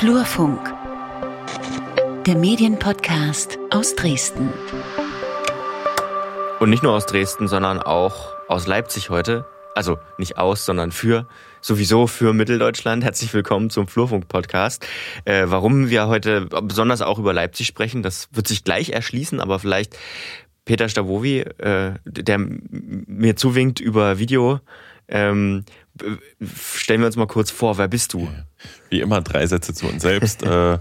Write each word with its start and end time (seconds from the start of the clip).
Flurfunk, 0.00 0.58
der 2.26 2.34
Medienpodcast 2.34 3.58
aus 3.68 3.94
Dresden. 3.96 4.48
Und 6.58 6.70
nicht 6.70 6.82
nur 6.82 6.94
aus 6.94 7.04
Dresden, 7.04 7.48
sondern 7.48 7.82
auch 7.82 8.32
aus 8.48 8.66
Leipzig 8.66 9.10
heute. 9.10 9.44
Also 9.74 9.98
nicht 10.16 10.38
aus, 10.38 10.64
sondern 10.64 10.90
für, 10.90 11.28
sowieso 11.60 12.06
für 12.06 12.32
Mitteldeutschland. 12.32 13.04
Herzlich 13.04 13.34
willkommen 13.34 13.68
zum 13.68 13.88
Flurfunk-Podcast. 13.88 14.86
Äh, 15.26 15.44
warum 15.48 15.90
wir 15.90 16.08
heute 16.08 16.46
besonders 16.46 17.02
auch 17.02 17.18
über 17.18 17.34
Leipzig 17.34 17.66
sprechen, 17.66 18.02
das 18.02 18.30
wird 18.32 18.48
sich 18.48 18.64
gleich 18.64 18.88
erschließen, 18.88 19.38
aber 19.38 19.58
vielleicht 19.58 19.98
Peter 20.64 20.88
Stavovi, 20.88 21.40
äh, 21.40 21.92
der 22.06 22.38
mir 22.38 23.36
zuwinkt 23.36 23.80
über 23.80 24.18
Video. 24.18 24.60
Ähm, 25.08 25.66
stellen 26.40 27.02
wir 27.02 27.06
uns 27.06 27.16
mal 27.16 27.26
kurz 27.26 27.50
vor, 27.50 27.76
wer 27.76 27.88
bist 27.88 28.14
du? 28.14 28.30
Wie 28.88 29.00
immer 29.00 29.20
drei 29.20 29.46
Sätze 29.46 29.74
zu 29.74 29.86
uns 29.86 30.02
selbst. 30.02 30.42
äh, 30.44 30.78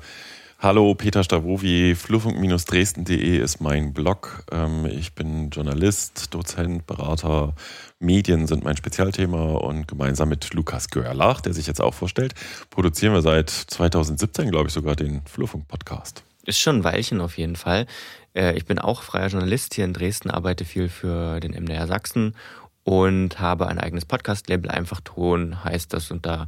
hallo, 0.59 0.95
Peter 0.95 1.23
Stavovi, 1.23 1.95
flurfunk-dresden.de 1.95 3.37
ist 3.37 3.61
mein 3.61 3.93
Blog. 3.93 4.43
Ähm, 4.51 4.85
ich 4.85 5.13
bin 5.13 5.49
Journalist, 5.49 6.33
Dozent, 6.33 6.87
Berater. 6.87 7.53
Medien 7.99 8.47
sind 8.47 8.63
mein 8.63 8.77
Spezialthema 8.77 9.53
und 9.55 9.87
gemeinsam 9.87 10.29
mit 10.29 10.53
Lukas 10.53 10.89
Görlach, 10.89 11.41
der 11.41 11.53
sich 11.53 11.67
jetzt 11.67 11.81
auch 11.81 11.93
vorstellt, 11.93 12.33
produzieren 12.69 13.13
wir 13.13 13.21
seit 13.21 13.49
2017, 13.49 14.51
glaube 14.51 14.67
ich, 14.67 14.73
sogar 14.73 14.95
den 14.95 15.21
Flurfunk-Podcast. 15.25 16.23
Ist 16.45 16.59
schon 16.59 16.77
ein 16.77 16.83
Weilchen 16.83 17.21
auf 17.21 17.37
jeden 17.37 17.55
Fall. 17.55 17.85
Äh, 18.33 18.55
ich 18.55 18.65
bin 18.65 18.79
auch 18.79 19.03
freier 19.03 19.27
Journalist 19.27 19.73
hier 19.73 19.85
in 19.85 19.93
Dresden, 19.93 20.31
arbeite 20.31 20.65
viel 20.65 20.89
für 20.89 21.39
den 21.39 21.51
MDR 21.51 21.87
Sachsen 21.87 22.35
und 22.83 23.39
habe 23.39 23.67
ein 23.67 23.79
eigenes 23.79 24.05
Podcast-Label, 24.05 24.71
einfach 24.71 25.01
Ton 25.01 25.63
heißt 25.63 25.93
das. 25.93 26.09
Und 26.09 26.25
da 26.25 26.47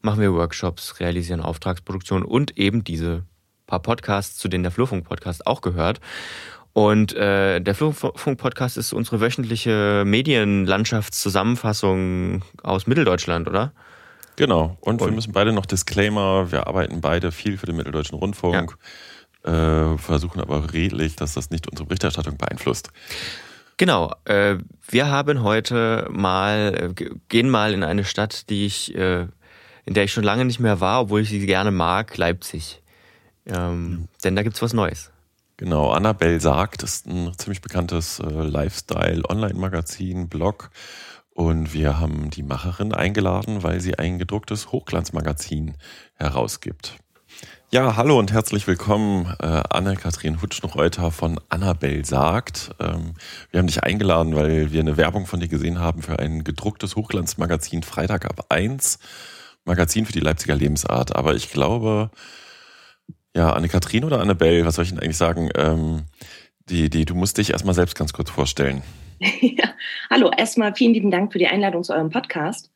machen 0.00 0.20
wir 0.20 0.32
Workshops, 0.32 1.00
realisieren 1.00 1.40
Auftragsproduktionen 1.40 2.24
und 2.24 2.56
eben 2.58 2.84
diese 2.84 3.24
paar 3.66 3.80
Podcasts, 3.80 4.36
zu 4.36 4.48
denen 4.48 4.64
der 4.64 4.72
Flurfunk-Podcast 4.72 5.46
auch 5.46 5.60
gehört. 5.60 6.00
Und 6.72 7.12
äh, 7.14 7.60
der 7.60 7.74
Flurfunk-Podcast 7.74 8.76
ist 8.76 8.92
unsere 8.92 9.20
wöchentliche 9.20 10.04
Medienlandschaftszusammenfassung 10.06 12.44
aus 12.62 12.86
Mitteldeutschland, 12.86 13.48
oder? 13.48 13.72
Genau. 14.36 14.76
Und, 14.80 15.02
und, 15.02 15.08
wir 15.08 15.14
müssen 15.14 15.32
beide 15.32 15.52
noch 15.52 15.66
Disclaimer, 15.66 16.52
wir 16.52 16.66
arbeiten 16.66 17.00
beide 17.00 17.32
viel 17.32 17.58
für 17.58 17.66
den 17.66 17.76
Mitteldeutschen 17.76 18.16
Rundfunk, 18.16 18.76
ja. 19.44 19.94
äh, 19.94 19.98
versuchen 19.98 20.40
aber 20.40 20.72
redlich, 20.72 21.16
dass 21.16 21.34
das 21.34 21.50
nicht 21.50 21.68
unsere 21.68 21.88
Berichterstattung 21.88 22.38
beeinflusst. 22.38 22.90
Genau, 23.76 24.14
äh, 24.26 24.58
wir 24.88 25.08
haben 25.08 25.42
heute 25.42 26.06
mal, 26.10 26.94
äh, 26.98 27.10
gehen 27.28 27.50
mal 27.50 27.74
in 27.74 27.82
eine 27.82 28.04
Stadt, 28.04 28.48
die 28.50 28.66
ich, 28.66 28.94
äh, 28.94 29.26
in 29.90 29.94
der 29.94 30.04
ich 30.04 30.12
schon 30.12 30.22
lange 30.22 30.44
nicht 30.44 30.60
mehr 30.60 30.78
war, 30.78 31.00
obwohl 31.00 31.22
ich 31.22 31.30
sie 31.30 31.44
gerne 31.44 31.72
mag, 31.72 32.16
Leipzig. 32.16 32.80
Ähm, 33.44 34.06
denn 34.22 34.36
da 34.36 34.44
gibt's 34.44 34.62
was 34.62 34.72
Neues. 34.72 35.10
Genau, 35.56 35.90
Annabelle 35.90 36.38
sagt, 36.38 36.84
ist 36.84 37.08
ein 37.08 37.32
ziemlich 37.36 37.60
bekanntes 37.60 38.20
äh, 38.20 38.28
Lifestyle-Online-Magazin, 38.28 40.28
Blog. 40.28 40.70
Und 41.30 41.74
wir 41.74 41.98
haben 41.98 42.30
die 42.30 42.44
Macherin 42.44 42.94
eingeladen, 42.94 43.64
weil 43.64 43.80
sie 43.80 43.98
ein 43.98 44.20
gedrucktes 44.20 44.70
Hochglanzmagazin 44.70 45.74
herausgibt. 46.14 46.96
Ja, 47.72 47.96
hallo 47.96 48.16
und 48.16 48.30
herzlich 48.30 48.68
willkommen, 48.68 49.34
äh, 49.40 49.62
Anne-Kathrin 49.70 50.40
Hutschenreuter 50.40 51.10
von 51.10 51.40
Annabelle 51.48 52.04
sagt. 52.04 52.70
Ähm, 52.78 53.14
wir 53.50 53.58
haben 53.58 53.66
dich 53.66 53.82
eingeladen, 53.82 54.36
weil 54.36 54.70
wir 54.70 54.82
eine 54.82 54.96
Werbung 54.96 55.26
von 55.26 55.40
dir 55.40 55.48
gesehen 55.48 55.80
haben 55.80 56.02
für 56.02 56.20
ein 56.20 56.44
gedrucktes 56.44 56.94
Hochglanzmagazin 56.94 57.82
Freitag 57.82 58.26
ab 58.26 58.46
1, 58.50 59.00
Magazin 59.64 60.06
für 60.06 60.12
die 60.12 60.20
Leipziger 60.20 60.56
Lebensart. 60.56 61.14
Aber 61.16 61.34
ich 61.34 61.50
glaube, 61.50 62.10
ja, 63.36 63.52
Anne-Kathrin 63.52 64.04
oder 64.04 64.20
Annabelle, 64.20 64.64
was 64.64 64.76
soll 64.76 64.84
ich 64.84 64.90
denn 64.90 65.00
eigentlich 65.00 65.16
sagen? 65.16 65.50
Ähm, 65.56 66.04
die, 66.68 66.90
die, 66.90 67.04
du 67.04 67.14
musst 67.14 67.38
dich 67.38 67.50
erstmal 67.50 67.74
selbst 67.74 67.96
ganz 67.96 68.12
kurz 68.12 68.30
vorstellen. 68.30 68.82
ja. 69.20 69.70
Hallo, 70.10 70.30
erstmal 70.36 70.74
vielen 70.74 70.94
lieben 70.94 71.10
Dank 71.10 71.32
für 71.32 71.38
die 71.38 71.46
Einladung 71.46 71.84
zu 71.84 71.92
eurem 71.92 72.10
Podcast. 72.10 72.70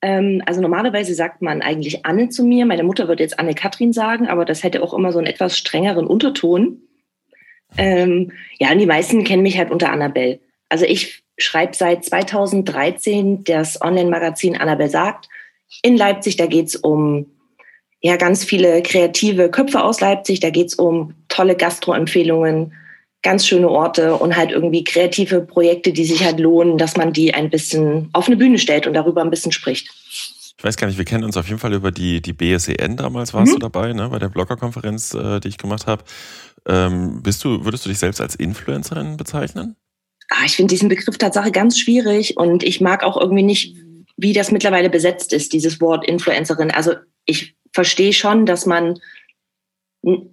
Ähm, 0.00 0.42
also 0.46 0.60
normalerweise 0.60 1.14
sagt 1.14 1.42
man 1.42 1.62
eigentlich 1.62 2.06
Anne 2.06 2.28
zu 2.28 2.44
mir. 2.44 2.66
Meine 2.66 2.84
Mutter 2.84 3.08
würde 3.08 3.22
jetzt 3.22 3.38
Anne-Kathrin 3.38 3.92
sagen, 3.92 4.28
aber 4.28 4.44
das 4.44 4.62
hätte 4.62 4.82
auch 4.82 4.94
immer 4.94 5.12
so 5.12 5.18
einen 5.18 5.26
etwas 5.26 5.58
strengeren 5.58 6.06
Unterton. 6.06 6.82
Ähm, 7.76 8.32
ja, 8.58 8.72
und 8.72 8.78
die 8.78 8.86
meisten 8.86 9.24
kennen 9.24 9.42
mich 9.42 9.58
halt 9.58 9.70
unter 9.70 9.92
Annabelle. 9.92 10.40
Also 10.68 10.84
ich 10.84 11.24
schreibe 11.36 11.74
seit 11.74 12.04
2013 12.04 13.44
das 13.44 13.80
Online-Magazin 13.80 14.56
Annabelle 14.56 14.90
sagt. 14.90 15.28
In 15.82 15.96
Leipzig, 15.96 16.36
da 16.36 16.46
geht's 16.46 16.76
um 16.76 17.26
ja 18.00 18.16
ganz 18.16 18.44
viele 18.44 18.82
kreative 18.82 19.50
Köpfe 19.50 19.82
aus 19.82 20.00
Leipzig. 20.00 20.40
Da 20.40 20.50
geht's 20.50 20.74
um 20.74 21.14
tolle 21.28 21.56
Gastro-Empfehlungen, 21.56 22.72
ganz 23.22 23.46
schöne 23.46 23.68
Orte 23.68 24.14
und 24.14 24.36
halt 24.36 24.52
irgendwie 24.52 24.84
kreative 24.84 25.40
Projekte, 25.40 25.92
die 25.92 26.04
sich 26.04 26.24
halt 26.24 26.38
lohnen, 26.38 26.78
dass 26.78 26.96
man 26.96 27.12
die 27.12 27.34
ein 27.34 27.50
bisschen 27.50 28.08
auf 28.12 28.26
eine 28.26 28.36
Bühne 28.36 28.58
stellt 28.58 28.86
und 28.86 28.94
darüber 28.94 29.22
ein 29.22 29.30
bisschen 29.30 29.52
spricht. 29.52 29.88
Ich 30.58 30.64
weiß 30.64 30.76
gar 30.76 30.88
nicht, 30.88 30.98
wir 30.98 31.04
kennen 31.04 31.24
uns 31.24 31.36
auf 31.36 31.46
jeden 31.46 31.60
Fall 31.60 31.72
über 31.72 31.92
die, 31.92 32.20
die 32.20 32.32
BSEN 32.32 32.96
damals, 32.96 33.32
warst 33.32 33.52
mhm. 33.52 33.56
du 33.56 33.60
dabei, 33.60 33.92
ne, 33.92 34.08
bei 34.08 34.18
der 34.18 34.28
Bloggerkonferenz, 34.28 35.14
äh, 35.14 35.38
die 35.38 35.48
ich 35.48 35.58
gemacht 35.58 35.86
habe. 35.86 36.02
Ähm, 36.66 37.22
bist 37.22 37.44
du, 37.44 37.64
würdest 37.64 37.84
du 37.84 37.88
dich 37.88 37.98
selbst 37.98 38.20
als 38.20 38.34
Influencerin 38.34 39.16
bezeichnen? 39.16 39.76
Ah, 40.30 40.44
ich 40.44 40.56
finde 40.56 40.74
diesen 40.74 40.88
Begriff 40.88 41.16
Tatsache 41.16 41.52
ganz 41.52 41.78
schwierig 41.78 42.36
und 42.36 42.62
ich 42.64 42.80
mag 42.80 43.04
auch 43.04 43.16
irgendwie 43.16 43.44
nicht, 43.44 43.76
wie 44.18 44.32
das 44.32 44.50
mittlerweile 44.50 44.90
besetzt 44.90 45.32
ist, 45.32 45.52
dieses 45.52 45.80
Wort 45.80 46.06
Influencerin. 46.06 46.72
Also 46.72 46.94
ich 47.24 47.56
verstehe 47.72 48.12
schon, 48.12 48.46
dass 48.46 48.66
man 48.66 48.98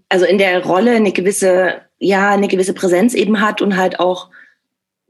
also 0.09 0.25
in 0.25 0.39
der 0.39 0.65
Rolle 0.65 0.91
eine 0.95 1.11
gewisse, 1.11 1.81
ja, 1.99 2.31
eine 2.31 2.47
gewisse 2.47 2.73
Präsenz 2.73 3.13
eben 3.13 3.39
hat 3.41 3.61
und 3.61 3.77
halt 3.77 3.99
auch 3.99 4.29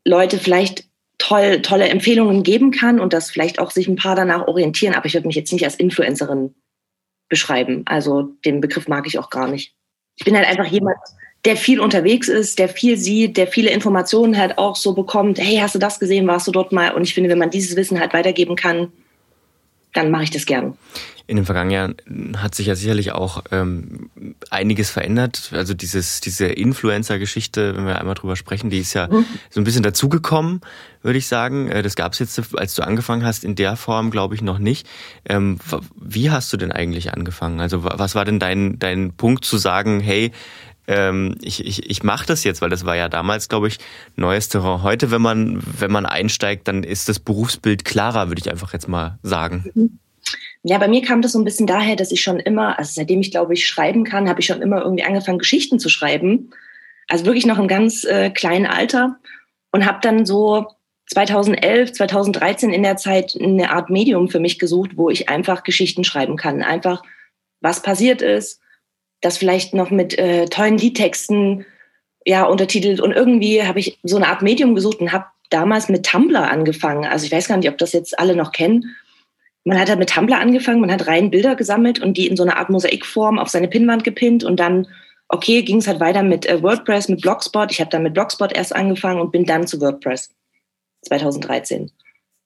Leute 0.04 0.38
vielleicht 0.38 0.86
toll, 1.18 1.62
tolle 1.62 1.88
Empfehlungen 1.88 2.44
geben 2.44 2.72
kann 2.72 3.00
und 3.00 3.14
das 3.14 3.32
vielleicht 3.32 3.60
auch 3.60 3.72
sich 3.72 3.88
ein 3.88 3.96
paar 3.96 4.16
danach 4.16 4.48
orientieren. 4.48 4.94
Aber 4.94 5.06
ich 5.06 5.14
würde 5.14 5.28
mich 5.28 5.38
jetzt 5.38 5.54
nicht 5.54 5.64
als 5.64 5.76
Influencerin 5.76 6.54
beschreiben. 7.30 7.84
Also 7.86 8.24
den 8.44 8.60
Begriff 8.60 8.90
mag 8.90 9.08
ich 9.08 9.18
auch 9.18 9.30
gar 9.30 9.48
nicht. 9.48 9.74
Ich 10.18 10.26
bin 10.26 10.36
halt 10.36 10.48
einfach 10.48 10.68
jemand, 10.68 10.98
der 11.46 11.56
viel 11.56 11.80
unterwegs 11.80 12.28
ist, 12.28 12.60
der 12.60 12.70
viel 12.70 12.98
sieht, 12.98 13.38
der 13.38 13.48
viele 13.48 13.70
Informationen 13.70 14.38
halt 14.38 14.58
auch 14.58 14.76
so 14.76 14.94
bekommt. 14.94 15.40
Hey, 15.40 15.58
hast 15.58 15.76
du 15.76 15.80
das 15.80 16.00
gesehen? 16.00 16.28
Warst 16.28 16.48
du 16.48 16.52
dort 16.52 16.72
mal? 16.72 16.92
Und 16.92 17.04
ich 17.04 17.14
finde, 17.14 17.30
wenn 17.30 17.38
man 17.38 17.52
dieses 17.52 17.76
Wissen 17.76 18.00
halt 18.00 18.14
weitergeben 18.14 18.56
kann, 18.56 18.92
dann 19.94 20.12
mache 20.12 20.24
ich 20.24 20.32
das 20.32 20.46
gern 20.46 20.76
in 21.28 21.38
den 21.38 21.46
vergangenen 21.46 21.74
Jahren 21.74 22.42
hat 22.42 22.54
sich 22.54 22.68
ja 22.68 22.76
sicherlich 22.76 23.12
auch 23.12 23.44
ähm, 23.52 24.12
einiges 24.52 24.92
verändert. 24.92 25.50
Also 25.54 25.74
dieses, 25.74 26.22
diese 26.22 26.46
Influencer-Geschichte, 26.46 27.76
wenn 27.76 27.88
wir 27.88 28.00
einmal 28.00 28.14
drüber 28.14 28.36
sprechen, 28.36 28.70
die 28.70 28.78
ist 28.78 28.94
ja 28.94 29.08
mhm. 29.08 29.26
so 29.50 29.60
ein 29.60 29.64
bisschen 29.64 29.82
dazugekommen, 29.82 30.62
würde 31.02 31.18
ich 31.18 31.28
sagen. 31.28 31.68
Äh, 31.72 31.82
das 31.82 31.96
gab 31.96 32.14
es 32.14 32.20
jetzt, 32.20 32.56
als 32.56 32.76
du 32.76 32.84
angefangen 32.84 33.26
hast, 33.26 33.44
in 33.44 33.56
der 33.56 33.76
Form, 33.76 34.12
glaube 34.12 34.36
ich, 34.36 34.44
noch 34.44 34.60
nicht. 34.60 34.88
Ähm, 35.28 35.58
wie 36.00 36.30
hast 36.30 36.54
du 36.54 36.58
denn 36.58 36.72
eigentlich 36.72 37.12
angefangen? 37.12 37.60
Also 37.60 37.84
was 37.84 38.14
war 38.14 38.24
denn 38.24 38.40
dein, 38.40 38.78
dein 38.78 39.14
Punkt 39.14 39.46
zu 39.46 39.58
sagen, 39.58 40.02
hey, 40.02 40.32
ähm, 40.88 41.36
ich, 41.42 41.66
ich, 41.66 41.90
ich 41.90 42.04
mache 42.04 42.26
das 42.26 42.44
jetzt, 42.44 42.62
weil 42.62 42.70
das 42.70 42.86
war 42.86 42.96
ja 42.96 43.10
damals, 43.10 43.50
glaube 43.50 43.68
ich, 43.68 43.78
neues 44.16 44.50
Terrain. 44.50 44.84
Heute, 44.84 45.12
wenn 45.12 45.22
man, 45.22 45.62
wenn 45.80 45.92
man 45.92 46.06
einsteigt, 46.06 46.68
dann 46.68 46.84
ist 46.84 47.10
das 47.10 47.20
Berufsbild 47.20 47.86
klarer, 47.86 48.30
würde 48.30 48.42
ich 48.42 48.52
einfach 48.52 48.74
jetzt 48.74 48.88
mal 48.88 49.18
sagen. 49.24 49.66
Mhm. 49.74 50.00
Ja, 50.64 50.80
bei 50.80 50.88
mir 50.88 51.04
kam 51.04 51.22
das 51.22 51.34
so 51.34 51.40
ein 51.40 51.46
bisschen 51.46 51.68
daher, 51.68 51.96
dass 51.96 52.12
ich 52.12 52.22
schon 52.22 52.40
immer, 52.40 52.80
also 52.80 52.92
seitdem 52.96 53.20
ich 53.20 53.30
glaube 53.30 53.54
ich 53.54 53.68
schreiben 53.68 54.04
kann, 54.04 54.28
habe 54.28 54.40
ich 54.40 54.48
schon 54.48 54.64
immer 54.64 54.82
irgendwie 54.82 55.04
angefangen, 55.04 55.38
Geschichten 55.38 55.78
zu 55.78 55.90
schreiben. 55.90 56.50
Also 57.08 57.26
wirklich 57.26 57.46
noch 57.46 57.60
im 57.60 57.68
ganz 57.68 58.04
äh, 58.04 58.32
kleinen 58.32 58.66
Alter 58.66 59.18
und 59.72 59.86
habe 59.86 60.00
dann 60.02 60.26
so 60.26 60.66
2011, 61.12 61.94
2013 61.94 62.74
in 62.74 62.82
der 62.82 62.98
Zeit 62.98 63.38
eine 63.40 63.70
Art 63.70 63.92
Medium 63.92 64.28
für 64.28 64.40
mich 64.40 64.58
gesucht, 64.58 64.92
wo 64.96 65.12
ich 65.12 65.30
einfach 65.30 65.64
Geschichten 65.64 66.04
schreiben 66.04 66.36
kann. 66.36 66.64
Einfach, 66.64 67.04
was 67.62 67.84
passiert 67.84 68.24
ist, 68.24 68.60
das 69.26 69.38
vielleicht 69.38 69.74
noch 69.74 69.90
mit 69.90 70.18
äh, 70.18 70.46
tollen 70.46 70.78
Liedtexten 70.78 71.66
ja, 72.26 72.44
untertitelt. 72.44 73.00
Und 73.00 73.12
irgendwie 73.12 73.64
habe 73.64 73.80
ich 73.80 74.00
so 74.04 74.16
eine 74.16 74.28
Art 74.28 74.42
Medium 74.42 74.76
gesucht 74.76 75.00
und 75.00 75.12
habe 75.12 75.26
damals 75.50 75.90
mit 75.90 76.06
Tumblr 76.06 76.50
angefangen. 76.50 77.06
Also 77.06 77.26
ich 77.26 77.32
weiß 77.32 77.48
gar 77.48 77.58
nicht, 77.58 77.70
ob 77.70 77.78
das 77.78 77.94
jetzt 77.94 78.18
alle 78.18 78.36
noch 78.36 78.52
kennen 78.52 78.96
man 79.66 79.80
hat 79.80 79.90
halt 79.90 80.00
mit 80.00 80.10
Tumblr 80.10 80.40
angefangen, 80.40 80.80
man 80.80 80.92
hat 80.92 81.08
rein 81.08 81.32
Bilder 81.32 81.56
gesammelt 81.56 82.00
und 82.00 82.18
die 82.18 82.28
in 82.28 82.38
so 82.38 82.44
einer 82.44 82.58
Art 82.58 82.70
Mosaikform 82.70 83.40
auf 83.40 83.50
seine 83.50 83.68
Pinnwand 83.68 84.04
gepinnt 84.04 84.44
und 84.44 84.60
dann, 84.60 84.88
okay, 85.28 85.64
ging 85.64 85.78
es 85.78 85.88
halt 85.88 86.00
weiter 86.00 86.22
mit 86.22 86.46
äh, 86.46 86.62
WordPress, 86.62 87.10
mit 87.10 87.22
Blogspot. 87.22 87.72
Ich 87.72 87.82
habe 87.82 87.90
dann 87.90 88.04
mit 88.04 88.14
Blogspot 88.14 88.54
erst 88.54 88.76
angefangen 88.76 89.20
und 89.20 89.32
bin 89.32 89.46
dann 89.46 89.66
zu 89.66 89.82
WordPress 89.82 90.32
2013. 91.02 91.92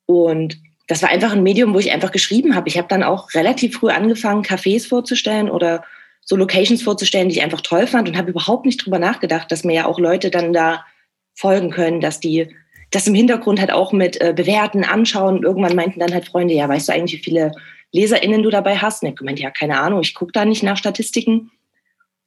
Und 0.06 0.58
das 0.88 1.04
war 1.04 1.10
einfach 1.10 1.34
ein 1.34 1.44
Medium, 1.44 1.74
wo 1.74 1.80
ich 1.80 1.92
einfach 1.92 2.12
geschrieben 2.12 2.56
habe. 2.56 2.70
Ich 2.70 2.78
habe 2.78 2.88
dann 2.88 3.04
auch 3.04 3.34
relativ 3.34 3.76
früh 3.76 3.90
angefangen, 3.90 4.44
Cafés 4.44 4.88
vorzustellen 4.88 5.50
oder 5.50 5.84
so 6.30 6.36
Locations 6.36 6.84
vorzustellen, 6.84 7.28
die 7.28 7.38
ich 7.38 7.42
einfach 7.42 7.62
toll 7.62 7.88
fand 7.88 8.08
und 8.08 8.16
habe 8.16 8.30
überhaupt 8.30 8.68
nicht 8.68 8.86
drüber 8.86 9.00
nachgedacht, 9.00 9.52
dass 9.52 9.64
mir 9.64 9.74
ja 9.74 9.86
auch 9.88 9.98
Leute 9.98 10.30
dann 10.30 10.54
da 10.54 10.86
folgen 11.34 11.72
können, 11.72 12.02
dass 12.02 12.20
die 12.20 12.56
das 12.92 13.08
im 13.08 13.16
Hintergrund 13.16 13.60
halt 13.60 13.72
auch 13.72 13.94
mit 13.94 14.22
äh, 14.22 14.32
bewerten, 14.36 14.84
anschauen. 14.84 15.42
Irgendwann 15.42 15.76
meinten 15.76 16.00
dann 16.00 16.14
halt 16.14 16.28
Freunde, 16.28 16.54
ja, 16.54 16.70
weißt 16.70 16.88
du 16.88 16.94
eigentlich, 16.94 17.20
wie 17.20 17.24
viele 17.24 17.52
LeserInnen 17.94 18.44
du 18.44 18.52
dabei 18.52 18.78
hast. 18.78 19.02
Und 19.02 19.10
ich 19.10 19.16
gemeint, 19.16 19.40
ja, 19.40 19.50
keine 19.50 19.80
Ahnung, 19.80 20.02
ich 20.02 20.14
gucke 20.14 20.32
da 20.32 20.46
nicht 20.46 20.62
nach 20.62 20.78
Statistiken. 20.78 21.50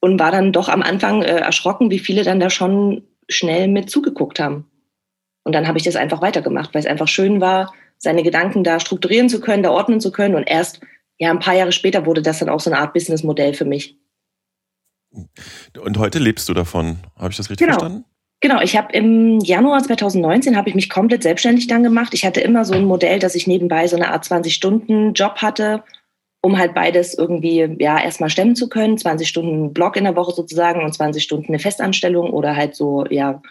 Und 0.01 0.19
war 0.19 0.31
dann 0.31 0.51
doch 0.51 0.67
am 0.67 0.81
Anfang 0.81 1.21
äh, 1.21 1.37
erschrocken, 1.37 1.89
wie 1.89 1.99
viele 1.99 2.23
dann 2.23 2.41
da 2.41 2.49
schon 2.49 3.03
schnell 3.29 3.69
mit 3.69 3.89
zugeguckt 3.89 4.37
haben. 4.41 4.69
Und 5.45 5.53
dann 5.53 5.65
habe 5.65 5.77
ich 5.77 5.85
das 5.85 5.95
einfach 5.95 6.21
weitergemacht, 6.21 6.73
weil 6.73 6.81
es 6.81 6.87
einfach 6.87 7.07
schön 7.07 7.39
war, 7.39 7.73
seine 7.99 8.23
Gedanken 8.23 8.65
da 8.65 8.81
strukturieren 8.81 9.29
zu 9.29 9.39
können, 9.39 9.63
da 9.63 9.71
ordnen 9.71 10.01
zu 10.01 10.11
können. 10.11 10.35
Und 10.35 10.43
erst 10.43 10.81
ja, 11.23 11.31
ein 11.31 11.39
paar 11.39 11.55
Jahre 11.55 11.71
später 11.71 12.05
wurde 12.05 12.21
das 12.21 12.39
dann 12.39 12.49
auch 12.49 12.59
so 12.59 12.69
eine 12.69 12.79
Art 12.79 12.93
Businessmodell 12.93 13.53
für 13.53 13.65
mich. 13.65 13.97
Und 15.79 15.97
heute 15.97 16.19
lebst 16.19 16.49
du 16.49 16.53
davon, 16.53 16.97
habe 17.17 17.31
ich 17.31 17.37
das 17.37 17.49
richtig 17.49 17.67
genau. 17.67 17.79
verstanden? 17.79 18.05
Genau, 18.41 18.59
ich 18.61 18.75
habe 18.75 18.91
im 18.91 19.39
Januar 19.39 19.81
2019 19.81 20.57
habe 20.57 20.67
ich 20.67 20.75
mich 20.75 20.89
komplett 20.89 21.23
selbstständig 21.23 21.67
dann 21.67 21.81
gemacht. 21.81 22.13
Ich 22.13 22.25
hatte 22.25 22.41
immer 22.41 22.65
so 22.65 22.73
ein 22.73 22.83
Modell, 22.83 23.19
dass 23.19 23.35
ich 23.35 23.47
nebenbei 23.47 23.87
so 23.87 23.95
eine 23.95 24.09
Art 24.09 24.25
20-Stunden-Job 24.25 25.37
hatte, 25.37 25.83
um 26.41 26.57
halt 26.57 26.73
beides 26.73 27.13
irgendwie 27.13 27.77
ja 27.79 28.03
erstmal 28.03 28.29
stemmen 28.29 28.57
zu 28.57 28.67
können. 28.67 28.97
20 28.97 29.29
Stunden 29.29 29.73
Blog 29.73 29.95
in 29.95 30.03
der 30.03 30.17
Woche 30.17 30.33
sozusagen 30.33 30.83
und 30.83 30.93
20 30.93 31.23
Stunden 31.23 31.47
eine 31.47 31.59
Festanstellung 31.59 32.31
oder 32.31 32.57
halt 32.57 32.75
so 32.75 33.05
ja 33.09 33.41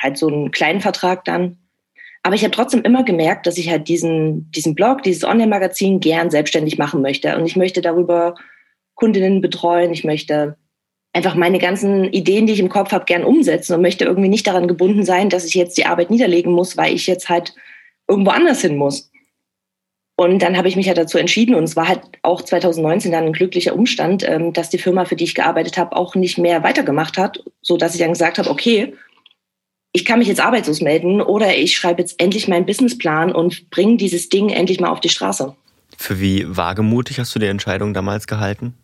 halt 0.00 0.18
so 0.18 0.26
einen 0.26 0.50
kleinen 0.50 0.80
Vertrag 0.80 1.24
dann. 1.24 1.58
Aber 2.26 2.34
ich 2.34 2.42
habe 2.42 2.50
trotzdem 2.50 2.82
immer 2.82 3.04
gemerkt, 3.04 3.46
dass 3.46 3.56
ich 3.56 3.70
halt 3.70 3.86
diesen, 3.86 4.50
diesen 4.50 4.74
Blog, 4.74 5.04
dieses 5.04 5.22
Online-Magazin 5.22 6.00
gern 6.00 6.28
selbstständig 6.28 6.76
machen 6.76 7.00
möchte. 7.00 7.36
Und 7.36 7.46
ich 7.46 7.54
möchte 7.54 7.82
darüber 7.82 8.34
Kundinnen 8.96 9.40
betreuen. 9.40 9.92
Ich 9.92 10.02
möchte 10.02 10.56
einfach 11.12 11.36
meine 11.36 11.60
ganzen 11.60 12.12
Ideen, 12.12 12.48
die 12.48 12.54
ich 12.54 12.58
im 12.58 12.68
Kopf 12.68 12.90
habe, 12.90 13.04
gern 13.04 13.22
umsetzen 13.22 13.74
und 13.74 13.82
möchte 13.82 14.06
irgendwie 14.06 14.28
nicht 14.28 14.44
daran 14.44 14.66
gebunden 14.66 15.04
sein, 15.04 15.30
dass 15.30 15.44
ich 15.44 15.54
jetzt 15.54 15.78
die 15.78 15.86
Arbeit 15.86 16.10
niederlegen 16.10 16.50
muss, 16.50 16.76
weil 16.76 16.96
ich 16.96 17.06
jetzt 17.06 17.28
halt 17.28 17.54
irgendwo 18.08 18.32
anders 18.32 18.60
hin 18.60 18.76
muss. 18.76 19.12
Und 20.16 20.42
dann 20.42 20.56
habe 20.56 20.66
ich 20.66 20.74
mich 20.74 20.86
ja 20.86 20.94
dazu 20.94 21.18
entschieden 21.18 21.54
und 21.54 21.62
es 21.62 21.76
war 21.76 21.86
halt 21.86 22.00
auch 22.22 22.42
2019 22.42 23.12
dann 23.12 23.26
ein 23.26 23.34
glücklicher 23.34 23.76
Umstand, 23.76 24.28
ähm, 24.28 24.52
dass 24.52 24.68
die 24.68 24.78
Firma, 24.78 25.04
für 25.04 25.14
die 25.14 25.24
ich 25.24 25.36
gearbeitet 25.36 25.78
habe, 25.78 25.94
auch 25.94 26.16
nicht 26.16 26.38
mehr 26.38 26.64
weitergemacht 26.64 27.18
hat, 27.18 27.44
so 27.62 27.76
dass 27.76 27.94
ich 27.94 28.00
dann 28.00 28.14
gesagt 28.14 28.38
habe, 28.38 28.50
okay, 28.50 28.94
ich 29.96 30.04
kann 30.04 30.18
mich 30.18 30.28
jetzt 30.28 30.44
arbeitslos 30.44 30.82
melden 30.82 31.22
oder 31.22 31.56
ich 31.56 31.74
schreibe 31.74 32.02
jetzt 32.02 32.20
endlich 32.20 32.48
meinen 32.48 32.66
Businessplan 32.66 33.32
und 33.32 33.70
bringe 33.70 33.96
dieses 33.96 34.28
Ding 34.28 34.50
endlich 34.50 34.78
mal 34.78 34.90
auf 34.90 35.00
die 35.00 35.08
Straße. 35.08 35.56
Für 35.96 36.20
wie 36.20 36.44
wagemutig 36.46 37.18
hast 37.18 37.34
du 37.34 37.38
die 37.38 37.46
Entscheidung 37.46 37.94
damals 37.94 38.26
gehalten? 38.26 38.74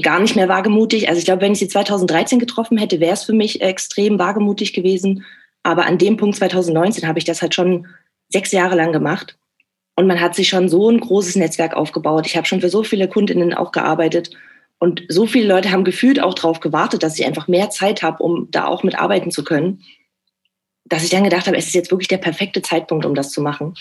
Gar 0.00 0.20
nicht 0.20 0.36
mehr 0.36 0.48
wagemutig. 0.48 1.06
Also 1.10 1.18
ich 1.18 1.26
glaube, 1.26 1.42
wenn 1.42 1.52
ich 1.52 1.58
sie 1.58 1.68
2013 1.68 2.38
getroffen 2.38 2.78
hätte, 2.78 2.98
wäre 2.98 3.12
es 3.12 3.24
für 3.24 3.34
mich 3.34 3.60
extrem 3.60 4.18
wagemutig 4.18 4.72
gewesen. 4.72 5.26
Aber 5.64 5.84
an 5.84 5.98
dem 5.98 6.16
Punkt 6.16 6.36
2019 6.36 7.06
habe 7.06 7.18
ich 7.18 7.26
das 7.26 7.42
halt 7.42 7.54
schon 7.54 7.86
sechs 8.30 8.50
Jahre 8.50 8.74
lang 8.74 8.92
gemacht. 8.92 9.36
Und 9.96 10.06
man 10.06 10.18
hat 10.18 10.34
sich 10.34 10.48
schon 10.48 10.70
so 10.70 10.88
ein 10.88 11.00
großes 11.00 11.36
Netzwerk 11.36 11.74
aufgebaut. 11.74 12.26
Ich 12.26 12.38
habe 12.38 12.46
schon 12.46 12.62
für 12.62 12.70
so 12.70 12.84
viele 12.84 13.06
Kundinnen 13.06 13.52
auch 13.52 13.70
gearbeitet. 13.70 14.30
Und 14.78 15.02
so 15.10 15.26
viele 15.26 15.46
Leute 15.48 15.72
haben 15.72 15.84
gefühlt 15.84 16.22
auch 16.22 16.32
darauf 16.32 16.60
gewartet, 16.60 17.02
dass 17.02 17.18
ich 17.18 17.26
einfach 17.26 17.48
mehr 17.48 17.68
Zeit 17.68 18.02
habe, 18.02 18.22
um 18.22 18.50
da 18.50 18.64
auch 18.64 18.82
mit 18.82 18.98
arbeiten 18.98 19.30
zu 19.30 19.44
können 19.44 19.82
dass 20.88 21.04
ich 21.04 21.10
dann 21.10 21.24
gedacht 21.24 21.46
habe, 21.46 21.56
es 21.56 21.66
ist 21.66 21.74
jetzt 21.74 21.90
wirklich 21.90 22.08
der 22.08 22.18
perfekte 22.18 22.62
Zeitpunkt, 22.62 23.04
um 23.04 23.14
das 23.14 23.30
zu 23.30 23.40
machen. 23.40 23.74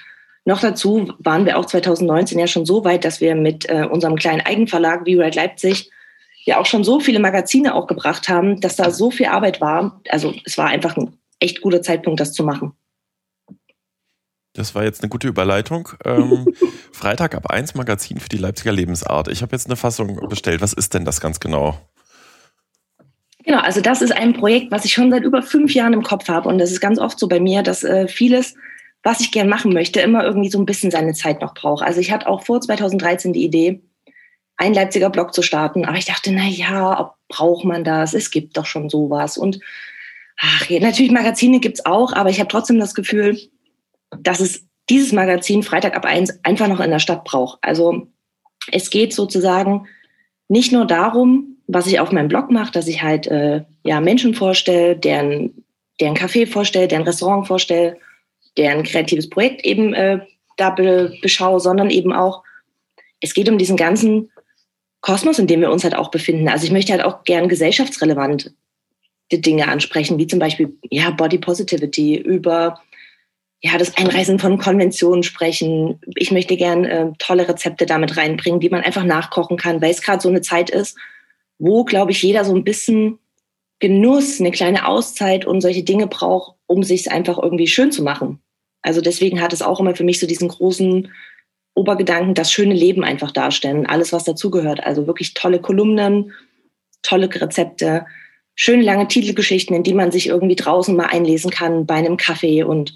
Noch 0.45 0.61
dazu 0.61 1.13
waren 1.19 1.45
wir 1.45 1.57
auch 1.57 1.65
2019 1.65 2.39
ja 2.39 2.47
schon 2.47 2.65
so 2.65 2.85
weit, 2.85 3.03
dass 3.03 3.19
wir 3.19 3.35
mit 3.35 3.69
äh, 3.69 3.85
unserem 3.89 4.15
kleinen 4.15 4.41
Eigenverlag 4.41 4.99
V-Ride 4.99 5.35
Leipzig 5.35 5.91
ja 6.45 6.59
auch 6.59 6.65
schon 6.65 6.85
so 6.85 7.01
viele 7.01 7.19
Magazine 7.19 7.75
auch 7.75 7.87
gebracht 7.87 8.29
haben, 8.29 8.61
dass 8.61 8.77
da 8.77 8.89
so 8.89 9.11
viel 9.11 9.25
Arbeit 9.25 9.59
war. 9.59 10.01
Also 10.09 10.33
es 10.45 10.57
war 10.57 10.67
einfach 10.67 10.95
ein 10.95 11.17
echt 11.39 11.61
guter 11.61 11.81
Zeitpunkt, 11.81 12.21
das 12.21 12.31
zu 12.31 12.43
machen. 12.43 12.71
Das 14.53 14.73
war 14.73 14.83
jetzt 14.83 15.03
eine 15.03 15.09
gute 15.09 15.27
Überleitung. 15.27 15.89
Ähm, 16.05 16.47
Freitag 16.93 17.35
ab 17.35 17.51
1 17.51 17.75
Magazin 17.75 18.19
für 18.19 18.29
die 18.29 18.37
Leipziger 18.37 18.71
Lebensart. 18.71 19.27
Ich 19.27 19.41
habe 19.41 19.51
jetzt 19.51 19.67
eine 19.67 19.75
Fassung 19.75 20.29
bestellt. 20.29 20.61
Was 20.61 20.73
ist 20.73 20.93
denn 20.93 21.05
das 21.05 21.19
ganz 21.19 21.39
genau? 21.39 21.77
Genau, 23.47 23.59
also 23.59 23.79
das 23.79 24.01
ist 24.01 24.11
ein 24.11 24.33
Projekt, 24.33 24.73
was 24.73 24.83
ich 24.83 24.91
schon 24.91 25.09
seit 25.09 25.23
über 25.23 25.41
fünf 25.41 25.73
Jahren 25.73 25.93
im 25.93 26.03
Kopf 26.03 26.27
habe. 26.27 26.49
Und 26.49 26.57
das 26.57 26.69
ist 26.69 26.81
ganz 26.81 26.99
oft 26.99 27.17
so 27.17 27.29
bei 27.29 27.39
mir, 27.39 27.63
dass 27.63 27.81
äh, 27.81 28.09
vieles, 28.09 28.55
was 29.03 29.21
ich 29.21 29.31
gern 29.31 29.47
machen 29.47 29.71
möchte, 29.71 30.01
immer 30.01 30.25
irgendwie 30.25 30.49
so 30.49 30.59
ein 30.59 30.65
bisschen 30.65 30.91
seine 30.91 31.13
Zeit 31.13 31.39
noch 31.39 31.53
braucht. 31.53 31.81
Also 31.81 32.01
ich 32.01 32.11
hatte 32.11 32.27
auch 32.27 32.43
vor 32.43 32.59
2013 32.59 33.31
die 33.31 33.45
Idee, 33.45 33.81
einen 34.57 34.75
Leipziger 34.75 35.09
Blog 35.09 35.33
zu 35.33 35.43
starten. 35.43 35.85
Aber 35.85 35.97
ich 35.97 36.03
dachte, 36.03 36.33
na 36.33 36.45
ja, 36.45 37.15
braucht 37.29 37.63
man 37.63 37.85
das? 37.85 38.13
Es 38.13 38.31
gibt 38.31 38.57
doch 38.57 38.65
schon 38.65 38.89
sowas. 38.89 39.37
Und 39.37 39.61
ach, 40.41 40.69
natürlich 40.69 41.11
Magazine 41.11 41.61
gibt's 41.61 41.85
auch, 41.85 42.11
aber 42.11 42.29
ich 42.29 42.39
habe 42.39 42.49
trotzdem 42.49 42.81
das 42.81 42.95
Gefühl, 42.95 43.39
dass 44.19 44.41
es 44.41 44.67
dieses 44.89 45.13
Magazin 45.13 45.63
Freitag 45.63 45.95
ab 45.95 46.03
eins 46.03 46.37
einfach 46.43 46.67
noch 46.67 46.81
in 46.81 46.91
der 46.91 46.99
Stadt 46.99 47.23
braucht. 47.23 47.59
Also 47.61 48.07
es 48.73 48.89
geht 48.89 49.13
sozusagen 49.13 49.87
nicht 50.49 50.73
nur 50.73 50.85
darum, 50.85 51.56
was 51.67 51.87
ich 51.87 51.99
auf 51.99 52.11
meinem 52.11 52.29
Blog 52.29 52.49
mache, 52.49 52.71
dass 52.71 52.87
ich 52.87 53.03
halt 53.03 53.27
äh, 53.27 53.63
ja, 53.83 53.99
Menschen 53.99 54.33
vorstelle, 54.33 54.95
deren, 54.95 55.65
deren 55.99 56.15
Café 56.15 56.47
vorstelle, 56.47 56.87
deren 56.87 57.03
Restaurant 57.03 57.45
vorstelle, 57.47 57.97
deren 58.57 58.83
kreatives 58.83 59.29
Projekt 59.29 59.65
eben 59.65 59.93
äh, 59.93 60.19
da 60.55 60.71
be 60.71 61.13
beschaue, 61.21 61.59
sondern 61.59 61.89
eben 61.89 62.13
auch, 62.13 62.43
es 63.21 63.33
geht 63.33 63.49
um 63.49 63.57
diesen 63.57 63.77
ganzen 63.77 64.31
Kosmos, 65.01 65.39
in 65.39 65.47
dem 65.47 65.61
wir 65.61 65.71
uns 65.71 65.83
halt 65.83 65.95
auch 65.95 66.09
befinden. 66.09 66.47
Also 66.47 66.65
ich 66.65 66.71
möchte 66.71 66.93
halt 66.93 67.03
auch 67.03 67.23
gern 67.23 67.49
gesellschaftsrelevant 67.49 68.53
die 69.31 69.41
Dinge 69.41 69.67
ansprechen, 69.67 70.17
wie 70.17 70.27
zum 70.27 70.39
Beispiel 70.39 70.77
ja, 70.89 71.11
Body 71.11 71.37
Positivity, 71.37 72.15
über 72.15 72.79
ja, 73.61 73.77
das 73.77 73.97
Einreißen 73.97 74.39
von 74.39 74.57
Konventionen 74.57 75.23
sprechen. 75.23 75.99
Ich 76.15 76.31
möchte 76.31 76.55
gern 76.55 76.85
äh, 76.85 77.11
tolle 77.19 77.47
Rezepte 77.47 77.85
damit 77.85 78.15
reinbringen, 78.15 78.59
die 78.59 78.69
man 78.69 78.83
einfach 78.83 79.03
nachkochen 79.03 79.57
kann, 79.57 79.81
weil 79.81 79.91
es 79.91 80.01
gerade 80.01 80.21
so 80.21 80.29
eine 80.29 80.41
Zeit 80.41 80.69
ist, 80.69 80.97
wo, 81.59 81.83
glaube 81.83 82.11
ich, 82.11 82.21
jeder 82.21 82.45
so 82.45 82.55
ein 82.55 82.63
bisschen 82.63 83.19
Genuss, 83.79 84.39
eine 84.39 84.51
kleine 84.51 84.87
Auszeit 84.87 85.45
und 85.45 85.61
solche 85.61 85.83
Dinge 85.83 86.07
braucht, 86.07 86.55
um 86.65 86.83
sich 86.83 87.11
einfach 87.11 87.37
irgendwie 87.37 87.67
schön 87.67 87.91
zu 87.91 88.03
machen. 88.03 88.39
Also 88.81 89.01
deswegen 89.01 89.41
hat 89.41 89.53
es 89.53 89.61
auch 89.61 89.79
immer 89.79 89.95
für 89.95 90.03
mich 90.03 90.19
so 90.19 90.27
diesen 90.27 90.47
großen 90.47 91.11
Obergedanken, 91.75 92.33
das 92.33 92.51
schöne 92.51 92.73
Leben 92.73 93.03
einfach 93.03 93.31
darstellen, 93.31 93.85
alles, 93.85 94.11
was 94.13 94.23
dazugehört. 94.23 94.83
Also 94.83 95.05
wirklich 95.05 95.35
tolle 95.35 95.59
Kolumnen, 95.59 96.33
tolle 97.03 97.29
Rezepte, 97.33 98.05
schöne 98.55 98.81
lange 98.81 99.07
Titelgeschichten, 99.07 99.75
in 99.75 99.83
die 99.83 99.93
man 99.93 100.11
sich 100.11 100.27
irgendwie 100.27 100.55
draußen 100.55 100.95
mal 100.95 101.05
einlesen 101.05 101.51
kann 101.51 101.85
bei 101.85 101.95
einem 101.95 102.17
Kaffee 102.17 102.63
und 102.63 102.95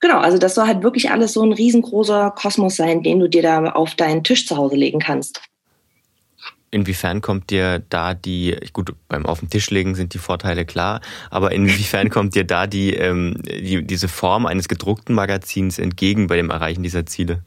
genau, 0.00 0.18
also 0.18 0.38
das 0.38 0.54
soll 0.54 0.66
halt 0.66 0.82
wirklich 0.82 1.10
alles 1.10 1.34
so 1.34 1.42
ein 1.42 1.52
riesengroßer 1.52 2.32
Kosmos 2.36 2.76
sein, 2.76 3.02
den 3.02 3.20
du 3.20 3.28
dir 3.28 3.42
da 3.42 3.72
auf 3.72 3.94
deinen 3.94 4.24
Tisch 4.24 4.46
zu 4.46 4.56
Hause 4.56 4.76
legen 4.76 5.00
kannst. 5.00 5.42
Inwiefern 6.74 7.20
kommt 7.20 7.50
dir 7.50 7.84
da 7.88 8.14
die, 8.14 8.56
gut, 8.72 8.92
beim 9.06 9.26
Auf 9.26 9.38
den 9.38 9.48
Tisch 9.48 9.70
legen 9.70 9.94
sind 9.94 10.12
die 10.12 10.18
Vorteile 10.18 10.64
klar, 10.64 11.00
aber 11.30 11.52
inwiefern 11.52 12.10
kommt 12.10 12.34
dir 12.34 12.42
da 12.42 12.66
die, 12.66 12.94
ähm, 12.94 13.40
die, 13.46 13.86
diese 13.86 14.08
Form 14.08 14.44
eines 14.44 14.66
gedruckten 14.66 15.14
Magazins 15.14 15.78
entgegen 15.78 16.26
bei 16.26 16.34
dem 16.34 16.50
Erreichen 16.50 16.82
dieser 16.82 17.06
Ziele? 17.06 17.44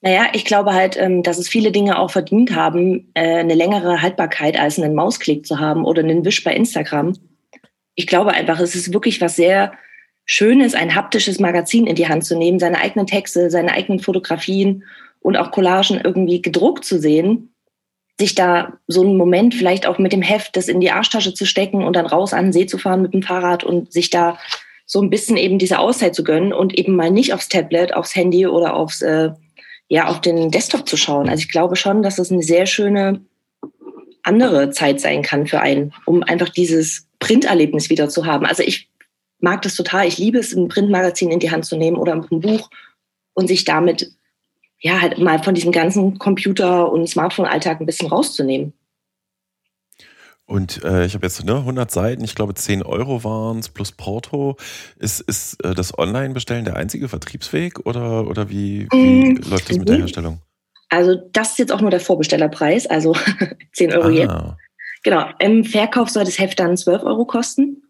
Naja, 0.00 0.28
ich 0.32 0.46
glaube 0.46 0.72
halt, 0.72 0.96
ähm, 0.96 1.22
dass 1.22 1.36
es 1.36 1.46
viele 1.46 1.70
Dinge 1.70 1.98
auch 1.98 2.10
verdient 2.10 2.56
haben, 2.56 3.10
äh, 3.12 3.40
eine 3.40 3.54
längere 3.54 4.00
Haltbarkeit 4.00 4.58
als 4.58 4.78
einen 4.78 4.94
Mausklick 4.94 5.44
zu 5.44 5.60
haben 5.60 5.84
oder 5.84 6.02
einen 6.02 6.24
Wisch 6.24 6.42
bei 6.44 6.54
Instagram. 6.54 7.14
Ich 7.94 8.06
glaube 8.06 8.32
einfach, 8.32 8.58
es 8.58 8.74
ist 8.74 8.94
wirklich 8.94 9.20
was 9.20 9.36
sehr 9.36 9.72
Schönes, 10.24 10.72
ein 10.72 10.94
haptisches 10.94 11.40
Magazin 11.40 11.86
in 11.86 11.96
die 11.96 12.08
Hand 12.08 12.24
zu 12.24 12.38
nehmen, 12.38 12.58
seine 12.58 12.78
eigenen 12.78 13.06
Texte, 13.06 13.50
seine 13.50 13.72
eigenen 13.72 14.00
Fotografien 14.00 14.84
und 15.24 15.38
auch 15.38 15.50
Collagen 15.50 16.00
irgendwie 16.04 16.42
gedruckt 16.42 16.84
zu 16.84 17.00
sehen, 17.00 17.54
sich 18.20 18.34
da 18.34 18.74
so 18.86 19.00
einen 19.00 19.16
Moment 19.16 19.54
vielleicht 19.54 19.86
auch 19.86 19.98
mit 19.98 20.12
dem 20.12 20.20
Heft 20.20 20.54
das 20.54 20.68
in 20.68 20.80
die 20.80 20.90
Arschtasche 20.90 21.32
zu 21.32 21.46
stecken 21.46 21.82
und 21.82 21.96
dann 21.96 22.04
raus 22.04 22.34
an 22.34 22.46
den 22.46 22.52
See 22.52 22.66
zu 22.66 22.76
fahren 22.76 23.00
mit 23.00 23.14
dem 23.14 23.22
Fahrrad 23.22 23.64
und 23.64 23.90
sich 23.90 24.10
da 24.10 24.38
so 24.84 25.00
ein 25.00 25.08
bisschen 25.08 25.38
eben 25.38 25.58
diese 25.58 25.78
Auszeit 25.78 26.14
zu 26.14 26.24
gönnen 26.24 26.52
und 26.52 26.78
eben 26.78 26.94
mal 26.94 27.10
nicht 27.10 27.32
aufs 27.32 27.48
Tablet, 27.48 27.94
aufs 27.94 28.14
Handy 28.14 28.46
oder 28.46 28.74
aufs, 28.74 29.00
äh, 29.00 29.30
ja, 29.88 30.08
auf 30.08 30.20
den 30.20 30.50
Desktop 30.50 30.86
zu 30.86 30.98
schauen. 30.98 31.30
Also 31.30 31.40
ich 31.40 31.50
glaube 31.50 31.74
schon, 31.74 32.02
dass 32.02 32.16
das 32.16 32.30
eine 32.30 32.42
sehr 32.42 32.66
schöne 32.66 33.22
andere 34.22 34.70
Zeit 34.70 35.00
sein 35.00 35.22
kann 35.22 35.46
für 35.46 35.60
einen, 35.60 35.94
um 36.04 36.22
einfach 36.22 36.50
dieses 36.50 37.08
Printerlebnis 37.18 37.88
wieder 37.88 38.10
zu 38.10 38.26
haben. 38.26 38.44
Also 38.44 38.62
ich 38.62 38.90
mag 39.40 39.62
das 39.62 39.74
total. 39.74 40.06
Ich 40.06 40.18
liebe 40.18 40.38
es, 40.38 40.52
ein 40.52 40.68
Printmagazin 40.68 41.30
in 41.30 41.40
die 41.40 41.50
Hand 41.50 41.64
zu 41.64 41.76
nehmen 41.76 41.96
oder 41.96 42.12
ein 42.12 42.40
Buch 42.40 42.68
und 43.32 43.48
sich 43.48 43.64
damit 43.64 44.12
ja, 44.84 45.00
halt 45.00 45.18
mal 45.18 45.42
von 45.42 45.54
diesem 45.54 45.72
ganzen 45.72 46.18
Computer- 46.18 46.92
und 46.92 47.08
Smartphone-Alltag 47.08 47.80
ein 47.80 47.86
bisschen 47.86 48.08
rauszunehmen. 48.08 48.74
Und 50.44 50.84
äh, 50.84 51.06
ich 51.06 51.14
habe 51.14 51.24
jetzt 51.24 51.42
ne, 51.42 51.56
100 51.56 51.90
Seiten, 51.90 52.22
ich 52.22 52.34
glaube 52.34 52.52
10 52.52 52.82
Euro 52.82 53.24
waren 53.24 53.60
es 53.60 53.70
plus 53.70 53.92
Porto. 53.92 54.58
Ist, 54.98 55.20
ist 55.22 55.64
äh, 55.64 55.74
das 55.74 55.98
Online-Bestellen 55.98 56.66
der 56.66 56.76
einzige 56.76 57.08
Vertriebsweg 57.08 57.86
oder, 57.86 58.26
oder 58.26 58.50
wie, 58.50 58.86
wie 58.92 59.32
mm, 59.32 59.36
läuft 59.48 59.70
das 59.70 59.78
mit 59.78 59.88
der 59.88 59.96
Herstellung? 59.96 60.42
Also 60.90 61.14
das 61.32 61.52
ist 61.52 61.60
jetzt 61.60 61.72
auch 61.72 61.80
nur 61.80 61.90
der 61.90 62.00
Vorbestellerpreis, 62.00 62.86
also 62.86 63.16
10 63.72 63.94
Euro 63.94 64.08
ah. 64.08 64.10
jetzt. 64.10 64.34
Genau, 65.02 65.26
im 65.38 65.64
Verkauf 65.64 66.10
soll 66.10 66.24
das 66.24 66.38
Heft 66.38 66.60
dann 66.60 66.76
12 66.76 67.04
Euro 67.04 67.24
kosten. 67.24 67.82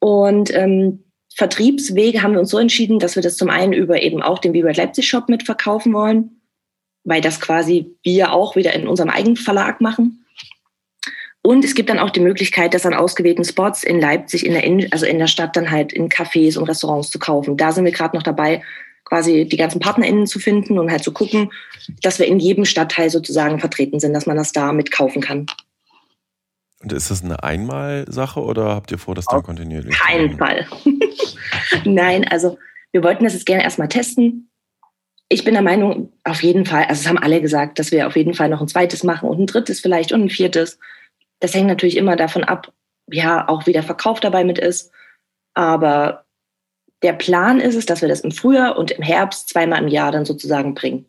Und 0.00 0.52
ähm, 0.54 1.04
Vertriebswege 1.36 2.22
haben 2.22 2.32
wir 2.32 2.40
uns 2.40 2.50
so 2.50 2.58
entschieden, 2.58 2.98
dass 2.98 3.16
wir 3.16 3.22
das 3.22 3.36
zum 3.36 3.50
einen 3.50 3.72
über 3.72 4.02
eben 4.02 4.22
auch 4.22 4.38
den 4.38 4.52
Vibrate 4.52 4.80
Leipzig 4.80 5.08
Shop 5.08 5.28
mitverkaufen 5.28 5.92
wollen, 5.92 6.42
weil 7.04 7.20
das 7.20 7.40
quasi 7.40 7.96
wir 8.02 8.32
auch 8.32 8.56
wieder 8.56 8.72
in 8.74 8.86
unserem 8.86 9.10
eigenen 9.10 9.36
Verlag 9.36 9.80
machen. 9.80 10.24
Und 11.42 11.64
es 11.64 11.74
gibt 11.74 11.90
dann 11.90 11.98
auch 11.98 12.10
die 12.10 12.20
Möglichkeit, 12.20 12.72
das 12.72 12.86
an 12.86 12.94
ausgewählten 12.94 13.44
Spots 13.44 13.82
in 13.82 14.00
Leipzig, 14.00 14.46
in 14.46 14.52
der, 14.52 14.62
in 14.62 14.92
also 14.92 15.06
in 15.06 15.18
der 15.18 15.26
Stadt 15.26 15.56
dann 15.56 15.70
halt 15.70 15.92
in 15.92 16.08
Cafés 16.08 16.56
und 16.56 16.68
Restaurants 16.68 17.10
zu 17.10 17.18
kaufen. 17.18 17.56
Da 17.56 17.72
sind 17.72 17.84
wir 17.84 17.90
gerade 17.90 18.16
noch 18.16 18.22
dabei, 18.22 18.62
quasi 19.04 19.46
die 19.46 19.56
ganzen 19.56 19.80
PartnerInnen 19.80 20.26
zu 20.28 20.38
finden 20.38 20.78
und 20.78 20.90
halt 20.90 21.02
zu 21.02 21.12
gucken, 21.12 21.50
dass 22.02 22.20
wir 22.20 22.26
in 22.26 22.38
jedem 22.38 22.64
Stadtteil 22.64 23.10
sozusagen 23.10 23.58
vertreten 23.58 23.98
sind, 23.98 24.14
dass 24.14 24.26
man 24.26 24.36
das 24.36 24.52
da 24.52 24.72
mitkaufen 24.72 25.20
kann. 25.20 25.46
Und 26.80 26.92
ist 26.92 27.10
das 27.10 27.22
eine 27.22 27.42
Einmalsache 27.42 28.40
oder 28.40 28.74
habt 28.74 28.90
ihr 28.90 28.98
vor, 28.98 29.14
das 29.14 29.26
dann 29.26 29.42
kontinuierlich? 29.42 29.96
Kein 29.96 30.36
Fall. 30.36 30.66
Nein, 31.84 32.26
also 32.28 32.58
wir 32.92 33.02
wollten 33.02 33.24
das 33.24 33.32
jetzt 33.32 33.46
gerne 33.46 33.64
erstmal 33.64 33.88
testen. 33.88 34.50
Ich 35.28 35.44
bin 35.44 35.54
der 35.54 35.62
Meinung, 35.62 36.12
auf 36.24 36.42
jeden 36.42 36.66
Fall, 36.66 36.84
also 36.84 37.00
es 37.00 37.08
haben 37.08 37.18
alle 37.18 37.40
gesagt, 37.40 37.78
dass 37.78 37.90
wir 37.90 38.06
auf 38.06 38.16
jeden 38.16 38.34
Fall 38.34 38.48
noch 38.48 38.60
ein 38.60 38.68
zweites 38.68 39.02
machen 39.02 39.28
und 39.28 39.40
ein 39.40 39.46
drittes 39.46 39.80
vielleicht 39.80 40.12
und 40.12 40.24
ein 40.24 40.30
viertes. 40.30 40.78
Das 41.40 41.54
hängt 41.54 41.68
natürlich 41.68 41.96
immer 41.96 42.16
davon 42.16 42.44
ab, 42.44 42.72
ja, 43.10 43.48
auch 43.48 43.66
wie 43.66 43.72
der 43.72 43.82
Verkauf 43.82 44.20
dabei 44.20 44.44
mit 44.44 44.58
ist. 44.58 44.92
Aber 45.54 46.24
der 47.02 47.14
Plan 47.14 47.60
ist 47.60 47.74
es, 47.74 47.86
dass 47.86 48.02
wir 48.02 48.08
das 48.08 48.20
im 48.20 48.30
Frühjahr 48.30 48.78
und 48.78 48.90
im 48.90 49.02
Herbst 49.02 49.48
zweimal 49.48 49.82
im 49.82 49.88
Jahr 49.88 50.12
dann 50.12 50.24
sozusagen 50.24 50.74
bringen. 50.74 51.06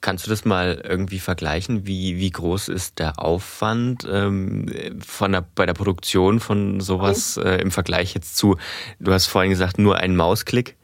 Kannst 0.00 0.26
du 0.26 0.30
das 0.30 0.46
mal 0.46 0.80
irgendwie 0.82 1.18
vergleichen? 1.18 1.86
Wie, 1.86 2.18
wie 2.18 2.30
groß 2.30 2.68
ist 2.68 2.98
der 2.98 3.18
Aufwand 3.18 4.08
ähm, 4.10 4.66
von 5.06 5.32
der, 5.32 5.44
bei 5.54 5.66
der 5.66 5.74
Produktion 5.74 6.40
von 6.40 6.80
sowas 6.80 7.36
äh, 7.36 7.56
im 7.56 7.70
Vergleich 7.70 8.14
jetzt 8.14 8.36
zu, 8.36 8.56
du 8.98 9.12
hast 9.12 9.26
vorhin 9.26 9.50
gesagt, 9.50 9.78
nur 9.78 9.98
ein 9.98 10.16
Mausklick 10.16 10.76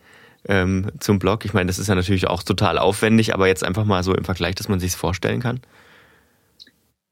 ähm, 0.46 0.90
zum 1.00 1.18
Blog? 1.18 1.46
Ich 1.46 1.54
meine, 1.54 1.68
das 1.68 1.78
ist 1.78 1.88
ja 1.88 1.94
natürlich 1.94 2.26
auch 2.26 2.42
total 2.42 2.78
aufwendig, 2.78 3.32
aber 3.32 3.46
jetzt 3.46 3.64
einfach 3.64 3.86
mal 3.86 4.02
so 4.02 4.14
im 4.14 4.24
Vergleich, 4.24 4.54
dass 4.54 4.68
man 4.68 4.80
sich 4.80 4.90
es 4.90 4.96
vorstellen 4.96 5.40
kann. 5.40 5.60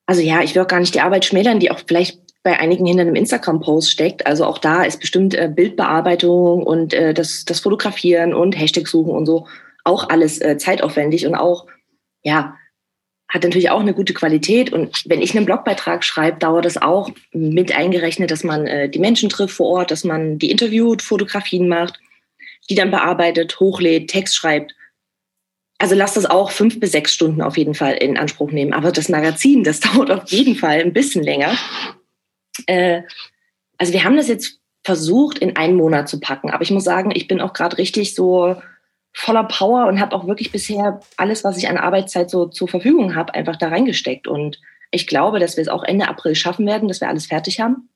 Also 0.05 0.21
ja, 0.21 0.43
ich 0.43 0.55
will 0.55 0.63
auch 0.63 0.69
gar 0.69 0.81
nicht 0.81 0.95
die 0.95 1.01
Arbeit 1.01 1.25
schmälern, 1.25 1.59
die 1.59 1.71
auch 1.71 1.81
vielleicht 1.87 2.21
bei 2.43 2.59
einigen 2.59 2.85
hinter 2.85 3.01
einem 3.01 3.15
Instagram-Post 3.15 3.91
steckt. 3.91 4.27
Also 4.27 4.45
auch 4.45 4.59
da 4.59 4.83
ist 4.83 5.01
bestimmt 5.01 5.35
äh, 5.35 5.49
Bildbearbeitung 5.49 6.63
und 6.63 6.93
äh, 6.93 7.15
das, 7.15 7.47
das 7.47 7.61
Fotografieren 7.61 8.35
und 8.35 8.59
Hashtag 8.59 8.87
suchen 8.87 9.13
und 9.13 9.25
so 9.25 9.47
auch 9.85 10.09
alles 10.09 10.41
äh, 10.41 10.57
zeitaufwendig 10.59 11.27
und 11.27 11.35
auch 11.35 11.67
ja, 12.25 12.57
hat 13.29 13.43
natürlich 13.43 13.71
auch 13.71 13.81
eine 13.81 13.95
gute 13.95 14.15
Qualität. 14.15 14.73
Und 14.73 15.03
wenn 15.07 15.23
ich 15.23 15.37
einen 15.37 15.47
Blogbeitrag 15.47 16.05
schreibe, 16.05 16.39
dauert 16.39 16.65
das 16.65 16.81
auch 16.81 17.11
mit 17.33 17.77
eingerechnet, 17.77 18.31
dass 18.31 18.45
man 18.45 18.67
äh, 18.67 18.89
die 18.89 18.99
Menschen 18.99 19.29
trifft 19.29 19.55
vor 19.55 19.69
Ort, 19.69 19.91
dass 19.91 20.05
man 20.05 20.39
die 20.39 20.51
interviewt, 20.51 21.03
Fotografien 21.03 21.69
macht, 21.69 22.01
die 22.71 22.75
dann 22.75 22.91
bearbeitet, 22.91 23.59
hochlädt, 23.61 24.09
Text 24.09 24.37
schreibt. 24.37 24.75
Also 25.79 25.95
lasst 25.95 26.17
das 26.17 26.27
auch 26.27 26.51
fünf 26.51 26.79
bis 26.81 26.93
sechs 26.93 27.13
Stunden 27.13 27.43
auf 27.43 27.57
jeden 27.57 27.75
Fall 27.75 27.95
in 27.95 28.17
Anspruch 28.17 28.53
nehmen. 28.53 28.73
Aber 28.73 28.93
das 28.93 29.09
Magazin, 29.09 29.65
das 29.65 29.81
dauert 29.81 30.11
auf 30.11 30.31
jeden 30.31 30.55
Fall 30.55 30.81
ein 30.81 30.93
bisschen 30.93 31.23
länger. 31.23 31.57
Äh, 32.67 33.03
also 33.79 33.93
wir 33.93 34.05
haben 34.05 34.17
das 34.17 34.29
jetzt 34.29 34.61
versucht, 34.85 35.39
in 35.39 35.57
einen 35.57 35.77
Monat 35.77 36.09
zu 36.09 36.21
packen. 36.21 36.51
Aber 36.51 36.63
ich 36.63 36.71
muss 36.71 36.85
sagen, 36.85 37.11
ich 37.15 37.27
bin 37.27 37.41
auch 37.41 37.53
gerade 37.53 37.79
richtig 37.79 38.15
so 38.15 38.57
voller 39.15 39.45
Power 39.45 39.87
und 39.87 40.01
habe 40.01 40.15
auch 40.15 40.27
wirklich 40.27 40.51
bisher 40.51 41.01
alles, 41.17 41.45
was 41.45 41.57
ich 41.57 41.69
an 41.69 41.79
Arbeitszeit 41.79 42.29
so 42.29 42.47
zur 42.47 42.69
Verfügung 42.69 43.15
habe, 43.15 43.33
einfach 43.35 43.57
da 43.57 43.69
reingesteckt. 43.69 44.27
Und 44.27 44.61
ich 44.91 45.07
glaube, 45.07 45.39
dass 45.39 45.57
wir 45.57 45.63
es 45.63 45.69
auch 45.69 45.85
Ende 45.85 46.09
April 46.09 46.35
schaffen 46.35 46.67
werden, 46.67 46.89
dass 46.89 47.01
wir 47.01 47.09
alles 47.09 47.27
fertig 47.27 47.61
haben. 47.61 47.89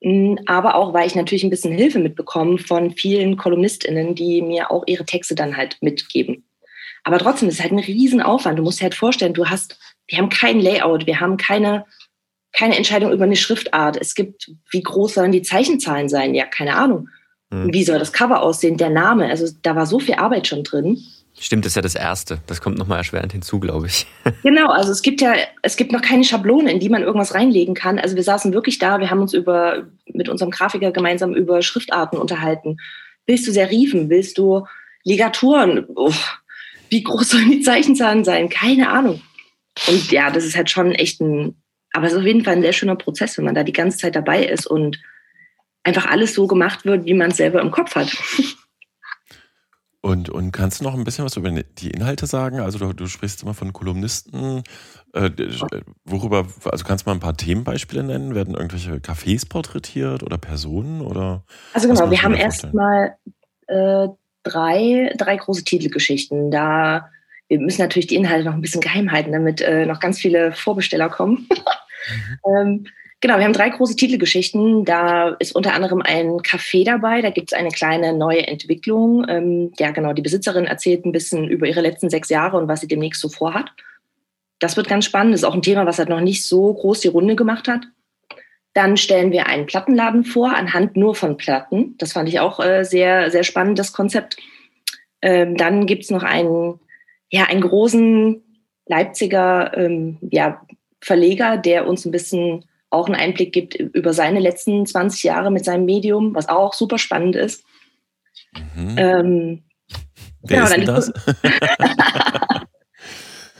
Mm, 0.00 0.36
aber 0.46 0.74
auch, 0.74 0.94
weil 0.94 1.06
ich 1.06 1.14
natürlich 1.14 1.44
ein 1.44 1.50
bisschen 1.50 1.74
Hilfe 1.74 1.98
mitbekomme 1.98 2.58
von 2.58 2.92
vielen 2.92 3.36
KolumnistInnen, 3.36 4.14
die 4.14 4.40
mir 4.40 4.70
auch 4.70 4.84
ihre 4.86 5.04
Texte 5.04 5.34
dann 5.34 5.56
halt 5.56 5.76
mitgeben. 5.82 6.44
Aber 7.04 7.18
trotzdem 7.18 7.48
ist 7.48 7.56
es 7.56 7.60
halt 7.60 7.72
ein 7.72 7.78
Riesenaufwand. 7.78 8.58
Du 8.58 8.62
musst 8.62 8.80
dir 8.80 8.84
halt 8.84 8.94
vorstellen, 8.94 9.34
du 9.34 9.46
hast, 9.46 9.78
wir 10.06 10.18
haben 10.18 10.30
kein 10.30 10.60
Layout, 10.60 11.06
wir 11.06 11.20
haben 11.20 11.36
keine, 11.36 11.84
keine 12.52 12.76
Entscheidung 12.76 13.12
über 13.12 13.24
eine 13.24 13.36
Schriftart. 13.36 13.98
Es 14.00 14.14
gibt, 14.14 14.50
wie 14.70 14.82
groß 14.82 15.14
sollen 15.14 15.32
die 15.32 15.42
Zeichenzahlen 15.42 16.08
sein? 16.08 16.34
Ja, 16.34 16.46
keine 16.46 16.76
Ahnung. 16.76 17.08
Hm. 17.52 17.72
Wie 17.72 17.84
soll 17.84 17.98
das 17.98 18.12
Cover 18.12 18.42
aussehen? 18.42 18.78
Der 18.78 18.90
Name, 18.90 19.28
also 19.28 19.46
da 19.62 19.76
war 19.76 19.86
so 19.86 19.98
viel 19.98 20.14
Arbeit 20.14 20.48
schon 20.48 20.64
drin. 20.64 20.98
Stimmt, 21.38 21.64
das 21.64 21.72
ist 21.72 21.76
ja 21.76 21.82
das 21.82 21.94
Erste. 21.94 22.38
Das 22.46 22.60
kommt 22.60 22.78
nochmal 22.78 22.98
erschwerend 22.98 23.32
hinzu, 23.32 23.60
glaube 23.60 23.86
ich. 23.86 24.06
Genau, 24.42 24.70
also 24.70 24.90
es 24.90 25.02
gibt 25.02 25.20
ja, 25.20 25.34
es 25.62 25.76
gibt 25.76 25.92
noch 25.92 26.02
keine 26.02 26.24
Schablone, 26.24 26.70
in 26.70 26.80
die 26.80 26.88
man 26.88 27.02
irgendwas 27.02 27.34
reinlegen 27.34 27.74
kann. 27.74 27.98
Also 27.98 28.16
wir 28.16 28.22
saßen 28.22 28.52
wirklich 28.52 28.78
da, 28.78 29.00
wir 29.00 29.10
haben 29.10 29.20
uns 29.20 29.34
über, 29.34 29.86
mit 30.06 30.28
unserem 30.28 30.50
Grafiker 30.50 30.92
gemeinsam 30.92 31.34
über 31.34 31.62
Schriftarten 31.62 32.18
unterhalten. 32.18 32.78
Willst 33.26 33.46
du 33.46 33.52
Serifen? 33.52 34.08
Willst 34.08 34.38
du 34.38 34.66
Ligaturen? 35.04 35.86
Oh, 35.94 36.12
wie 36.88 37.02
groß 37.02 37.30
sollen 37.30 37.50
die 37.50 37.60
Zeichenzahlen 37.60 38.24
sein? 38.24 38.48
Keine 38.48 38.90
Ahnung. 38.90 39.20
Und 39.88 40.10
ja, 40.10 40.30
das 40.30 40.44
ist 40.44 40.56
halt 40.56 40.70
schon 40.70 40.92
echt 40.92 41.20
ein, 41.20 41.56
aber 41.92 42.06
es 42.06 42.12
ist 42.12 42.18
auf 42.18 42.26
jeden 42.26 42.44
Fall 42.44 42.54
ein 42.54 42.62
sehr 42.62 42.72
schöner 42.72 42.96
Prozess, 42.96 43.36
wenn 43.38 43.44
man 43.44 43.54
da 43.54 43.62
die 43.62 43.72
ganze 43.72 43.98
Zeit 43.98 44.16
dabei 44.16 44.44
ist 44.44 44.66
und 44.66 44.98
einfach 45.84 46.06
alles 46.06 46.34
so 46.34 46.46
gemacht 46.46 46.84
wird, 46.84 47.04
wie 47.04 47.14
man 47.14 47.30
es 47.30 47.36
selber 47.36 47.60
im 47.60 47.70
Kopf 47.70 47.94
hat. 47.94 48.16
Und, 50.04 50.28
und 50.28 50.50
kannst 50.50 50.80
du 50.80 50.84
noch 50.84 50.94
ein 50.94 51.04
bisschen 51.04 51.24
was 51.24 51.36
über 51.36 51.50
die 51.50 51.90
Inhalte 51.90 52.26
sagen? 52.26 52.58
Also 52.58 52.78
du, 52.78 52.92
du 52.92 53.06
sprichst 53.06 53.44
immer 53.44 53.54
von 53.54 53.72
Kolumnisten. 53.72 54.64
Äh, 55.12 55.30
worüber, 56.04 56.48
also 56.64 56.84
kannst 56.84 57.06
du 57.06 57.10
mal 57.10 57.14
ein 57.14 57.20
paar 57.20 57.36
Themenbeispiele 57.36 58.02
nennen? 58.02 58.34
Werden 58.34 58.54
irgendwelche 58.54 58.94
Cafés 58.94 59.48
porträtiert 59.48 60.24
oder 60.24 60.38
Personen 60.38 61.02
oder? 61.02 61.44
Also 61.72 61.86
genau, 61.86 62.10
wir 62.10 62.20
haben 62.20 62.34
erstmal 62.34 63.14
äh, 63.68 64.08
drei, 64.42 65.14
drei 65.16 65.36
große 65.36 65.62
Titelgeschichten. 65.62 66.50
Da 66.50 67.08
wir 67.46 67.60
müssen 67.60 67.82
natürlich 67.82 68.06
die 68.06 68.16
Inhalte 68.16 68.46
noch 68.46 68.54
ein 68.54 68.62
bisschen 68.62 68.80
geheim 68.80 69.12
halten, 69.12 69.30
damit 69.30 69.60
äh, 69.60 69.84
noch 69.84 70.00
ganz 70.00 70.18
viele 70.18 70.52
Vorbesteller 70.52 71.10
kommen. 71.10 71.46
mhm. 71.48 72.38
ähm, 72.56 72.86
Genau, 73.22 73.38
wir 73.38 73.44
haben 73.44 73.52
drei 73.52 73.70
große 73.70 73.94
Titelgeschichten. 73.94 74.84
Da 74.84 75.28
ist 75.38 75.54
unter 75.54 75.74
anderem 75.74 76.02
ein 76.02 76.38
Café 76.40 76.84
dabei. 76.84 77.22
Da 77.22 77.30
gibt 77.30 77.52
es 77.52 77.58
eine 77.58 77.68
kleine 77.68 78.12
neue 78.12 78.48
Entwicklung. 78.48 79.24
Ähm, 79.28 79.72
ja, 79.78 79.92
genau, 79.92 80.12
die 80.12 80.22
Besitzerin 80.22 80.64
erzählt 80.64 81.06
ein 81.06 81.12
bisschen 81.12 81.48
über 81.48 81.68
ihre 81.68 81.82
letzten 81.82 82.10
sechs 82.10 82.30
Jahre 82.30 82.56
und 82.56 82.66
was 82.66 82.80
sie 82.80 82.88
demnächst 82.88 83.20
so 83.20 83.28
vorhat. 83.28 83.70
Das 84.58 84.76
wird 84.76 84.88
ganz 84.88 85.04
spannend. 85.04 85.34
Das 85.34 85.42
ist 85.42 85.44
auch 85.44 85.54
ein 85.54 85.62
Thema, 85.62 85.86
was 85.86 86.00
halt 86.00 86.08
noch 86.08 86.20
nicht 86.20 86.44
so 86.44 86.74
groß 86.74 86.98
die 86.98 87.08
Runde 87.08 87.36
gemacht 87.36 87.68
hat. 87.68 87.84
Dann 88.74 88.96
stellen 88.96 89.30
wir 89.30 89.46
einen 89.46 89.66
Plattenladen 89.66 90.24
vor, 90.24 90.56
anhand 90.56 90.96
nur 90.96 91.14
von 91.14 91.36
Platten. 91.36 91.94
Das 91.98 92.14
fand 92.14 92.28
ich 92.28 92.40
auch 92.40 92.58
äh, 92.58 92.82
sehr, 92.82 93.30
sehr 93.30 93.44
spannend, 93.44 93.78
das 93.78 93.92
Konzept. 93.92 94.36
Ähm, 95.20 95.56
dann 95.56 95.86
gibt 95.86 96.02
es 96.02 96.10
noch 96.10 96.24
einen, 96.24 96.80
ja, 97.30 97.44
einen 97.44 97.60
großen 97.60 98.42
Leipziger 98.86 99.76
ähm, 99.76 100.18
ja, 100.28 100.66
Verleger, 101.00 101.56
der 101.56 101.86
uns 101.86 102.04
ein 102.04 102.10
bisschen 102.10 102.64
auch 102.92 103.06
einen 103.06 103.14
Einblick 103.14 103.52
gibt 103.52 103.74
über 103.74 104.12
seine 104.12 104.40
letzten 104.40 104.84
20 104.86 105.22
Jahre 105.22 105.50
mit 105.50 105.64
seinem 105.64 105.84
Medium, 105.84 106.34
was 106.34 106.48
auch 106.48 106.74
super 106.74 106.98
spannend 106.98 107.36
ist. 107.36 107.64
Mhm. 108.74 108.94
Ähm, 108.96 109.62
Wer 110.42 110.64
genau, 110.64 110.98
ist 110.98 111.12
das? 111.14 111.26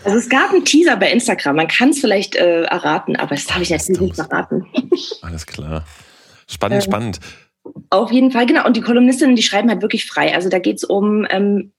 also 0.04 0.18
es 0.18 0.28
gab 0.28 0.50
einen 0.50 0.64
Teaser 0.64 0.96
bei 0.96 1.10
Instagram, 1.10 1.56
man 1.56 1.68
kann 1.68 1.90
es 1.90 2.00
vielleicht 2.00 2.36
äh, 2.36 2.64
erraten, 2.64 3.16
aber 3.16 3.34
das 3.34 3.50
habe 3.52 3.62
ich 3.62 3.70
jetzt 3.70 3.88
nicht 3.88 4.14
verraten. 4.14 4.66
Alles 5.22 5.46
klar. 5.46 5.84
Spannend, 6.48 6.84
ähm, 6.84 6.90
spannend. 6.90 7.20
Auf 7.90 8.10
jeden 8.10 8.32
Fall, 8.32 8.46
genau. 8.46 8.66
Und 8.66 8.76
die 8.76 8.80
Kolumnistinnen, 8.80 9.36
die 9.36 9.42
schreiben 9.42 9.70
halt 9.70 9.82
wirklich 9.82 10.06
frei. 10.06 10.34
Also 10.34 10.48
da 10.48 10.58
geht 10.58 10.78
es 10.78 10.84
um, 10.84 11.26
ähm, 11.30 11.72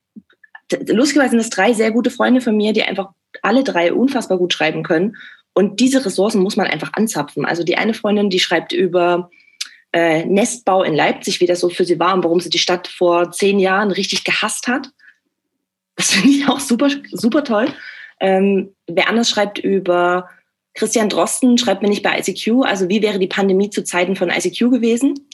lustigerweise 0.87 1.31
sind 1.31 1.39
das 1.39 1.49
drei 1.49 1.73
sehr 1.73 1.91
gute 1.91 2.09
Freunde 2.09 2.41
von 2.41 2.55
mir, 2.55 2.73
die 2.73 2.83
einfach 2.83 3.09
alle 3.41 3.63
drei 3.63 3.93
unfassbar 3.93 4.37
gut 4.37 4.53
schreiben 4.53 4.83
können. 4.83 5.17
Und 5.53 5.79
diese 5.79 6.03
Ressourcen 6.05 6.41
muss 6.41 6.57
man 6.57 6.67
einfach 6.67 6.93
anzapfen. 6.93 7.45
Also 7.45 7.63
die 7.63 7.77
eine 7.77 7.93
Freundin, 7.93 8.29
die 8.29 8.39
schreibt 8.39 8.73
über 8.73 9.29
äh, 9.91 10.25
Nestbau 10.25 10.83
in 10.83 10.95
Leipzig, 10.95 11.39
wie 11.39 11.45
das 11.45 11.59
so 11.59 11.69
für 11.69 11.85
sie 11.85 11.99
war 11.99 12.13
und 12.15 12.23
warum 12.23 12.39
sie 12.39 12.49
die 12.49 12.57
Stadt 12.57 12.87
vor 12.87 13.31
zehn 13.31 13.59
Jahren 13.59 13.91
richtig 13.91 14.23
gehasst 14.23 14.67
hat. 14.67 14.89
Das 15.95 16.11
finde 16.11 16.29
ich 16.29 16.49
auch 16.49 16.59
super, 16.59 16.89
super 17.11 17.43
toll. 17.43 17.67
Ähm, 18.19 18.73
wer 18.87 19.09
anders 19.09 19.29
schreibt 19.29 19.59
über 19.59 20.29
Christian 20.73 21.09
Drosten, 21.09 21.57
schreibt 21.57 21.83
mir 21.83 21.89
nicht 21.89 22.03
bei 22.03 22.17
ICQ, 22.17 22.63
also 22.63 22.89
wie 22.89 23.01
wäre 23.01 23.19
die 23.19 23.27
Pandemie 23.27 23.69
zu 23.69 23.83
Zeiten 23.83 24.15
von 24.15 24.29
ICQ 24.29 24.71
gewesen? 24.71 25.27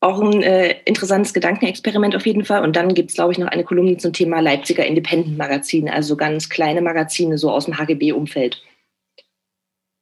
Auch 0.00 0.20
ein 0.20 0.42
äh, 0.42 0.76
interessantes 0.84 1.32
Gedankenexperiment 1.32 2.14
auf 2.14 2.26
jeden 2.26 2.44
Fall. 2.44 2.62
Und 2.62 2.76
dann 2.76 2.92
gibt 2.92 3.10
es, 3.10 3.16
glaube 3.16 3.32
ich, 3.32 3.38
noch 3.38 3.46
eine 3.48 3.64
Kolumne 3.64 3.96
zum 3.96 4.12
Thema 4.12 4.40
Leipziger 4.40 4.84
Independent 4.84 5.38
Magazine, 5.38 5.90
also 5.90 6.16
ganz 6.16 6.50
kleine 6.50 6.82
Magazine 6.82 7.38
so 7.38 7.50
aus 7.50 7.64
dem 7.64 7.78
HGB-Umfeld. 7.78 8.60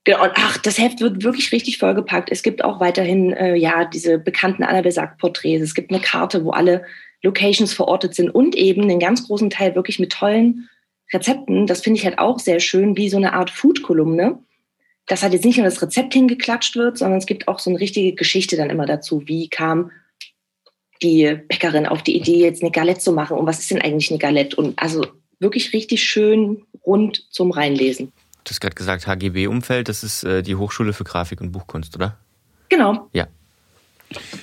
Genau, 0.04 0.24
und 0.24 0.32
ach, 0.34 0.58
das 0.58 0.78
Heft 0.78 1.00
wird 1.00 1.22
wirklich 1.22 1.52
richtig 1.52 1.78
vollgepackt. 1.78 2.30
Es 2.32 2.42
gibt 2.42 2.64
auch 2.64 2.80
weiterhin 2.80 3.32
äh, 3.32 3.54
ja 3.54 3.84
diese 3.84 4.18
bekannten 4.18 4.64
Anna-Besagt-Porträts. 4.64 5.62
Es 5.62 5.74
gibt 5.74 5.92
eine 5.92 6.00
Karte, 6.00 6.44
wo 6.44 6.50
alle 6.50 6.84
Locations 7.22 7.72
verortet 7.72 8.14
sind 8.14 8.30
und 8.30 8.56
eben 8.56 8.82
einen 8.82 8.98
ganz 8.98 9.26
großen 9.26 9.48
Teil 9.48 9.76
wirklich 9.76 10.00
mit 10.00 10.10
tollen 10.10 10.68
Rezepten. 11.12 11.68
Das 11.68 11.82
finde 11.82 12.00
ich 12.00 12.04
halt 12.04 12.18
auch 12.18 12.40
sehr 12.40 12.58
schön, 12.58 12.96
wie 12.96 13.08
so 13.08 13.16
eine 13.16 13.32
Art 13.34 13.50
Food-Kolumne. 13.50 14.40
dass 15.06 15.22
halt 15.22 15.32
jetzt 15.32 15.44
nicht 15.44 15.56
nur 15.56 15.66
das 15.66 15.82
Rezept 15.82 16.14
hingeklatscht 16.14 16.76
wird, 16.76 16.98
sondern 16.98 17.18
es 17.18 17.26
gibt 17.26 17.48
auch 17.48 17.58
so 17.58 17.70
eine 17.70 17.80
richtige 17.80 18.14
Geschichte 18.14 18.56
dann 18.56 18.70
immer 18.70 18.86
dazu. 18.86 19.22
Wie 19.26 19.48
kam 19.48 19.90
die 21.02 21.34
Bäckerin 21.48 21.86
auf 21.86 22.02
die 22.02 22.16
Idee, 22.16 22.38
jetzt 22.42 22.62
eine 22.62 22.70
Galette 22.70 23.00
zu 23.00 23.12
machen? 23.12 23.36
Und 23.36 23.46
was 23.46 23.58
ist 23.58 23.70
denn 23.70 23.82
eigentlich 23.82 24.10
eine 24.10 24.18
Galette? 24.18 24.56
Und 24.56 24.78
also 24.78 25.04
wirklich 25.40 25.72
richtig 25.72 26.04
schön 26.04 26.64
rund 26.86 27.26
zum 27.32 27.50
Reinlesen. 27.50 28.12
Du 28.44 28.50
hast 28.50 28.60
gerade 28.60 28.74
gesagt, 28.74 29.06
HGB-Umfeld, 29.06 29.88
das 29.88 30.02
ist 30.02 30.24
äh, 30.24 30.42
die 30.42 30.56
Hochschule 30.56 30.92
für 30.92 31.04
Grafik 31.04 31.40
und 31.40 31.52
Buchkunst, 31.52 31.94
oder? 31.96 32.18
Genau. 32.68 33.08
Ja. 33.12 33.28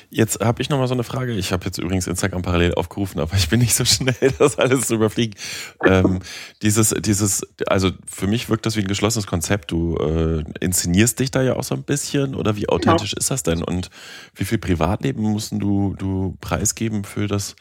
Jetzt 0.10 0.40
habe 0.40 0.62
ich 0.62 0.70
noch 0.70 0.78
mal 0.78 0.88
so 0.88 0.94
eine 0.94 1.04
Frage. 1.04 1.34
Ich 1.34 1.52
habe 1.52 1.66
jetzt 1.66 1.78
übrigens 1.78 2.08
Instagram 2.08 2.42
parallel 2.42 2.74
aufgerufen, 2.74 3.20
aber 3.20 3.36
ich 3.36 3.50
bin 3.50 3.60
nicht 3.60 3.76
so 3.76 3.86
schnell, 3.86 4.16
das 4.40 4.58
alles 4.58 4.88
zu 4.88 4.96
überfliegen. 4.96 5.36
Ähm, 5.84 6.20
dieses, 6.62 6.90
dieses, 7.00 7.42
also 7.68 7.92
für 8.08 8.28
mich 8.28 8.50
wirkt 8.50 8.66
das 8.66 8.76
wie 8.76 8.82
ein 8.82 8.88
geschlossenes 8.88 9.28
Konzept. 9.28 9.72
Du 9.72 9.96
äh, 9.98 10.44
inszenierst 10.60 11.20
dich 11.20 11.32
da 11.32 11.42
ja 11.42 11.56
auch 11.56 11.64
so 11.64 11.76
ein 11.76 11.84
bisschen 11.84 12.36
oder 12.36 12.56
wie 12.56 12.70
authentisch 12.70 13.12
genau. 13.12 13.20
ist 13.20 13.32
das 13.32 13.44
denn? 13.44 13.64
Und 13.64 13.90
wie 14.36 14.46
viel 14.46 14.58
Privatleben 14.58 15.22
musst 15.22 15.52
du, 15.52 15.96
du 15.98 16.38
preisgeben 16.42 17.04
für 17.04 17.28
das 17.28 17.56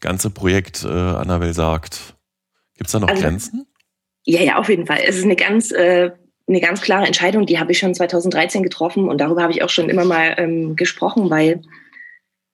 ganze 0.00 0.30
Projekt 0.30 0.84
äh, 0.84 0.88
Annabelle 0.88 1.54
sagt? 1.54 2.14
Gibt 2.76 2.88
es 2.88 2.92
da 2.92 3.00
noch 3.00 3.08
also, 3.08 3.22
Grenzen? 3.22 3.66
Ja, 4.24 4.40
ja, 4.42 4.56
auf 4.56 4.68
jeden 4.68 4.86
Fall. 4.86 5.00
Es 5.04 5.16
ist 5.16 5.24
eine 5.24 5.36
ganz 5.36 5.72
äh, 5.72 6.12
eine 6.48 6.60
ganz 6.60 6.82
klare 6.82 7.06
Entscheidung, 7.06 7.46
die 7.46 7.58
habe 7.58 7.72
ich 7.72 7.78
schon 7.78 7.94
2013 7.94 8.62
getroffen 8.62 9.08
und 9.08 9.18
darüber 9.20 9.42
habe 9.42 9.52
ich 9.52 9.62
auch 9.62 9.68
schon 9.68 9.88
immer 9.88 10.04
mal 10.04 10.34
ähm, 10.38 10.76
gesprochen, 10.76 11.30
weil 11.30 11.62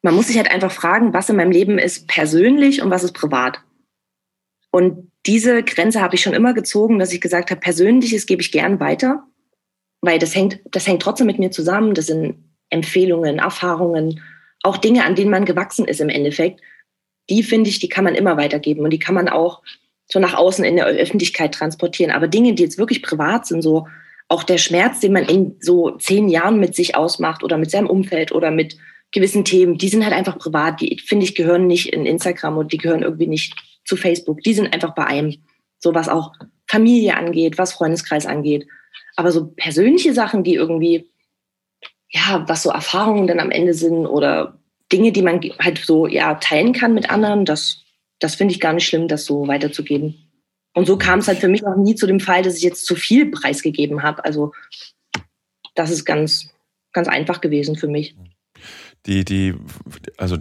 man 0.03 0.15
muss 0.15 0.29
sich 0.29 0.37
halt 0.37 0.51
einfach 0.51 0.71
fragen, 0.71 1.13
was 1.13 1.29
in 1.29 1.37
meinem 1.37 1.51
Leben 1.51 1.79
ist 1.79 2.07
persönlich 2.07 2.83
und 2.83 2.91
was 2.91 3.05
ist 3.05 3.13
privat. 3.13 3.61
Und 4.71 5.11
diese 5.27 5.63
Grenze 5.63 6.01
habe 6.01 6.15
ich 6.15 6.23
schon 6.23 6.35
immer 6.35 6.55
gezogen, 6.55 6.99
dass 6.99 7.13
ich 7.13 7.21
gesagt 7.21 7.51
habe, 7.51 7.61
persönliches 7.61 8.27
gebe 8.27 8.43
ich 8.43 8.53
gern 8.53 8.79
weiter, 8.81 9.25
weil 10.01 10.19
das 10.19 10.35
hängt, 10.35 10.61
das 10.71 10.87
hängt 10.87 11.03
trotzdem 11.03 11.27
mit 11.27 11.39
mir 11.39 11.51
zusammen. 11.51 11.95
Das 11.95 12.07
sind 12.07 12.37
Empfehlungen, 12.71 13.39
Erfahrungen, 13.39 14.23
auch 14.63 14.77
Dinge, 14.77 15.05
an 15.05 15.17
denen 15.17 15.31
man 15.31 15.47
gewachsen 15.47 15.87
ist 15.87 16.01
im 16.01 16.09
Endeffekt. 16.09 16.61
Die 17.31 17.43
finde 17.43 17.71
ich, 17.71 17.79
die 17.79 17.89
kann 17.89 18.05
man 18.05 18.15
immer 18.15 18.37
weitergeben 18.37 18.85
und 18.85 18.91
die 18.91 18.99
kann 18.99 19.15
man 19.15 19.29
auch 19.29 19.63
so 20.11 20.19
nach 20.19 20.35
außen 20.35 20.65
in 20.65 20.77
der 20.77 20.87
Öffentlichkeit 20.87 21.55
transportieren. 21.55 22.13
Aber 22.13 22.29
Dinge, 22.29 22.55
die 22.55 22.63
jetzt 22.63 22.79
wirklich 22.79 23.03
privat 23.03 23.47
sind, 23.47 23.63
so 23.63 23.87
auch 24.29 24.43
der 24.43 24.59
Schmerz, 24.59 25.01
den 25.01 25.13
man 25.13 25.25
in 25.25 25.57
so 25.61 25.93
zehn 25.93 26.29
Jahren 26.29 26.61
mit 26.61 26.75
sich 26.75 26.97
ausmacht 26.97 27.43
oder 27.43 27.57
mit 27.57 27.71
seinem 27.71 27.89
Umfeld 27.89 28.33
oder 28.33 28.51
mit 28.51 28.77
gewissen 29.11 29.45
Themen, 29.45 29.79
die 29.79 29.89
sind 29.89 30.05
halt 30.05 30.15
einfach 30.15 30.39
privat. 30.39 30.81
Die, 30.81 30.99
finde 31.05 31.25
ich, 31.25 31.35
gehören 31.35 31.67
nicht 31.67 31.93
in 31.93 32.07
Instagram 32.07 32.59
und 32.59 32.73
die 32.73 32.79
gehören 32.79 33.03
irgendwie 33.03 33.27
nicht 33.27 33.55
zu 33.85 33.97
Facebook. 33.97 34.43
Die 34.43 34.55
sind 34.55 34.73
einfach 34.73 34.95
bei 34.95 35.05
einem. 35.05 35.37
So 35.81 35.95
was 35.95 36.09
auch 36.09 36.33
Familie 36.67 37.17
angeht, 37.17 37.57
was 37.57 37.73
Freundeskreis 37.73 38.27
angeht. 38.27 38.67
Aber 39.17 39.33
so 39.33 39.47
persönliche 39.47 40.13
Sachen, 40.13 40.43
die 40.43 40.55
irgendwie, 40.55 41.09
ja, 42.11 42.45
was 42.49 42.65
so 42.65 42.71
Erfahrungen 42.71 43.27
dann 43.27 43.41
am 43.41 43.51
Ende 43.51 43.75
sind 43.75 44.07
oder 44.07 44.59
Dinge, 44.93 45.13
die 45.13 45.23
man 45.23 45.41
halt 45.59 45.79
so, 45.79 46.07
ja, 46.07 46.35
teilen 46.35 46.73
kann 46.73 46.95
mit 46.95 47.11
anderen, 47.11 47.45
das 47.45 47.85
das 48.19 48.35
finde 48.35 48.55
ich 48.55 48.61
gar 48.61 48.73
nicht 48.73 48.87
schlimm, 48.87 49.09
das 49.09 49.25
so 49.25 49.47
weiterzugeben. 49.47 50.29
Und 50.75 50.87
so 50.87 50.97
kam 50.97 51.19
es 51.21 51.29
halt 51.29 51.39
für 51.39 51.49
mich 51.49 51.67
auch 51.67 51.77
nie 51.77 51.95
zu 51.95 52.07
dem 52.07 52.21
Fall, 52.21 52.43
dass 52.43 52.57
ich 52.57 52.63
jetzt 52.63 52.87
zu 52.87 52.95
viel 52.95 53.31
preisgegeben 53.31 54.03
habe. 54.03 54.25
Also 54.25 54.53
das 55.75 55.91
ist 55.91 56.05
ganz, 56.05 56.51
ganz 56.93 57.09
einfach 57.09 57.41
gewesen 57.41 57.77
für 57.77 57.89
mich. 57.89 58.17
Die, 59.07 59.25
die, 59.25 59.55
also 60.17 60.37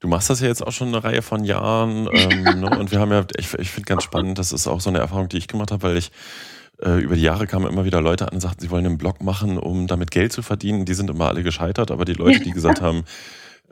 du 0.00 0.08
machst 0.08 0.30
das 0.30 0.40
ja 0.40 0.48
jetzt 0.48 0.64
auch 0.64 0.72
schon 0.72 0.88
eine 0.88 1.02
Reihe 1.02 1.22
von 1.22 1.44
Jahren 1.44 2.08
ähm, 2.12 2.42
ne? 2.60 2.78
und 2.78 2.92
wir 2.92 3.00
haben 3.00 3.10
ja, 3.10 3.26
ich, 3.36 3.54
ich 3.54 3.70
finde 3.70 3.86
ganz 3.86 4.04
spannend, 4.04 4.38
das 4.38 4.52
ist 4.52 4.66
auch 4.66 4.80
so 4.80 4.90
eine 4.90 4.98
Erfahrung, 4.98 5.28
die 5.28 5.38
ich 5.38 5.48
gemacht 5.48 5.70
habe, 5.70 5.82
weil 5.82 5.96
ich 5.96 6.10
äh, 6.82 7.00
über 7.00 7.16
die 7.16 7.22
Jahre 7.22 7.46
kamen 7.46 7.66
immer 7.66 7.84
wieder 7.84 8.00
Leute 8.00 8.28
an 8.28 8.34
und 8.34 8.40
sagten, 8.40 8.60
sie 8.60 8.70
wollen 8.70 8.86
einen 8.86 8.98
Blog 8.98 9.22
machen, 9.22 9.58
um 9.58 9.86
damit 9.86 10.10
Geld 10.10 10.32
zu 10.32 10.42
verdienen. 10.42 10.84
Die 10.84 10.94
sind 10.94 11.10
immer 11.10 11.28
alle 11.28 11.42
gescheitert, 11.42 11.90
aber 11.90 12.04
die 12.04 12.12
Leute, 12.12 12.40
die 12.40 12.50
gesagt 12.50 12.80
haben, 12.82 13.04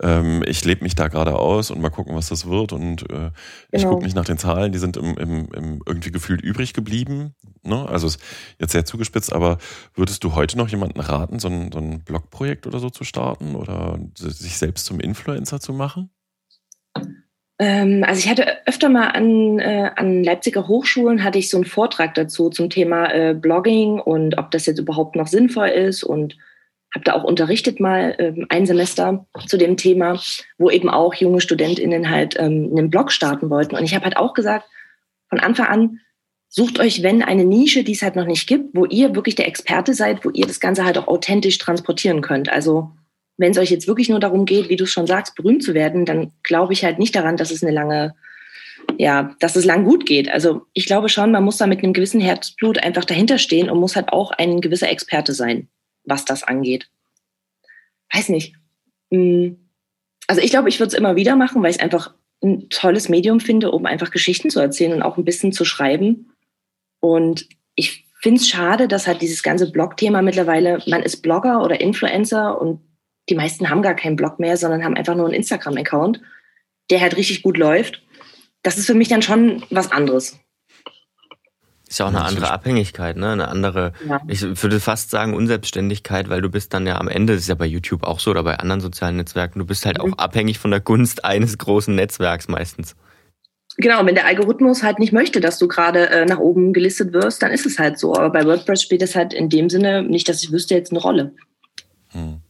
ähm, 0.00 0.42
ich 0.46 0.64
lebe 0.64 0.82
mich 0.82 0.94
da 0.94 1.08
gerade 1.08 1.36
aus 1.36 1.70
und 1.70 1.80
mal 1.80 1.90
gucken, 1.90 2.14
was 2.14 2.28
das 2.28 2.48
wird. 2.48 2.72
Und 2.72 3.02
äh, 3.02 3.06
genau. 3.06 3.32
ich 3.70 3.84
gucke 3.84 4.04
mich 4.04 4.14
nach 4.14 4.24
den 4.24 4.38
Zahlen, 4.38 4.72
die 4.72 4.78
sind 4.78 4.96
im, 4.96 5.16
im, 5.16 5.48
im 5.52 5.82
irgendwie 5.86 6.10
gefühlt 6.10 6.40
übrig 6.40 6.72
geblieben. 6.72 7.34
Ne? 7.62 7.88
Also 7.88 8.08
jetzt 8.58 8.72
sehr 8.72 8.84
zugespitzt, 8.84 9.32
aber 9.32 9.58
würdest 9.94 10.24
du 10.24 10.34
heute 10.34 10.58
noch 10.58 10.68
jemanden 10.68 11.00
raten, 11.00 11.38
so 11.38 11.48
ein, 11.48 11.70
so 11.72 11.78
ein 11.78 12.02
Blogprojekt 12.04 12.66
oder 12.66 12.78
so 12.78 12.90
zu 12.90 13.04
starten 13.04 13.54
oder 13.54 13.98
sich 14.16 14.58
selbst 14.58 14.86
zum 14.86 15.00
Influencer 15.00 15.60
zu 15.60 15.72
machen? 15.72 16.10
Ähm, 17.60 18.04
also 18.04 18.18
ich 18.18 18.28
hatte 18.28 18.66
öfter 18.66 18.88
mal 18.88 19.08
an, 19.08 19.60
äh, 19.60 19.90
an 19.94 20.24
Leipziger 20.24 20.66
Hochschulen 20.66 21.22
hatte 21.22 21.38
ich 21.38 21.50
so 21.50 21.56
einen 21.56 21.66
Vortrag 21.66 22.14
dazu 22.14 22.50
zum 22.50 22.68
Thema 22.68 23.12
äh, 23.14 23.34
Blogging 23.34 24.00
und 24.00 24.38
ob 24.38 24.50
das 24.50 24.66
jetzt 24.66 24.80
überhaupt 24.80 25.14
noch 25.14 25.28
sinnvoll 25.28 25.68
ist 25.68 26.02
und 26.02 26.36
habe 26.94 27.04
da 27.04 27.14
auch 27.14 27.24
unterrichtet 27.24 27.80
mal 27.80 28.14
ähm, 28.18 28.46
ein 28.48 28.66
Semester 28.66 29.26
zu 29.46 29.56
dem 29.56 29.76
Thema, 29.76 30.20
wo 30.58 30.70
eben 30.70 30.88
auch 30.88 31.14
junge 31.14 31.40
StudentInnen 31.40 32.08
halt 32.08 32.36
ähm, 32.38 32.70
einen 32.70 32.90
Blog 32.90 33.10
starten 33.10 33.50
wollten. 33.50 33.74
Und 33.74 33.84
ich 33.84 33.94
habe 33.94 34.04
halt 34.04 34.16
auch 34.16 34.32
gesagt, 34.32 34.66
von 35.28 35.40
Anfang 35.40 35.66
an, 35.66 36.00
sucht 36.48 36.78
euch, 36.78 37.02
wenn 37.02 37.22
eine 37.22 37.44
Nische, 37.44 37.82
die 37.82 37.92
es 37.92 38.02
halt 38.02 38.14
noch 38.14 38.26
nicht 38.26 38.46
gibt, 38.46 38.76
wo 38.76 38.84
ihr 38.84 39.16
wirklich 39.16 39.34
der 39.34 39.48
Experte 39.48 39.92
seid, 39.92 40.24
wo 40.24 40.30
ihr 40.30 40.46
das 40.46 40.60
Ganze 40.60 40.84
halt 40.84 40.96
auch 40.96 41.08
authentisch 41.08 41.58
transportieren 41.58 42.20
könnt. 42.20 42.48
Also 42.48 42.92
wenn 43.36 43.50
es 43.50 43.58
euch 43.58 43.70
jetzt 43.70 43.88
wirklich 43.88 44.08
nur 44.08 44.20
darum 44.20 44.44
geht, 44.44 44.68
wie 44.68 44.76
du 44.76 44.84
es 44.84 44.92
schon 44.92 45.08
sagst, 45.08 45.34
berühmt 45.34 45.64
zu 45.64 45.74
werden, 45.74 46.04
dann 46.04 46.30
glaube 46.44 46.72
ich 46.72 46.84
halt 46.84 47.00
nicht 47.00 47.16
daran, 47.16 47.36
dass 47.36 47.50
es 47.50 47.64
eine 47.64 47.72
lange, 47.72 48.14
ja, 48.98 49.34
dass 49.40 49.56
es 49.56 49.64
lang 49.64 49.84
gut 49.84 50.06
geht. 50.06 50.30
Also 50.30 50.62
ich 50.74 50.86
glaube 50.86 51.08
schon, 51.08 51.32
man 51.32 51.42
muss 51.42 51.56
da 51.56 51.66
mit 51.66 51.82
einem 51.82 51.92
gewissen 51.92 52.20
Herzblut 52.20 52.80
einfach 52.80 53.04
dahinter 53.04 53.38
stehen 53.38 53.68
und 53.68 53.80
muss 53.80 53.96
halt 53.96 54.10
auch 54.10 54.30
ein 54.30 54.60
gewisser 54.60 54.88
Experte 54.88 55.32
sein 55.32 55.68
was 56.04 56.24
das 56.24 56.42
angeht. 56.42 56.88
Weiß 58.12 58.28
nicht. 58.28 58.54
Hm. 59.10 59.58
Also 60.26 60.40
ich 60.40 60.50
glaube, 60.50 60.68
ich 60.68 60.80
würde 60.80 60.88
es 60.88 60.98
immer 60.98 61.16
wieder 61.16 61.36
machen, 61.36 61.62
weil 61.62 61.70
ich 61.70 61.76
es 61.76 61.82
einfach 61.82 62.14
ein 62.42 62.68
tolles 62.68 63.08
Medium 63.08 63.40
finde, 63.40 63.70
um 63.70 63.86
einfach 63.86 64.10
Geschichten 64.10 64.50
zu 64.50 64.60
erzählen 64.60 64.92
und 64.92 65.02
auch 65.02 65.16
ein 65.16 65.24
bisschen 65.24 65.52
zu 65.52 65.64
schreiben. 65.64 66.32
Und 67.00 67.48
ich 67.74 68.06
finde 68.20 68.40
es 68.40 68.48
schade, 68.48 68.88
dass 68.88 69.06
halt 69.06 69.20
dieses 69.20 69.42
ganze 69.42 69.70
Blog-Thema 69.70 70.22
mittlerweile, 70.22 70.82
man 70.86 71.02
ist 71.02 71.22
Blogger 71.22 71.62
oder 71.62 71.80
Influencer 71.80 72.60
und 72.60 72.80
die 73.28 73.34
meisten 73.34 73.70
haben 73.70 73.82
gar 73.82 73.94
keinen 73.94 74.16
Blog 74.16 74.38
mehr, 74.38 74.56
sondern 74.56 74.84
haben 74.84 74.96
einfach 74.96 75.14
nur 75.14 75.26
einen 75.26 75.34
Instagram-Account, 75.34 76.20
der 76.90 77.00
halt 77.00 77.16
richtig 77.16 77.42
gut 77.42 77.56
läuft. 77.56 78.02
Das 78.62 78.78
ist 78.78 78.86
für 78.86 78.94
mich 78.94 79.08
dann 79.08 79.22
schon 79.22 79.62
was 79.70 79.92
anderes. 79.92 80.38
Ist 81.94 81.98
ja 81.98 82.06
auch 82.06 82.10
eine 82.10 82.24
andere 82.24 82.50
Abhängigkeit, 82.50 83.16
ne? 83.16 83.30
Eine 83.30 83.46
andere, 83.46 83.92
ja. 84.08 84.20
ich 84.26 84.42
würde 84.42 84.80
fast 84.80 85.12
sagen, 85.12 85.32
Unselbstständigkeit, 85.32 86.28
weil 86.28 86.42
du 86.42 86.50
bist 86.50 86.74
dann 86.74 86.88
ja 86.88 86.98
am 86.98 87.06
Ende, 87.06 87.34
das 87.34 87.42
ist 87.42 87.48
ja 87.48 87.54
bei 87.54 87.66
YouTube 87.66 88.02
auch 88.02 88.18
so 88.18 88.32
oder 88.32 88.42
bei 88.42 88.58
anderen 88.58 88.80
sozialen 88.80 89.14
Netzwerken, 89.14 89.60
du 89.60 89.64
bist 89.64 89.86
halt 89.86 89.98
mhm. 89.98 90.12
auch 90.12 90.18
abhängig 90.18 90.58
von 90.58 90.72
der 90.72 90.80
Gunst 90.80 91.24
eines 91.24 91.56
großen 91.56 91.94
Netzwerks 91.94 92.48
meistens. 92.48 92.96
Genau, 93.76 94.04
wenn 94.04 94.16
der 94.16 94.26
Algorithmus 94.26 94.82
halt 94.82 94.98
nicht 94.98 95.12
möchte, 95.12 95.40
dass 95.40 95.60
du 95.60 95.68
gerade 95.68 96.10
äh, 96.10 96.24
nach 96.26 96.40
oben 96.40 96.72
gelistet 96.72 97.12
wirst, 97.12 97.44
dann 97.44 97.52
ist 97.52 97.64
es 97.64 97.78
halt 97.78 97.96
so. 97.96 98.16
Aber 98.16 98.30
bei 98.30 98.44
WordPress 98.44 98.82
spielt 98.82 99.02
es 99.02 99.14
halt 99.14 99.32
in 99.32 99.48
dem 99.48 99.70
Sinne 99.70 100.02
nicht, 100.02 100.28
dass 100.28 100.42
ich 100.42 100.50
wüsste, 100.50 100.74
jetzt 100.74 100.90
eine 100.90 101.00
Rolle. 101.00 101.32
Hm. 102.08 102.40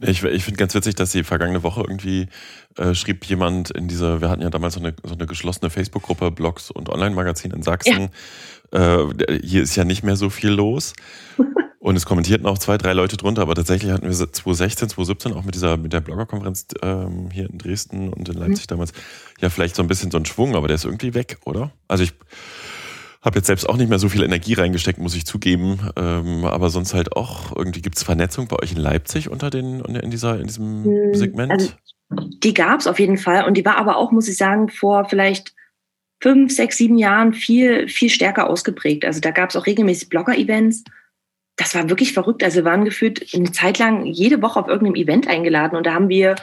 Ich, 0.00 0.22
ich 0.22 0.44
finde 0.44 0.58
ganz 0.58 0.74
witzig, 0.74 0.94
dass 0.94 1.12
die 1.12 1.24
vergangene 1.24 1.62
Woche 1.62 1.82
irgendwie 1.82 2.28
äh, 2.76 2.94
schrieb 2.94 3.24
jemand 3.26 3.70
in 3.70 3.88
dieser, 3.88 4.20
wir 4.20 4.28
hatten 4.28 4.42
ja 4.42 4.50
damals 4.50 4.74
so 4.74 4.80
eine, 4.80 4.94
so 5.02 5.14
eine 5.14 5.26
geschlossene 5.26 5.70
Facebook-Gruppe, 5.70 6.30
Blogs 6.30 6.70
und 6.70 6.88
Online-Magazin 6.88 7.50
in 7.52 7.62
Sachsen. 7.62 8.02
Ja 8.02 8.08
äh, 8.72 9.38
hier 9.42 9.62
ist 9.62 9.76
ja 9.76 9.84
nicht 9.84 10.02
mehr 10.02 10.16
so 10.16 10.30
viel 10.30 10.50
los. 10.50 10.94
Und 11.78 11.96
es 11.96 12.06
kommentierten 12.06 12.46
auch 12.46 12.58
zwei, 12.58 12.78
drei 12.78 12.92
Leute 12.92 13.16
drunter, 13.16 13.42
aber 13.42 13.56
tatsächlich 13.56 13.90
hatten 13.90 14.04
wir 14.04 14.12
2016, 14.12 14.90
2017 14.90 15.32
auch 15.32 15.44
mit 15.44 15.56
dieser, 15.56 15.76
mit 15.76 15.92
der 15.92 16.00
Bloggerkonferenz 16.00 16.66
ähm, 16.80 17.28
hier 17.32 17.50
in 17.50 17.58
Dresden 17.58 18.08
und 18.08 18.28
in 18.28 18.36
Leipzig 18.36 18.66
mhm. 18.66 18.68
damals 18.68 18.92
ja 19.40 19.50
vielleicht 19.50 19.74
so 19.74 19.82
ein 19.82 19.88
bisschen 19.88 20.12
so 20.12 20.16
ein 20.16 20.24
Schwung, 20.24 20.54
aber 20.54 20.68
der 20.68 20.76
ist 20.76 20.84
irgendwie 20.84 21.12
weg, 21.12 21.38
oder? 21.44 21.72
Also 21.88 22.04
ich 22.04 22.12
habe 23.22 23.38
jetzt 23.38 23.46
selbst 23.46 23.68
auch 23.68 23.76
nicht 23.76 23.88
mehr 23.88 24.00
so 24.00 24.08
viel 24.08 24.24
Energie 24.24 24.54
reingesteckt, 24.54 24.98
muss 24.98 25.14
ich 25.14 25.24
zugeben. 25.24 25.78
Ähm, 25.96 26.44
aber 26.44 26.70
sonst 26.70 26.92
halt 26.92 27.16
auch 27.16 27.56
irgendwie 27.56 27.80
gibt 27.80 27.96
es 27.96 28.02
Vernetzung 28.02 28.48
bei 28.48 28.56
euch 28.60 28.72
in 28.72 28.78
Leipzig 28.78 29.30
unter 29.30 29.48
den 29.48 29.80
in 29.80 30.10
dieser 30.10 30.40
in 30.40 30.48
diesem 30.48 30.84
hm, 30.84 31.14
Segment? 31.14 31.52
Also, 31.52 31.70
die 32.10 32.52
gab 32.52 32.80
es 32.80 32.86
auf 32.86 32.98
jeden 32.98 33.16
Fall 33.16 33.44
und 33.44 33.56
die 33.56 33.64
war 33.64 33.76
aber 33.76 33.96
auch, 33.96 34.10
muss 34.10 34.28
ich 34.28 34.36
sagen, 34.36 34.68
vor 34.68 35.08
vielleicht 35.08 35.54
fünf, 36.20 36.52
sechs, 36.52 36.76
sieben 36.76 36.98
Jahren 36.98 37.32
viel, 37.32 37.88
viel 37.88 38.10
stärker 38.10 38.48
ausgeprägt. 38.48 39.04
Also 39.04 39.20
da 39.20 39.30
gab 39.30 39.50
es 39.50 39.56
auch 39.56 39.66
regelmäßig 39.66 40.08
Blogger-Events. 40.08 40.84
Das 41.56 41.74
war 41.74 41.88
wirklich 41.88 42.12
verrückt. 42.12 42.44
Also 42.44 42.58
wir 42.58 42.64
waren 42.64 42.84
gefühlt 42.84 43.34
eine 43.34 43.50
Zeit 43.50 43.78
lang 43.78 44.04
jede 44.06 44.40
Woche 44.40 44.60
auf 44.60 44.68
irgendeinem 44.68 45.02
Event 45.02 45.26
eingeladen 45.26 45.76
und 45.76 45.86
da 45.86 45.94
haben 45.94 46.08
wir 46.08 46.36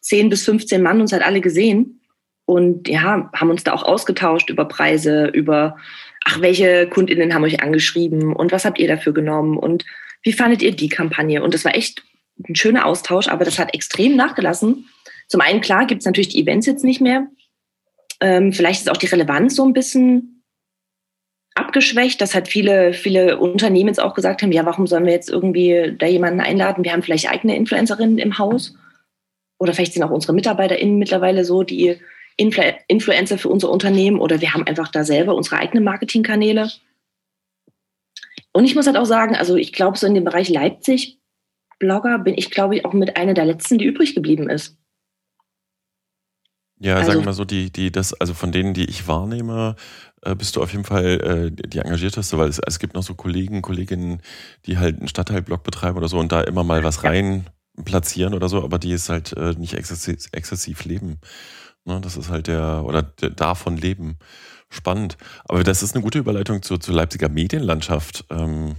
zehn 0.00 0.28
bis 0.28 0.44
15 0.44 0.82
Mann 0.82 1.00
uns 1.00 1.12
halt 1.12 1.24
alle 1.24 1.40
gesehen 1.40 2.00
und 2.46 2.88
ja, 2.88 3.30
haben 3.34 3.50
uns 3.50 3.64
da 3.64 3.72
auch 3.72 3.82
ausgetauscht 3.82 4.50
über 4.50 4.66
Preise, 4.66 5.26
über, 5.26 5.76
ach, 6.24 6.40
welche 6.40 6.88
KundInnen 6.88 7.34
haben 7.34 7.44
euch 7.44 7.62
angeschrieben 7.62 8.34
und 8.34 8.52
was 8.52 8.64
habt 8.64 8.78
ihr 8.78 8.88
dafür 8.88 9.12
genommen 9.12 9.56
und 9.56 9.84
wie 10.22 10.32
fandet 10.32 10.62
ihr 10.62 10.72
die 10.74 10.88
Kampagne? 10.88 11.42
Und 11.42 11.54
das 11.54 11.64
war 11.64 11.76
echt 11.76 12.02
ein 12.48 12.56
schöner 12.56 12.86
Austausch, 12.86 13.28
aber 13.28 13.44
das 13.44 13.58
hat 13.58 13.74
extrem 13.74 14.16
nachgelassen. 14.16 14.88
Zum 15.28 15.40
einen, 15.40 15.60
klar, 15.60 15.86
gibt 15.86 16.00
es 16.00 16.06
natürlich 16.06 16.30
die 16.30 16.40
Events 16.40 16.66
jetzt 16.66 16.84
nicht 16.84 17.00
mehr, 17.00 17.28
ähm, 18.20 18.52
vielleicht 18.52 18.80
ist 18.80 18.90
auch 18.90 18.96
die 18.96 19.06
Relevanz 19.06 19.54
so 19.54 19.64
ein 19.64 19.72
bisschen 19.72 20.42
abgeschwächt, 21.54 22.20
dass 22.20 22.34
halt 22.34 22.48
viele, 22.48 22.92
viele 22.92 23.38
Unternehmen 23.38 23.88
jetzt 23.88 24.00
auch 24.00 24.14
gesagt 24.14 24.42
haben, 24.42 24.50
ja, 24.52 24.64
warum 24.66 24.86
sollen 24.86 25.04
wir 25.04 25.12
jetzt 25.12 25.30
irgendwie 25.30 25.94
da 25.98 26.06
jemanden 26.06 26.40
einladen? 26.40 26.84
Wir 26.84 26.92
haben 26.92 27.02
vielleicht 27.02 27.30
eigene 27.30 27.56
Influencerinnen 27.56 28.18
im 28.18 28.38
Haus. 28.38 28.76
Oder 29.58 29.72
vielleicht 29.72 29.92
sind 29.92 30.02
auch 30.02 30.10
unsere 30.10 30.32
MitarbeiterInnen 30.32 30.98
mittlerweile 30.98 31.44
so, 31.44 31.62
die 31.62 31.96
Influ 32.36 32.62
Influencer 32.88 33.38
für 33.38 33.48
unser 33.48 33.70
Unternehmen 33.70 34.20
oder 34.20 34.40
wir 34.40 34.54
haben 34.54 34.66
einfach 34.66 34.88
da 34.88 35.04
selber 35.04 35.34
unsere 35.34 35.56
eigenen 35.56 35.84
Marketingkanäle. 35.84 36.70
Und 38.52 38.64
ich 38.64 38.74
muss 38.74 38.86
halt 38.86 38.96
auch 38.96 39.06
sagen, 39.06 39.36
also 39.36 39.56
ich 39.56 39.72
glaube, 39.72 39.98
so 39.98 40.06
in 40.06 40.14
dem 40.14 40.24
Bereich 40.24 40.48
Leipzig 40.48 41.18
Blogger 41.78 42.18
bin 42.18 42.34
ich, 42.36 42.50
glaube 42.50 42.76
ich, 42.76 42.84
auch 42.84 42.92
mit 42.92 43.16
einer 43.16 43.34
der 43.34 43.44
letzten, 43.44 43.78
die 43.78 43.84
übrig 43.84 44.14
geblieben 44.14 44.48
ist. 44.48 44.78
Ja, 46.80 46.96
also, 46.96 47.08
sagen 47.08 47.20
wir 47.20 47.26
mal 47.26 47.32
so, 47.32 47.44
die, 47.44 47.70
die, 47.70 47.90
das, 47.90 48.14
also 48.14 48.34
von 48.34 48.52
denen, 48.52 48.74
die 48.74 48.84
ich 48.84 49.06
wahrnehme, 49.06 49.76
äh, 50.22 50.34
bist 50.34 50.56
du 50.56 50.62
auf 50.62 50.72
jeden 50.72 50.84
Fall 50.84 51.50
äh, 51.54 51.68
die 51.68 51.78
engagierteste, 51.78 52.36
weil 52.38 52.48
es, 52.48 52.58
es 52.58 52.78
gibt 52.78 52.94
noch 52.94 53.02
so 53.02 53.14
Kollegen, 53.14 53.62
Kolleginnen, 53.62 54.20
die 54.66 54.78
halt 54.78 54.98
einen 54.98 55.08
Stadtteilblog 55.08 55.62
betreiben 55.62 55.96
oder 55.96 56.08
so 56.08 56.18
und 56.18 56.32
da 56.32 56.42
immer 56.42 56.64
mal 56.64 56.84
was 56.84 57.04
rein 57.04 57.46
platzieren 57.84 58.34
oder 58.34 58.48
so, 58.48 58.62
aber 58.62 58.78
die 58.78 58.92
ist 58.92 59.08
halt 59.08 59.32
äh, 59.36 59.54
nicht 59.58 59.74
exzessiv, 59.74 60.28
exzessiv 60.32 60.84
leben. 60.84 61.20
Ne, 61.84 62.00
das 62.00 62.16
ist 62.16 62.30
halt 62.30 62.46
der, 62.46 62.82
oder 62.84 63.02
der, 63.02 63.30
davon 63.30 63.76
leben. 63.76 64.18
Spannend. 64.70 65.16
Aber 65.44 65.62
das 65.62 65.82
ist 65.82 65.94
eine 65.94 66.02
gute 66.02 66.18
Überleitung 66.18 66.62
zur, 66.62 66.80
zur 66.80 66.94
Leipziger 66.94 67.28
Medienlandschaft. 67.28 68.24
Ähm, 68.30 68.76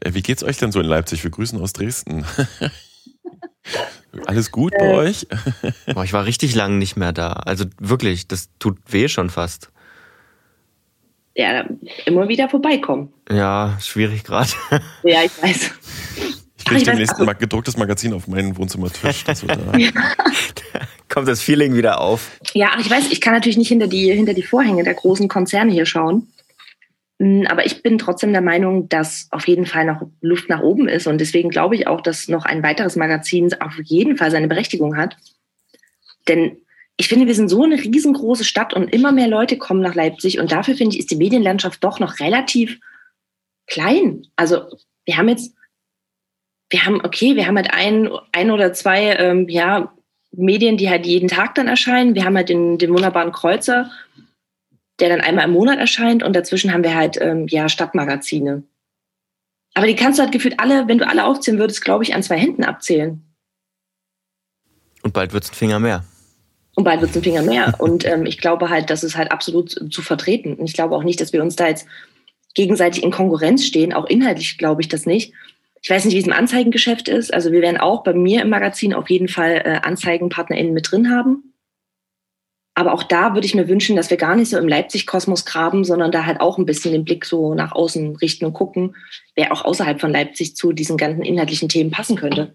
äh, 0.00 0.14
wie 0.14 0.22
geht's 0.22 0.44
euch 0.44 0.58
denn 0.58 0.70
so 0.70 0.80
in 0.80 0.86
Leipzig? 0.86 1.24
Wir 1.24 1.30
grüßen 1.30 1.60
aus 1.60 1.72
Dresden. 1.72 2.24
Alles 4.26 4.50
gut 4.50 4.72
bei 4.78 4.86
äh. 4.86 4.94
euch? 4.94 5.26
Boah, 5.94 6.04
ich 6.04 6.12
war 6.12 6.26
richtig 6.26 6.54
lang 6.54 6.78
nicht 6.78 6.96
mehr 6.96 7.12
da. 7.12 7.32
Also 7.32 7.64
wirklich, 7.78 8.28
das 8.28 8.50
tut 8.58 8.78
weh 8.86 9.08
schon 9.08 9.30
fast. 9.30 9.70
Ja, 11.34 11.64
immer 12.04 12.28
wieder 12.28 12.48
vorbeikommen. 12.48 13.12
Ja, 13.28 13.76
schwierig 13.80 14.22
gerade. 14.22 14.50
Ja, 15.02 15.24
ich 15.24 15.42
weiß. 15.42 15.72
Ich 16.64 16.70
kriege 16.70 16.84
demnächst 16.84 17.12
also, 17.20 17.30
ein 17.30 17.38
gedrucktes 17.38 17.76
Magazin 17.76 18.14
auf 18.14 18.26
meinen 18.26 18.56
Wohnzimmertisch. 18.56 19.24
Das 19.24 19.42
da 19.46 19.54
kommt 21.10 21.28
das 21.28 21.42
Feeling 21.42 21.74
wieder 21.74 22.00
auf. 22.00 22.38
Ja, 22.54 22.70
ich 22.80 22.88
weiß, 22.88 23.12
ich 23.12 23.20
kann 23.20 23.34
natürlich 23.34 23.58
nicht 23.58 23.68
hinter 23.68 23.86
die, 23.86 24.10
hinter 24.10 24.32
die 24.32 24.42
Vorhänge 24.42 24.82
der 24.82 24.94
großen 24.94 25.28
Konzerne 25.28 25.72
hier 25.72 25.84
schauen. 25.84 26.32
Mm, 27.18 27.42
aber 27.48 27.66
ich 27.66 27.82
bin 27.82 27.98
trotzdem 27.98 28.32
der 28.32 28.40
Meinung, 28.40 28.88
dass 28.88 29.28
auf 29.30 29.46
jeden 29.46 29.66
Fall 29.66 29.84
noch 29.84 30.00
Luft 30.22 30.48
nach 30.48 30.62
oben 30.62 30.88
ist. 30.88 31.06
Und 31.06 31.18
deswegen 31.18 31.50
glaube 31.50 31.74
ich 31.74 31.86
auch, 31.86 32.00
dass 32.00 32.28
noch 32.28 32.46
ein 32.46 32.62
weiteres 32.62 32.96
Magazin 32.96 33.52
auf 33.60 33.78
jeden 33.82 34.16
Fall 34.16 34.30
seine 34.30 34.48
Berechtigung 34.48 34.96
hat. 34.96 35.18
Denn 36.28 36.56
ich 36.96 37.08
finde, 37.08 37.26
wir 37.26 37.34
sind 37.34 37.50
so 37.50 37.62
eine 37.62 37.76
riesengroße 37.76 38.44
Stadt 38.44 38.72
und 38.72 38.90
immer 38.90 39.12
mehr 39.12 39.28
Leute 39.28 39.58
kommen 39.58 39.82
nach 39.82 39.94
Leipzig. 39.94 40.38
Und 40.38 40.50
dafür 40.50 40.76
finde 40.76 40.96
ich, 40.96 41.00
ist 41.00 41.10
die 41.10 41.16
Medienlandschaft 41.16 41.84
doch 41.84 42.00
noch 42.00 42.20
relativ 42.20 42.80
klein. 43.66 44.22
Also 44.36 44.62
wir 45.04 45.18
haben 45.18 45.28
jetzt 45.28 45.52
wir 46.74 46.84
haben, 46.84 47.00
okay, 47.04 47.36
wir 47.36 47.46
haben 47.46 47.56
halt 47.56 47.72
ein, 47.72 48.10
ein 48.32 48.50
oder 48.50 48.72
zwei 48.72 49.14
ähm, 49.14 49.48
ja, 49.48 49.94
Medien, 50.32 50.76
die 50.76 50.90
halt 50.90 51.06
jeden 51.06 51.28
Tag 51.28 51.54
dann 51.54 51.68
erscheinen. 51.68 52.16
Wir 52.16 52.24
haben 52.24 52.36
halt 52.36 52.48
den, 52.48 52.78
den 52.78 52.92
wunderbaren 52.92 53.30
Kreuzer, 53.30 53.92
der 54.98 55.08
dann 55.08 55.20
einmal 55.20 55.44
im 55.44 55.52
Monat 55.52 55.78
erscheint 55.78 56.24
und 56.24 56.34
dazwischen 56.34 56.72
haben 56.72 56.82
wir 56.82 56.96
halt 56.96 57.16
ähm, 57.20 57.46
ja, 57.46 57.68
Stadtmagazine. 57.68 58.64
Aber 59.74 59.86
die 59.86 59.94
kannst 59.94 60.18
du 60.18 60.24
halt 60.24 60.32
gefühlt 60.32 60.58
alle, 60.58 60.88
wenn 60.88 60.98
du 60.98 61.06
alle 61.06 61.24
aufzählen 61.24 61.60
würdest, 61.60 61.84
glaube 61.84 62.02
ich, 62.02 62.12
an 62.12 62.24
zwei 62.24 62.38
Händen 62.38 62.64
abzählen. 62.64 63.22
Und 65.04 65.12
bald 65.12 65.32
wird 65.32 65.44
es 65.44 65.52
ein 65.52 65.54
Finger 65.54 65.78
mehr. 65.78 66.02
Und 66.74 66.82
bald 66.82 67.02
wird 67.02 67.12
es 67.12 67.16
ein 67.16 67.22
Finger 67.22 67.42
mehr. 67.42 67.72
und 67.78 68.04
ähm, 68.04 68.26
ich 68.26 68.38
glaube 68.38 68.68
halt, 68.68 68.90
das 68.90 69.04
ist 69.04 69.16
halt 69.16 69.30
absolut 69.30 69.92
zu 69.92 70.02
vertreten. 70.02 70.54
Und 70.54 70.66
ich 70.66 70.72
glaube 70.72 70.96
auch 70.96 71.04
nicht, 71.04 71.20
dass 71.20 71.32
wir 71.32 71.40
uns 71.40 71.54
da 71.54 71.68
jetzt 71.68 71.86
gegenseitig 72.54 73.04
in 73.04 73.12
Konkurrenz 73.12 73.64
stehen. 73.64 73.92
Auch 73.92 74.06
inhaltlich 74.06 74.58
glaube 74.58 74.82
ich 74.82 74.88
das 74.88 75.06
nicht. 75.06 75.32
Ich 75.84 75.90
weiß 75.90 76.06
nicht, 76.06 76.14
wie 76.14 76.18
es 76.18 76.26
im 76.26 76.32
Anzeigengeschäft 76.32 77.08
ist. 77.08 77.32
Also 77.34 77.52
wir 77.52 77.60
werden 77.60 77.76
auch 77.76 78.04
bei 78.04 78.14
mir 78.14 78.40
im 78.40 78.48
Magazin 78.48 78.94
auf 78.94 79.10
jeden 79.10 79.28
Fall 79.28 79.60
äh, 79.66 79.80
AnzeigenpartnerInnen 79.82 80.72
mit 80.72 80.90
drin 80.90 81.10
haben. 81.10 81.52
Aber 82.74 82.94
auch 82.94 83.02
da 83.02 83.34
würde 83.34 83.46
ich 83.46 83.54
mir 83.54 83.68
wünschen, 83.68 83.94
dass 83.94 84.08
wir 84.08 84.16
gar 84.16 84.34
nicht 84.34 84.48
so 84.48 84.56
im 84.56 84.66
Leipzig-Kosmos 84.66 85.44
graben, 85.44 85.84
sondern 85.84 86.10
da 86.10 86.24
halt 86.24 86.40
auch 86.40 86.56
ein 86.56 86.64
bisschen 86.64 86.92
den 86.92 87.04
Blick 87.04 87.26
so 87.26 87.54
nach 87.54 87.72
außen 87.72 88.16
richten 88.16 88.46
und 88.46 88.54
gucken, 88.54 88.96
wer 89.34 89.52
auch 89.52 89.66
außerhalb 89.66 90.00
von 90.00 90.10
Leipzig 90.10 90.56
zu 90.56 90.72
diesen 90.72 90.96
ganzen 90.96 91.22
inhaltlichen 91.22 91.68
Themen 91.68 91.90
passen 91.90 92.16
könnte. 92.16 92.54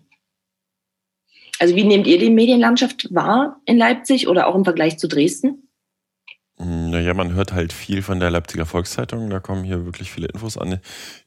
Also 1.59 1.75
wie 1.75 1.83
nehmt 1.83 2.07
ihr 2.07 2.17
die 2.17 2.31
Medienlandschaft 2.31 3.13
wahr 3.13 3.61
in 3.65 3.77
Leipzig 3.77 4.27
oder 4.27 4.47
auch 4.47 4.55
im 4.55 4.63
Vergleich 4.63 4.97
zu 4.97 5.07
Dresden? 5.07 5.68
Hm, 6.61 6.89
naja, 6.89 7.13
man 7.13 7.33
hört 7.33 7.53
halt 7.53 7.71
viel 7.71 8.01
von 8.01 8.19
der 8.19 8.29
Leipziger 8.29 8.65
Volkszeitung, 8.65 9.29
da 9.29 9.39
kommen 9.39 9.63
hier 9.63 9.85
wirklich 9.85 10.11
viele 10.11 10.27
Infos 10.27 10.57
an. 10.57 10.79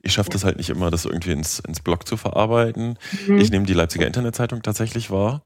Ich 0.02 0.12
schaffe 0.12 0.30
das 0.30 0.44
halt 0.44 0.58
nicht 0.58 0.68
immer, 0.68 0.90
das 0.90 1.06
irgendwie 1.06 1.32
ins, 1.32 1.58
ins 1.60 1.80
Blog 1.80 2.06
zu 2.06 2.16
verarbeiten. 2.16 2.98
Mhm. 3.26 3.38
Ich 3.38 3.50
nehme 3.50 3.64
die 3.64 3.72
Leipziger 3.72 4.06
Internetzeitung 4.06 4.62
tatsächlich 4.62 5.10
wahr. 5.10 5.42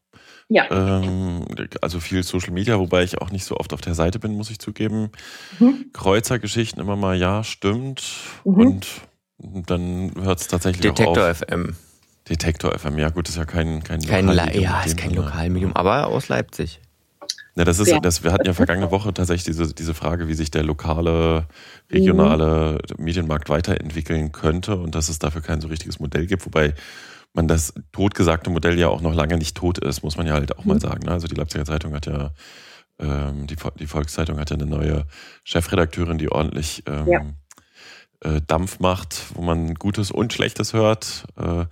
Ja. 0.48 0.70
Ähm, 0.70 1.44
also 1.80 2.00
viel 2.00 2.22
Social 2.22 2.52
Media, 2.52 2.78
wobei 2.78 3.04
ich 3.04 3.20
auch 3.20 3.30
nicht 3.30 3.44
so 3.44 3.56
oft 3.56 3.72
auf 3.72 3.80
der 3.80 3.94
Seite 3.94 4.18
bin, 4.18 4.36
muss 4.36 4.50
ich 4.50 4.58
zugeben. 4.58 5.10
Mhm. 5.58 5.90
Kreuzergeschichten 5.92 6.80
immer 6.80 6.96
mal, 6.96 7.16
ja, 7.16 7.44
stimmt. 7.44 8.02
Mhm. 8.44 8.80
Und 9.38 9.70
dann 9.70 10.12
hört 10.20 10.40
es 10.40 10.48
tatsächlich 10.48 10.82
Detektor 10.82 11.24
auch 11.24 11.30
auf. 11.30 11.38
FM. 11.38 11.76
Detektor 12.28 12.76
FM, 12.76 12.98
ja 12.98 13.10
gut, 13.10 13.28
ist 13.28 13.36
ja 13.36 13.44
kein 13.44 13.84
kein, 13.84 14.00
kein 14.00 14.26
Lokalmedium. 14.26 14.64
Ja, 14.64 14.82
ist 14.82 14.96
kein 14.96 15.14
Lokalmedium, 15.14 15.76
aber 15.76 16.08
aus 16.08 16.28
Leipzig. 16.28 16.80
Ja, 17.56 17.64
das 17.64 17.78
ist, 17.78 17.92
das, 18.02 18.22
wir 18.22 18.32
hatten 18.32 18.46
ja 18.46 18.52
vergangene 18.52 18.90
Woche 18.90 19.14
tatsächlich 19.14 19.44
diese, 19.44 19.72
diese 19.72 19.94
Frage, 19.94 20.28
wie 20.28 20.34
sich 20.34 20.50
der 20.50 20.62
lokale, 20.62 21.46
regionale 21.90 22.78
mhm. 22.98 23.04
Medienmarkt 23.04 23.48
weiterentwickeln 23.48 24.30
könnte 24.30 24.76
und 24.76 24.94
dass 24.94 25.08
es 25.08 25.18
dafür 25.18 25.40
kein 25.40 25.62
so 25.62 25.68
richtiges 25.68 25.98
Modell 25.98 26.26
gibt, 26.26 26.44
wobei 26.44 26.74
man 27.32 27.48
das 27.48 27.72
totgesagte 27.92 28.50
Modell 28.50 28.78
ja 28.78 28.88
auch 28.88 29.00
noch 29.00 29.14
lange 29.14 29.38
nicht 29.38 29.56
tot 29.56 29.78
ist, 29.78 30.02
muss 30.02 30.18
man 30.18 30.26
ja 30.26 30.34
halt 30.34 30.58
auch 30.58 30.64
mhm. 30.64 30.72
mal 30.72 30.80
sagen. 30.80 31.06
Ne? 31.06 31.12
Also 31.12 31.28
die 31.28 31.34
Leipziger 31.34 31.64
Zeitung 31.64 31.94
hat 31.94 32.04
ja, 32.04 32.32
ähm, 32.98 33.46
die, 33.46 33.56
die 33.78 33.86
Volkszeitung 33.86 34.38
hat 34.38 34.50
ja 34.50 34.56
eine 34.56 34.66
neue 34.66 35.06
Chefredakteurin, 35.42 36.18
die 36.18 36.30
ordentlich 36.30 36.82
ähm, 36.86 37.08
ja. 37.08 38.32
äh, 38.32 38.42
Dampf 38.46 38.80
macht, 38.80 39.34
wo 39.34 39.40
man 39.40 39.74
Gutes 39.74 40.10
und 40.10 40.34
Schlechtes 40.34 40.74
hört. 40.74 41.24
Äh, 41.38 41.64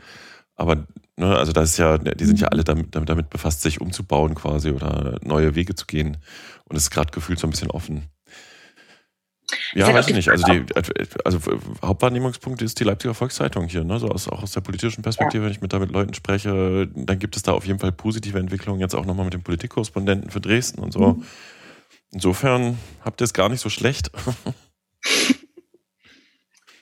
aber 0.56 0.86
Ne, 1.16 1.36
also 1.36 1.52
das 1.52 1.70
ist 1.70 1.76
ja, 1.76 1.96
die 1.96 2.24
sind 2.24 2.40
ja 2.40 2.48
alle 2.48 2.64
damit, 2.64 2.88
damit 2.92 3.30
befasst, 3.30 3.62
sich 3.62 3.80
umzubauen 3.80 4.34
quasi 4.34 4.70
oder 4.70 5.18
neue 5.22 5.54
Wege 5.54 5.76
zu 5.76 5.86
gehen. 5.86 6.16
Und 6.64 6.76
es 6.76 6.84
ist 6.84 6.90
gerade 6.90 7.12
gefühlt 7.12 7.38
so 7.38 7.46
ein 7.46 7.50
bisschen 7.50 7.70
offen. 7.70 8.08
Ja, 9.74 9.92
weiß 9.94 10.08
ich 10.08 10.14
nicht. 10.14 10.30
Also 10.30 10.44
die 10.52 10.64
also 11.24 11.38
Hauptwahrnehmungspunkt 11.84 12.62
ist 12.62 12.80
die 12.80 12.84
Leipziger 12.84 13.14
Volkszeitung 13.14 13.68
hier, 13.68 13.84
ne? 13.84 14.00
So 14.00 14.08
aus, 14.08 14.28
auch 14.28 14.42
aus 14.42 14.52
der 14.52 14.62
politischen 14.62 15.02
Perspektive, 15.02 15.42
ja. 15.42 15.44
wenn 15.44 15.52
ich 15.52 15.60
mit 15.60 15.72
da 15.72 15.78
mit 15.78 15.92
Leuten 15.92 16.14
spreche, 16.14 16.88
dann 16.92 17.18
gibt 17.20 17.36
es 17.36 17.42
da 17.42 17.52
auf 17.52 17.64
jeden 17.64 17.78
Fall 17.78 17.92
positive 17.92 18.38
Entwicklungen, 18.38 18.80
jetzt 18.80 18.94
auch 18.94 19.04
nochmal 19.04 19.26
mit 19.26 19.34
dem 19.34 19.42
Politikkorrespondenten 19.42 20.30
für 20.30 20.40
Dresden 20.40 20.80
und 20.80 20.92
so. 20.92 21.12
Mhm. 21.12 21.24
Insofern 22.10 22.78
habt 23.04 23.20
ihr 23.20 23.26
es 23.26 23.34
gar 23.34 23.48
nicht 23.48 23.60
so 23.60 23.68
schlecht. 23.68 24.10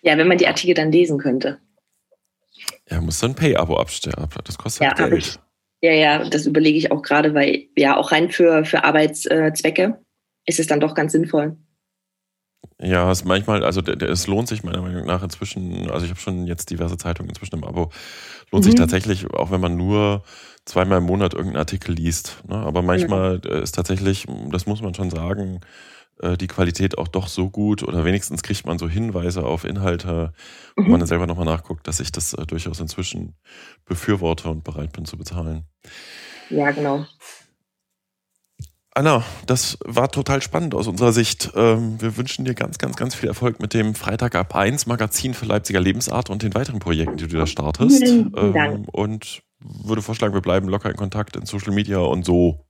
Ja, 0.05 0.19
wenn 0.19 0.27
man 0.27 0.37
die 0.37 0.49
Artikel 0.49 0.75
dann 0.75 0.91
lesen 0.91 1.17
könnte. 1.17 1.61
Ja, 2.93 3.01
muss 3.01 3.21
dann 3.21 3.35
Pay-Abo 3.35 3.77
abstellen. 3.77 4.29
Das 4.45 4.59
kostet 4.59 4.83
ja, 4.83 4.93
Geld. 4.93 5.15
Ich, 5.15 5.39
ja, 5.81 5.93
ja, 5.93 6.29
das 6.29 6.47
überlege 6.47 6.77
ich 6.77 6.93
auch 6.93 7.03
gerade, 7.03 7.35
weil 7.35 7.69
ja 7.77 7.97
auch 7.97 8.13
rein 8.13 8.31
für, 8.31 8.65
für 8.65 8.85
Arbeitszwecke 8.85 9.99
ist 10.47 10.61
es 10.61 10.67
dann 10.67 10.81
doch 10.81 10.95
ganz 10.95 11.13
sinnvoll. 11.13 11.57
Ja, 12.81 13.11
es 13.11 13.25
manchmal, 13.25 13.65
also 13.65 13.81
es 13.81 14.27
lohnt 14.27 14.49
sich 14.49 14.63
meiner 14.63 14.83
Meinung 14.83 15.07
nach 15.07 15.23
inzwischen, 15.23 15.91
also 15.91 16.05
ich 16.05 16.11
habe 16.11 16.21
schon 16.21 16.47
jetzt 16.47 16.71
diverse 16.71 16.97
Zeitungen 16.97 17.31
inzwischen 17.31 17.57
im 17.57 17.65
Abo, 17.65 17.91
lohnt 18.51 18.65
mhm. 18.65 18.71
sich 18.71 18.75
tatsächlich, 18.75 19.27
auch 19.33 19.51
wenn 19.51 19.61
man 19.61 19.77
nur 19.77 20.23
zweimal 20.65 20.99
im 20.99 21.05
Monat 21.05 21.33
irgendeinen 21.33 21.61
Artikel 21.61 21.95
liest. 21.95 22.43
Ne? 22.47 22.57
Aber 22.57 22.83
manchmal 22.83 23.41
ja. 23.45 23.61
ist 23.61 23.73
tatsächlich, 23.73 24.27
das 24.51 24.67
muss 24.67 24.83
man 24.83 24.95
schon 24.95 25.11
sagen, 25.11 25.61
äh, 26.23 26.37
die 26.37 26.47
Qualität 26.47 26.99
auch 26.99 27.09
doch 27.09 27.29
so 27.29 27.51
gut 27.51 27.83
oder 27.83 28.05
wenigstens 28.05 28.43
kriegt 28.43 28.67
man 28.67 28.79
so 28.79 28.89
Hinweise 28.89 29.45
auf 29.45 29.65
Inhalte, 29.65 30.33
wo 30.77 30.83
mhm. 30.83 30.91
man 30.91 31.01
dann 31.01 31.09
selber 31.09 31.27
nochmal 31.27 31.47
nachguckt, 31.47 31.87
dass 31.87 32.01
ich 32.01 32.13
das 32.13 32.33
äh, 32.35 32.47
durchaus 32.47 32.81
inzwischen 32.81 33.35
befürworte 33.85 34.49
und 34.49 34.65
bereit 34.65 34.93
bin 34.93 35.05
zu 35.05 35.17
bezahlen. 35.19 35.65
Ja, 36.51 36.71
genau. 36.71 37.07
Anna, 38.95 39.25
das 39.47 39.79
war 39.85 40.11
total 40.11 40.43
spannend 40.43 40.75
aus 40.75 40.87
unserer 40.87 41.13
Sicht. 41.13 41.51
Ähm, 41.55 42.01
wir 42.01 42.17
wünschen 42.19 42.45
dir 42.45 42.55
ganz, 42.55 42.77
ganz, 42.77 42.97
ganz 42.97 43.15
viel 43.15 43.29
Erfolg 43.29 43.59
mit 43.59 43.73
dem 43.73 43.95
Freitag 43.95 44.35
ab 44.35 44.55
1 44.55 44.87
Magazin 44.87 45.33
für 45.33 45.47
Leipziger 45.47 45.81
Lebensart 45.81 46.29
und 46.29 46.43
den 46.43 46.55
weiteren 46.55 46.79
Projekten, 46.79 47.17
die 47.17 47.27
du 47.27 47.39
da 47.39 47.47
startest. 47.47 48.03
Vielen 48.03 48.33
Dank. 48.33 48.55
Ähm, 48.55 48.85
und 48.93 49.43
würde 49.59 50.03
vorschlagen, 50.03 50.35
wir 50.35 50.43
bleiben 50.43 50.69
locker 50.69 50.91
in 50.91 50.97
Kontakt 50.97 51.37
in 51.37 51.47
Social 51.47 51.73
Media 51.73 51.99
und 51.99 52.27
so. 52.27 52.67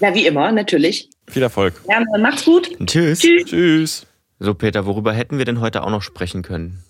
Ja, 0.00 0.14
wie 0.14 0.26
immer, 0.26 0.50
natürlich. 0.52 1.10
Viel 1.28 1.42
Erfolg. 1.42 1.80
Ja, 1.88 2.02
macht's 2.18 2.44
gut. 2.44 2.70
Tschüss. 2.86 3.20
Tschüss. 3.20 3.44
Tschüss. 3.44 4.06
So, 4.38 4.54
Peter, 4.54 4.86
worüber 4.86 5.12
hätten 5.12 5.38
wir 5.38 5.44
denn 5.44 5.60
heute 5.60 5.82
auch 5.82 5.90
noch 5.90 6.02
sprechen 6.02 6.42
können? 6.42 6.82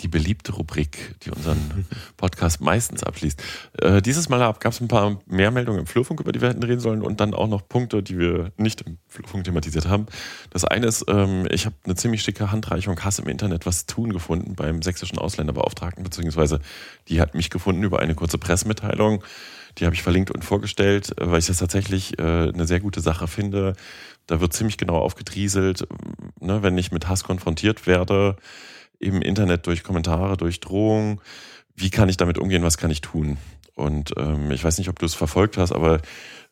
die 0.00 0.08
beliebte 0.08 0.52
Rubrik, 0.52 1.16
die 1.22 1.30
unseren 1.30 1.86
Podcast 2.16 2.60
meistens 2.60 3.02
abschließt. 3.02 3.42
Äh, 3.80 4.02
dieses 4.02 4.28
Mal 4.28 4.38
gab 4.38 4.66
es 4.66 4.80
ein 4.80 4.88
paar 4.88 5.18
mehr 5.26 5.50
Meldungen 5.50 5.80
im 5.80 5.86
Flurfunk, 5.86 6.20
über 6.20 6.32
die 6.32 6.40
wir 6.40 6.48
hätten 6.48 6.62
reden 6.62 6.80
sollen 6.80 7.02
und 7.02 7.20
dann 7.20 7.34
auch 7.34 7.48
noch 7.48 7.68
Punkte, 7.68 8.02
die 8.02 8.18
wir 8.18 8.52
nicht 8.56 8.82
im 8.82 8.98
Flurfunk 9.08 9.44
thematisiert 9.44 9.88
haben. 9.88 10.06
Das 10.50 10.64
eine 10.64 10.86
ist, 10.86 11.04
ähm, 11.08 11.46
ich 11.50 11.66
habe 11.66 11.74
eine 11.84 11.96
ziemlich 11.96 12.22
schicke 12.22 12.52
Handreichung 12.52 13.02
Hass 13.02 13.18
im 13.18 13.28
Internet 13.28 13.66
was 13.66 13.86
tun 13.86 14.12
gefunden 14.12 14.54
beim 14.54 14.82
sächsischen 14.82 15.18
Ausländerbeauftragten, 15.18 16.04
beziehungsweise 16.04 16.60
die 17.08 17.20
hat 17.20 17.34
mich 17.34 17.50
gefunden 17.50 17.82
über 17.82 17.98
eine 17.98 18.14
kurze 18.14 18.38
Pressemitteilung. 18.38 19.24
Die 19.78 19.84
habe 19.84 19.94
ich 19.94 20.02
verlinkt 20.02 20.30
und 20.30 20.44
vorgestellt, 20.44 21.12
weil 21.18 21.38
ich 21.38 21.46
das 21.46 21.58
tatsächlich 21.58 22.18
äh, 22.18 22.22
eine 22.22 22.66
sehr 22.66 22.80
gute 22.80 23.00
Sache 23.00 23.28
finde. 23.28 23.74
Da 24.26 24.40
wird 24.40 24.52
ziemlich 24.52 24.76
genau 24.76 24.96
aufgedrieselt, 24.96 25.86
ne, 26.40 26.62
wenn 26.62 26.76
ich 26.76 26.92
mit 26.92 27.08
Hass 27.08 27.24
konfrontiert 27.24 27.86
werde, 27.86 28.36
im 28.98 29.22
Internet 29.22 29.66
durch 29.66 29.84
Kommentare, 29.84 30.36
durch 30.36 30.60
Drohungen. 30.60 31.20
Wie 31.76 31.90
kann 31.90 32.08
ich 32.08 32.16
damit 32.16 32.38
umgehen? 32.38 32.64
Was 32.64 32.76
kann 32.78 32.90
ich 32.90 33.00
tun? 33.00 33.38
Und 33.74 34.12
ähm, 34.16 34.50
ich 34.50 34.64
weiß 34.64 34.78
nicht, 34.78 34.88
ob 34.88 34.98
du 34.98 35.06
es 35.06 35.14
verfolgt 35.14 35.56
hast, 35.56 35.70
aber 35.72 36.00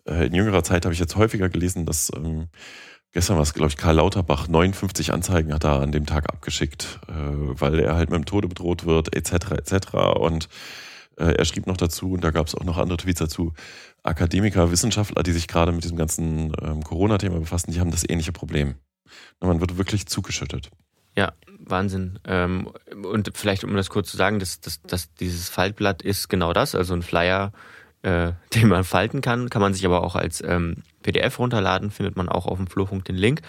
äh, 0.07 0.27
in 0.27 0.35
jüngerer 0.35 0.63
Zeit 0.63 0.85
habe 0.85 0.95
ich 0.95 1.01
jetzt 1.01 1.17
häufiger 1.17 1.49
gelesen, 1.49 1.85
dass 1.85 2.13
ähm, 2.15 2.47
gestern 3.13 3.37
war 3.37 3.43
es, 3.43 3.53
glaube 3.53 3.71
ich, 3.71 3.77
Karl 3.77 3.97
Lauterbach 3.97 4.47
59 4.47 5.13
Anzeigen 5.13 5.53
hat 5.53 5.65
er 5.65 5.81
an 5.81 5.91
dem 5.91 6.07
Tag 6.07 6.31
abgeschickt, 6.31 7.01
äh, 7.09 7.13
weil 7.13 7.81
er 7.81 7.97
halt 7.97 8.11
mit 8.11 8.19
dem 8.19 8.27
Tode 8.27 8.47
bedroht 8.47 8.87
wird, 8.87 9.15
etc. 9.17 9.51
etc. 9.51 9.95
Und 10.19 10.45
äh, 10.45 10.49
er 11.25 11.45
schrieb 11.45 11.67
noch 11.67 11.77
dazu, 11.77 12.13
und 12.13 12.23
da 12.23 12.31
gab 12.31 12.47
es 12.47 12.55
auch 12.55 12.65
noch 12.65 12.79
andere 12.79 12.99
Tweets 12.99 13.21
dazu, 13.21 13.53
Akademiker, 14.03 14.71
Wissenschaftler, 14.71 15.23
die 15.23 15.33
sich 15.33 15.49
gerade 15.49 15.73
mit 15.73 15.85
diesem 15.85 15.97
ganzen 15.97 16.53
ähm, 16.63 16.83
Corona-Thema 16.83 17.41
befassen, 17.41 17.73
die 17.73 17.81
haben 17.81 17.91
das 17.91 18.09
ähnliche 18.09 18.33
Problem. 18.33 18.77
Man 19.41 19.61
wird 19.61 19.79
wirklich 19.79 20.07
zugeschüttet. 20.07 20.71
Ja, 21.17 21.33
Wahnsinn. 21.59 22.19
Ähm, 22.25 22.71
und 23.05 23.31
vielleicht, 23.35 23.65
um 23.65 23.75
das 23.75 23.89
kurz 23.89 24.11
zu 24.11 24.17
sagen, 24.17 24.39
dass, 24.39 24.61
dass, 24.61 24.83
dass 24.83 25.15
dieses 25.15 25.49
Faltblatt 25.49 26.03
ist 26.03 26.29
genau 26.29 26.53
das, 26.53 26.75
also 26.75 26.95
ein 26.95 27.03
Flyer, 27.03 27.53
äh, 28.03 28.33
den 28.55 28.69
man 28.69 28.85
falten 28.85 29.21
kann, 29.21 29.51
kann 29.51 29.63
man 29.63 29.75
sich 29.75 29.87
aber 29.87 30.05
auch 30.05 30.15
als 30.15 30.43
ähm, 30.43 30.83
PDF 31.03 31.39
runterladen, 31.39 31.91
findet 31.91 32.17
man 32.17 32.29
auch 32.29 32.47
auf 32.47 32.59
dem 32.59 32.67
Flurfunk 32.67 33.05
den 33.07 33.17
Link. 33.17 33.41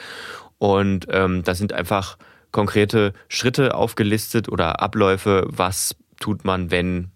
Und 0.57 1.07
ähm, 1.09 1.43
da 1.43 1.53
sind 1.53 1.73
einfach 1.73 2.17
konkrete 2.51 3.13
Schritte 3.27 3.75
aufgelistet 3.75 4.49
oder 4.49 4.81
Abläufe, 4.81 5.45
was 5.49 5.95
tut 6.19 6.45
man, 6.45 6.71
wenn 6.71 7.11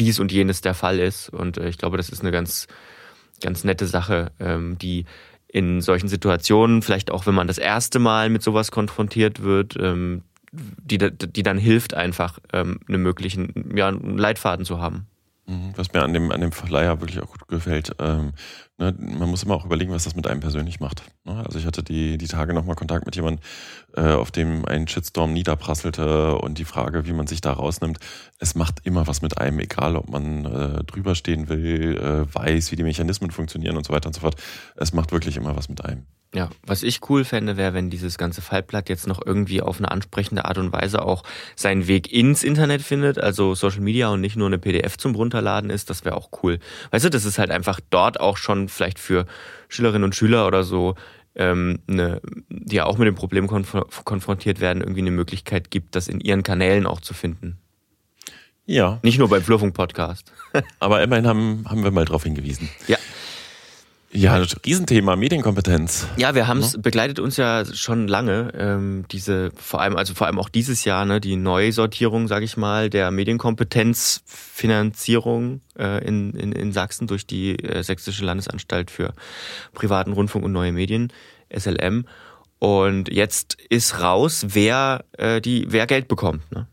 dies 0.00 0.18
und 0.18 0.32
jenes 0.32 0.62
der 0.62 0.74
Fall 0.74 0.98
ist. 0.98 1.28
Und 1.28 1.58
äh, 1.58 1.68
ich 1.68 1.78
glaube, 1.78 1.96
das 1.96 2.08
ist 2.08 2.22
eine 2.22 2.32
ganz, 2.32 2.66
ganz 3.40 3.62
nette 3.64 3.86
Sache, 3.86 4.32
ähm, 4.40 4.78
die 4.78 5.04
in 5.46 5.80
solchen 5.80 6.08
Situationen, 6.08 6.82
vielleicht 6.82 7.10
auch 7.10 7.26
wenn 7.26 7.34
man 7.34 7.46
das 7.46 7.58
erste 7.58 7.98
Mal 7.98 8.30
mit 8.30 8.42
sowas 8.42 8.70
konfrontiert 8.70 9.42
wird, 9.42 9.76
ähm, 9.78 10.22
die, 10.52 10.98
die 10.98 11.42
dann 11.42 11.58
hilft 11.58 11.94
einfach, 11.94 12.38
ähm, 12.52 12.80
einen 12.88 13.02
möglichen, 13.02 13.76
ja, 13.76 13.88
einen 13.88 14.18
Leitfaden 14.18 14.64
zu 14.64 14.80
haben. 14.80 15.06
Mhm, 15.46 15.72
was 15.76 15.92
mir 15.92 16.02
an 16.02 16.12
dem, 16.12 16.30
an 16.30 16.40
dem 16.40 16.52
Verleiher 16.52 17.00
wirklich 17.00 17.20
auch 17.20 17.28
gut 17.28 17.46
gefällt, 17.48 17.94
ne, 18.80 18.94
man 18.98 19.28
muss 19.28 19.44
immer 19.44 19.54
auch 19.54 19.64
überlegen, 19.64 19.92
was 19.92 20.04
das 20.04 20.16
mit 20.16 20.26
einem 20.26 20.40
persönlich 20.40 20.80
macht. 20.80 21.04
Ne? 21.24 21.44
Also 21.44 21.58
ich 21.58 21.66
hatte 21.66 21.82
die, 21.82 22.18
die 22.18 22.26
Tage 22.26 22.54
nochmal 22.54 22.74
Kontakt 22.74 23.06
mit 23.06 23.14
jemandem, 23.14 23.44
äh, 23.94 24.12
auf 24.12 24.30
dem 24.30 24.64
ein 24.64 24.88
Shitstorm 24.88 25.32
niederprasselte 25.32 26.36
und 26.38 26.58
die 26.58 26.64
Frage, 26.64 27.06
wie 27.06 27.12
man 27.12 27.26
sich 27.26 27.40
da 27.40 27.52
rausnimmt, 27.52 27.98
es 28.38 28.54
macht 28.54 28.80
immer 28.84 29.06
was 29.06 29.22
mit 29.22 29.38
einem, 29.38 29.60
egal 29.60 29.96
ob 29.96 30.08
man 30.08 30.46
äh, 30.46 30.84
drüber 30.84 31.14
will, 31.14 31.96
äh, 31.98 32.34
weiß, 32.34 32.72
wie 32.72 32.76
die 32.76 32.82
Mechanismen 32.82 33.30
funktionieren 33.30 33.76
und 33.76 33.86
so 33.86 33.92
weiter 33.92 34.06
und 34.06 34.14
so 34.14 34.20
fort. 34.20 34.36
Es 34.76 34.92
macht 34.92 35.12
wirklich 35.12 35.36
immer 35.36 35.56
was 35.56 35.68
mit 35.68 35.84
einem. 35.84 36.06
Ja, 36.32 36.48
was 36.64 36.84
ich 36.84 37.00
cool 37.10 37.24
fände, 37.24 37.56
wäre, 37.56 37.74
wenn 37.74 37.90
dieses 37.90 38.16
ganze 38.16 38.40
Fallblatt 38.40 38.88
jetzt 38.88 39.08
noch 39.08 39.20
irgendwie 39.24 39.62
auf 39.62 39.78
eine 39.78 39.90
ansprechende 39.90 40.44
Art 40.44 40.58
und 40.58 40.72
Weise 40.72 41.02
auch 41.02 41.24
seinen 41.56 41.88
Weg 41.88 42.12
ins 42.12 42.44
Internet 42.44 42.82
findet, 42.82 43.18
also 43.18 43.56
Social 43.56 43.80
Media 43.80 44.10
und 44.10 44.20
nicht 44.20 44.36
nur 44.36 44.46
eine 44.46 44.58
PDF 44.58 44.96
zum 44.96 45.16
Runterladen 45.16 45.70
ist, 45.70 45.90
das 45.90 46.04
wäre 46.04 46.16
auch 46.16 46.30
cool. 46.44 46.60
Weißt 46.92 47.04
du, 47.04 47.10
das 47.10 47.24
ist 47.24 47.40
halt 47.40 47.50
einfach 47.50 47.80
dort 47.90 48.20
auch 48.20 48.36
schon 48.36 48.68
vielleicht 48.70 48.98
für 48.98 49.26
Schülerinnen 49.68 50.04
und 50.04 50.14
Schüler 50.14 50.46
oder 50.46 50.64
so, 50.64 50.94
ähm, 51.34 51.80
eine, 51.88 52.20
die 52.48 52.76
ja 52.76 52.86
auch 52.86 52.98
mit 52.98 53.06
dem 53.06 53.14
Problem 53.14 53.46
konf 53.46 53.76
konfrontiert 54.04 54.60
werden, 54.60 54.82
irgendwie 54.82 55.00
eine 55.00 55.10
Möglichkeit 55.10 55.70
gibt, 55.70 55.94
das 55.94 56.08
in 56.08 56.20
ihren 56.20 56.42
Kanälen 56.42 56.86
auch 56.86 57.00
zu 57.00 57.14
finden. 57.14 57.58
Ja. 58.66 59.00
Nicht 59.02 59.18
nur 59.18 59.28
beim 59.28 59.42
Flurfunk-Podcast. 59.42 60.32
Aber 60.78 61.02
immerhin 61.02 61.26
haben, 61.26 61.64
haben 61.68 61.82
wir 61.82 61.90
mal 61.90 62.04
darauf 62.04 62.22
hingewiesen. 62.22 62.68
Ja. 62.86 62.98
Ja, 64.12 64.42
Riesenthema, 64.66 65.14
Medienkompetenz. 65.14 66.08
Ja, 66.16 66.34
wir 66.34 66.48
haben 66.48 66.58
es, 66.58 66.72
ja. 66.72 66.80
begleitet 66.80 67.20
uns 67.20 67.36
ja 67.36 67.64
schon 67.64 68.08
lange, 68.08 68.52
ähm, 68.58 69.04
diese, 69.12 69.52
vor 69.56 69.80
allem, 69.80 69.96
also 69.96 70.14
vor 70.14 70.26
allem 70.26 70.40
auch 70.40 70.48
dieses 70.48 70.84
Jahr, 70.84 71.04
ne, 71.04 71.20
die 71.20 71.36
Neusortierung, 71.36 72.26
sage 72.26 72.44
ich 72.44 72.56
mal, 72.56 72.90
der 72.90 73.12
Medienkompetenzfinanzierung 73.12 75.60
äh, 75.78 76.04
in, 76.04 76.34
in, 76.34 76.50
in 76.50 76.72
Sachsen 76.72 77.06
durch 77.06 77.24
die 77.24 77.56
äh, 77.62 77.84
Sächsische 77.84 78.24
Landesanstalt 78.24 78.90
für 78.90 79.12
privaten 79.74 80.12
Rundfunk 80.12 80.44
und 80.44 80.50
neue 80.50 80.72
Medien, 80.72 81.12
SLM. 81.56 82.04
Und 82.58 83.12
jetzt 83.12 83.58
ist 83.68 84.00
raus, 84.00 84.44
wer 84.48 85.04
äh, 85.18 85.40
die, 85.40 85.66
wer 85.68 85.86
Geld 85.86 86.08
bekommt. 86.08 86.50
Ne? 86.50 86.66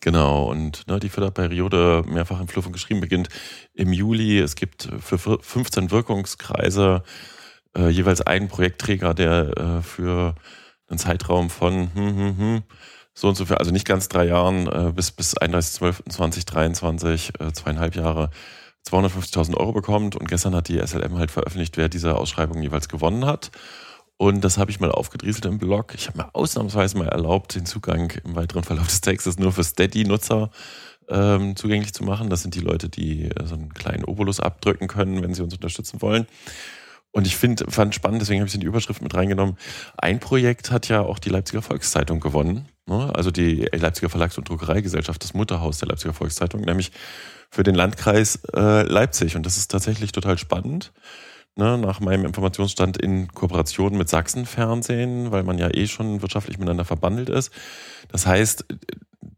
Genau, 0.00 0.50
und 0.50 0.86
ne, 0.88 0.98
die 0.98 1.10
Förderperiode, 1.10 2.02
mehrfach 2.06 2.40
im 2.40 2.48
Fluffung 2.48 2.72
geschrieben, 2.72 3.00
beginnt 3.00 3.28
im 3.74 3.92
Juli. 3.92 4.38
Es 4.38 4.56
gibt 4.56 4.88
für 5.00 5.18
15 5.18 5.90
Wirkungskreise 5.90 7.02
äh, 7.76 7.88
jeweils 7.88 8.22
einen 8.22 8.48
Projektträger, 8.48 9.12
der 9.12 9.56
äh, 9.56 9.82
für 9.82 10.34
einen 10.88 10.98
Zeitraum 10.98 11.50
von 11.50 11.94
hm, 11.94 12.16
hm, 12.16 12.38
hm, 12.38 12.62
so 13.14 13.28
und 13.28 13.36
so 13.36 13.44
viel, 13.44 13.56
also 13.56 13.72
nicht 13.72 13.86
ganz 13.86 14.08
drei 14.08 14.24
Jahren, 14.24 14.66
äh, 14.68 14.92
bis, 14.94 15.10
bis 15.10 15.36
31.12.2023, 15.36 17.38
äh, 17.38 17.52
zweieinhalb 17.52 17.94
Jahre, 17.94 18.30
250.000 18.88 19.54
Euro 19.58 19.72
bekommt. 19.72 20.16
Und 20.16 20.28
gestern 20.28 20.54
hat 20.54 20.68
die 20.68 20.78
SLM 20.78 21.18
halt 21.18 21.30
veröffentlicht, 21.30 21.76
wer 21.76 21.90
diese 21.90 22.16
Ausschreibung 22.16 22.62
jeweils 22.62 22.88
gewonnen 22.88 23.26
hat. 23.26 23.50
Und 24.20 24.42
das 24.42 24.58
habe 24.58 24.70
ich 24.70 24.80
mal 24.80 24.92
aufgedrieselt 24.92 25.46
im 25.46 25.56
Blog. 25.56 25.94
Ich 25.94 26.06
habe 26.06 26.18
mir 26.18 26.34
ausnahmsweise 26.34 26.98
mal 26.98 27.08
erlaubt, 27.08 27.54
den 27.54 27.64
Zugang 27.64 28.12
im 28.22 28.36
weiteren 28.36 28.64
Verlauf 28.64 28.86
des 28.86 29.00
Textes 29.00 29.38
nur 29.38 29.50
für 29.50 29.64
Steady-Nutzer 29.64 30.50
ähm, 31.08 31.56
zugänglich 31.56 31.94
zu 31.94 32.04
machen. 32.04 32.28
Das 32.28 32.42
sind 32.42 32.54
die 32.54 32.60
Leute, 32.60 32.90
die 32.90 33.30
äh, 33.30 33.46
so 33.46 33.54
einen 33.54 33.72
kleinen 33.72 34.04
Obolus 34.04 34.38
abdrücken 34.38 34.88
können, 34.88 35.22
wenn 35.22 35.32
sie 35.32 35.42
uns 35.42 35.54
unterstützen 35.54 36.02
wollen. 36.02 36.26
Und 37.12 37.26
ich 37.26 37.34
finde, 37.34 37.70
fand 37.70 37.94
spannend, 37.94 38.20
deswegen 38.20 38.40
habe 38.40 38.48
ich 38.48 38.54
in 38.54 38.60
die 38.60 38.66
Überschrift 38.66 39.00
mit 39.00 39.14
reingenommen. 39.14 39.56
Ein 39.96 40.20
Projekt 40.20 40.70
hat 40.70 40.88
ja 40.88 41.00
auch 41.00 41.18
die 41.18 41.30
Leipziger 41.30 41.62
Volkszeitung 41.62 42.20
gewonnen. 42.20 42.68
Ne? 42.84 43.10
Also 43.14 43.30
die 43.30 43.70
Leipziger 43.72 44.10
Verlags- 44.10 44.36
und 44.36 44.46
Druckereigesellschaft, 44.50 45.24
das 45.24 45.32
Mutterhaus 45.32 45.78
der 45.78 45.88
Leipziger 45.88 46.12
Volkszeitung, 46.12 46.60
nämlich 46.60 46.92
für 47.50 47.62
den 47.62 47.74
Landkreis 47.74 48.38
äh, 48.54 48.82
Leipzig. 48.82 49.34
Und 49.34 49.46
das 49.46 49.56
ist 49.56 49.70
tatsächlich 49.70 50.12
total 50.12 50.36
spannend 50.36 50.92
ne, 51.60 51.78
nach 51.78 52.00
meinem 52.00 52.24
Informationsstand 52.24 52.96
in 52.96 53.28
Kooperation 53.28 53.96
mit 53.96 54.08
Sachsenfernsehen, 54.08 55.30
weil 55.30 55.44
man 55.44 55.58
ja 55.58 55.68
eh 55.72 55.86
schon 55.86 56.22
wirtschaftlich 56.22 56.58
miteinander 56.58 56.84
verbandelt 56.84 57.28
ist. 57.28 57.52
Das 58.08 58.26
heißt, 58.26 58.64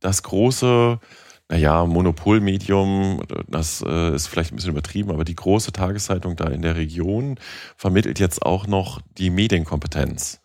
das 0.01 0.23
große, 0.23 1.01
naja, 1.49 1.85
Monopolmedium, 1.85 3.23
das 3.49 3.85
äh, 3.87 4.15
ist 4.15 4.29
vielleicht 4.29 4.53
ein 4.53 4.57
bisschen 4.57 4.71
übertrieben, 4.71 5.11
aber 5.11 5.25
die 5.25 5.35
große 5.35 5.73
Tageszeitung 5.73 6.37
da 6.37 6.45
in 6.45 6.63
der 6.63 6.77
Region 6.77 7.39
vermittelt 7.77 8.21
jetzt 8.21 8.43
auch 8.43 8.67
noch 8.67 9.01
die 9.19 9.31
Medienkompetenz. 9.31 10.41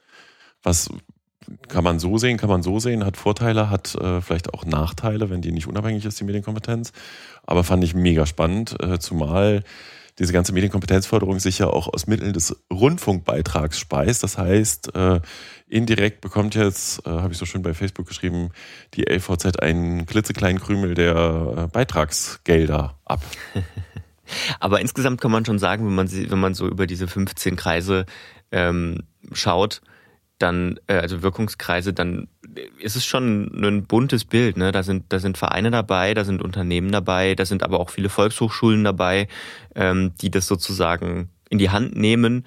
Was 0.63 0.89
kann 1.69 1.83
man 1.83 1.99
so 1.99 2.17
sehen, 2.17 2.37
kann 2.37 2.49
man 2.49 2.63
so 2.63 2.79
sehen, 2.79 3.05
hat 3.05 3.15
Vorteile, 3.15 3.69
hat 3.69 3.95
äh, 3.95 4.19
vielleicht 4.19 4.53
auch 4.53 4.65
Nachteile, 4.65 5.29
wenn 5.29 5.41
die 5.41 5.53
nicht 5.53 5.67
unabhängig 5.67 6.03
ist, 6.03 6.19
die 6.19 6.25
Medienkompetenz. 6.25 6.91
Aber 7.45 7.63
fand 7.63 7.83
ich 7.83 7.93
mega 7.93 8.25
spannend, 8.25 8.75
äh, 8.81 8.99
zumal 8.99 9.63
diese 10.19 10.33
ganze 10.33 10.53
Medienkompetenzförderung 10.53 11.39
sich 11.39 11.59
ja 11.59 11.67
auch 11.67 11.87
aus 11.93 12.07
Mitteln 12.07 12.33
des 12.33 12.55
Rundfunkbeitrags 12.71 13.79
speist. 13.79 14.23
Das 14.23 14.37
heißt, 14.37 14.95
äh, 14.95 15.21
indirekt 15.67 16.21
bekommt 16.21 16.55
jetzt, 16.55 17.05
äh, 17.05 17.09
habe 17.09 17.33
ich 17.33 17.37
so 17.37 17.45
schön 17.45 17.61
bei 17.61 17.73
Facebook 17.73 18.07
geschrieben, 18.07 18.49
die 18.95 19.03
LVZ 19.07 19.59
einen 19.59 20.05
klitzekleinen 20.05 20.59
Krümel 20.59 20.95
der 20.95 21.15
äh, 21.15 21.67
Beitragsgelder 21.67 22.97
ab. 23.05 23.21
Aber 24.59 24.81
insgesamt 24.81 25.21
kann 25.21 25.31
man 25.31 25.45
schon 25.45 25.59
sagen, 25.59 25.85
wenn 25.85 25.95
man, 25.95 26.11
wenn 26.11 26.39
man 26.39 26.53
so 26.53 26.67
über 26.67 26.87
diese 26.87 27.07
15 27.07 27.55
Kreise 27.55 28.05
ähm, 28.51 29.03
schaut, 29.31 29.81
dann, 30.39 30.79
äh, 30.87 30.95
also 30.95 31.21
Wirkungskreise, 31.21 31.93
dann 31.93 32.27
ist 32.79 32.95
es 32.95 33.05
schon 33.05 33.51
ein 33.53 33.85
buntes 33.85 34.25
Bild. 34.25 34.57
Ne? 34.57 34.71
Da, 34.71 34.83
sind, 34.83 35.05
da 35.09 35.19
sind 35.19 35.37
Vereine 35.37 35.71
dabei, 35.71 36.13
da 36.13 36.23
sind 36.23 36.41
Unternehmen 36.41 36.91
dabei, 36.91 37.35
da 37.35 37.45
sind 37.45 37.63
aber 37.63 37.79
auch 37.79 37.89
viele 37.89 38.09
Volkshochschulen 38.09 38.83
dabei, 38.83 39.27
ähm, 39.75 40.13
die 40.21 40.31
das 40.31 40.47
sozusagen 40.47 41.29
in 41.49 41.57
die 41.57 41.69
Hand 41.69 41.95
nehmen. 41.95 42.45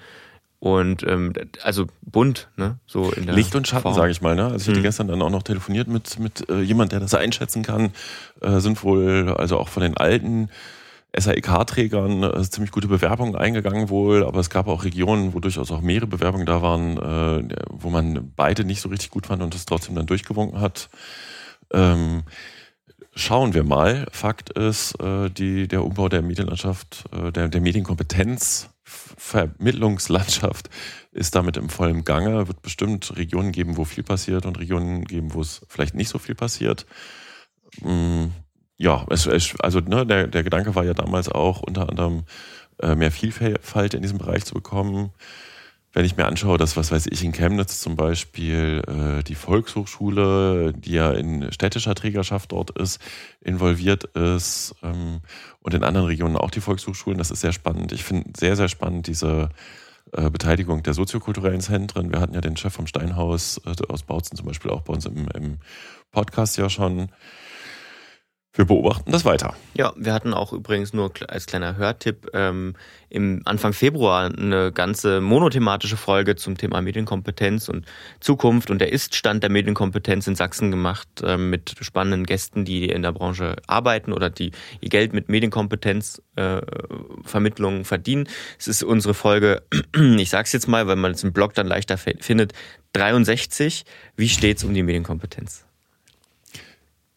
Und 0.59 1.01
ähm, 1.01 1.33
also 1.63 1.87
bunt, 2.03 2.49
ne? 2.55 2.77
So 2.85 3.11
in 3.11 3.25
der 3.25 3.33
Licht 3.33 3.55
und 3.55 3.67
Schatten, 3.67 3.95
sage 3.95 4.11
ich 4.11 4.21
mal. 4.21 4.35
Ne? 4.35 4.43
Also 4.43 4.57
ich 4.57 4.67
hatte 4.67 4.75
hm. 4.75 4.83
gestern 4.83 5.07
dann 5.07 5.21
auch 5.23 5.31
noch 5.31 5.41
telefoniert 5.41 5.87
mit, 5.87 6.19
mit 6.19 6.47
äh, 6.51 6.61
jemand, 6.61 6.91
der 6.91 6.99
das 6.99 7.15
einschätzen 7.15 7.63
kann. 7.63 7.93
Äh, 8.41 8.59
sind 8.59 8.83
wohl 8.83 9.33
also 9.35 9.57
auch 9.57 9.69
von 9.69 9.81
den 9.81 9.97
alten 9.97 10.49
SAEK-Trägern 11.17 12.23
äh, 12.23 12.41
ziemlich 12.49 12.71
gute 12.71 12.87
Bewerbungen 12.87 13.35
eingegangen 13.35 13.89
wohl, 13.89 14.25
aber 14.25 14.39
es 14.39 14.49
gab 14.49 14.67
auch 14.67 14.83
Regionen, 14.83 15.33
wo 15.33 15.39
durchaus 15.39 15.71
auch 15.71 15.81
mehrere 15.81 16.07
Bewerbungen 16.07 16.45
da 16.45 16.61
waren, 16.61 16.97
äh, 16.97 17.55
wo 17.69 17.89
man 17.89 18.31
beide 18.35 18.63
nicht 18.63 18.81
so 18.81 18.89
richtig 18.89 19.09
gut 19.09 19.27
fand 19.27 19.41
und 19.41 19.53
es 19.53 19.65
trotzdem 19.65 19.95
dann 19.95 20.05
durchgewunken 20.05 20.61
hat. 20.61 20.89
Ähm, 21.73 22.23
schauen 23.13 23.53
wir 23.53 23.63
mal. 23.63 24.07
Fakt 24.11 24.51
ist, 24.51 24.99
äh, 25.01 25.29
die, 25.29 25.67
der 25.67 25.83
Umbau 25.83 26.07
der 26.07 26.21
Medienlandschaft, 26.21 27.05
äh, 27.11 27.31
der, 27.31 27.49
der 27.49 27.61
Medienkompetenz, 27.61 28.69
Vermittlungslandschaft 28.83 30.69
ist 31.11 31.35
damit 31.35 31.57
im 31.57 31.69
vollen 31.69 32.03
Gange. 32.03 32.47
Wird 32.47 32.61
bestimmt 32.61 33.15
Regionen 33.17 33.51
geben, 33.51 33.77
wo 33.77 33.85
viel 33.85 34.03
passiert 34.03 34.45
und 34.45 34.59
Regionen 34.59 35.05
geben, 35.05 35.33
wo 35.33 35.41
es 35.41 35.61
vielleicht 35.67 35.95
nicht 35.95 36.09
so 36.09 36.19
viel 36.19 36.35
passiert. 36.35 36.85
Ja, 38.81 39.05
es, 39.09 39.27
es, 39.27 39.53
also 39.59 39.79
ne, 39.79 40.05
der, 40.05 40.27
der 40.27 40.43
Gedanke 40.43 40.73
war 40.75 40.83
ja 40.83 40.93
damals 40.93 41.29
auch 41.29 41.61
unter 41.61 41.89
anderem 41.89 42.23
äh, 42.81 42.95
mehr 42.95 43.11
Vielfalt 43.11 43.93
in 43.93 44.01
diesem 44.01 44.17
Bereich 44.17 44.45
zu 44.45 44.55
bekommen 44.55 45.11
wenn 45.93 46.05
ich 46.05 46.15
mir 46.15 46.25
anschaue, 46.25 46.57
dass, 46.57 46.77
was 46.77 46.91
weiß 46.91 47.07
ich, 47.07 47.23
in 47.23 47.33
Chemnitz 47.33 47.81
zum 47.81 47.95
Beispiel 47.95 48.81
äh, 48.87 49.23
die 49.23 49.35
Volkshochschule, 49.35 50.73
die 50.73 50.93
ja 50.93 51.11
in 51.11 51.51
städtischer 51.51 51.95
Trägerschaft 51.95 52.53
dort 52.53 52.71
ist, 52.71 53.01
involviert 53.41 54.05
ist 54.15 54.73
ähm, 54.83 55.19
und 55.61 55.73
in 55.73 55.83
anderen 55.83 56.07
Regionen 56.07 56.37
auch 56.37 56.51
die 56.51 56.61
Volkshochschulen, 56.61 57.17
das 57.17 57.31
ist 57.31 57.41
sehr 57.41 57.51
spannend. 57.51 57.91
Ich 57.91 58.03
finde 58.03 58.31
sehr, 58.37 58.55
sehr 58.55 58.69
spannend 58.69 59.07
diese 59.07 59.49
äh, 60.13 60.29
Beteiligung 60.29 60.81
der 60.81 60.93
soziokulturellen 60.93 61.61
Zentren. 61.61 62.11
Wir 62.11 62.21
hatten 62.21 62.35
ja 62.35 62.41
den 62.41 62.55
Chef 62.55 62.73
vom 62.73 62.87
Steinhaus 62.87 63.59
äh, 63.65 63.73
aus 63.89 64.03
Bautzen 64.03 64.37
zum 64.37 64.45
Beispiel 64.45 64.71
auch 64.71 64.83
bei 64.83 64.93
uns 64.93 65.05
im, 65.05 65.27
im 65.35 65.57
Podcast 66.11 66.57
ja 66.57 66.69
schon 66.69 67.09
wir 68.53 68.65
beobachten 68.65 69.13
das 69.13 69.23
weiter. 69.23 69.55
Ja, 69.75 69.93
wir 69.95 70.13
hatten 70.13 70.33
auch 70.33 70.51
übrigens 70.51 70.91
nur 70.91 71.13
als 71.29 71.45
kleiner 71.45 71.77
Hörtipp 71.77 72.31
ähm, 72.33 72.73
im 73.09 73.41
Anfang 73.45 73.71
Februar 73.71 74.25
eine 74.25 74.73
ganze 74.73 75.21
monothematische 75.21 75.95
Folge 75.95 76.35
zum 76.35 76.57
Thema 76.57 76.81
Medienkompetenz 76.81 77.69
und 77.69 77.85
Zukunft 78.19 78.69
und 78.69 78.79
der 78.79 78.91
Ist-Stand 78.91 79.43
der 79.43 79.49
Medienkompetenz 79.49 80.27
in 80.27 80.35
Sachsen 80.35 80.69
gemacht 80.69 81.07
äh, 81.23 81.37
mit 81.37 81.75
spannenden 81.79 82.25
Gästen, 82.25 82.65
die 82.65 82.89
in 82.89 83.03
der 83.03 83.13
Branche 83.13 83.55
arbeiten 83.67 84.11
oder 84.11 84.29
die 84.29 84.51
ihr 84.81 84.89
Geld 84.89 85.13
mit 85.13 85.29
Medienkompetenzvermittlung 85.29 87.79
äh, 87.79 87.83
verdienen. 87.85 88.27
Es 88.59 88.67
ist 88.67 88.83
unsere 88.83 89.13
Folge, 89.13 89.61
ich 89.95 90.29
sag's 90.29 90.51
jetzt 90.51 90.67
mal, 90.67 90.87
weil 90.87 90.97
man 90.97 91.11
es 91.11 91.23
im 91.23 91.31
Blog 91.31 91.53
dann 91.53 91.67
leichter 91.67 91.97
findet, 91.97 92.51
63. 92.93 93.85
Wie 94.17 94.27
steht's 94.27 94.65
um 94.65 94.73
die 94.73 94.83
Medienkompetenz? 94.83 95.63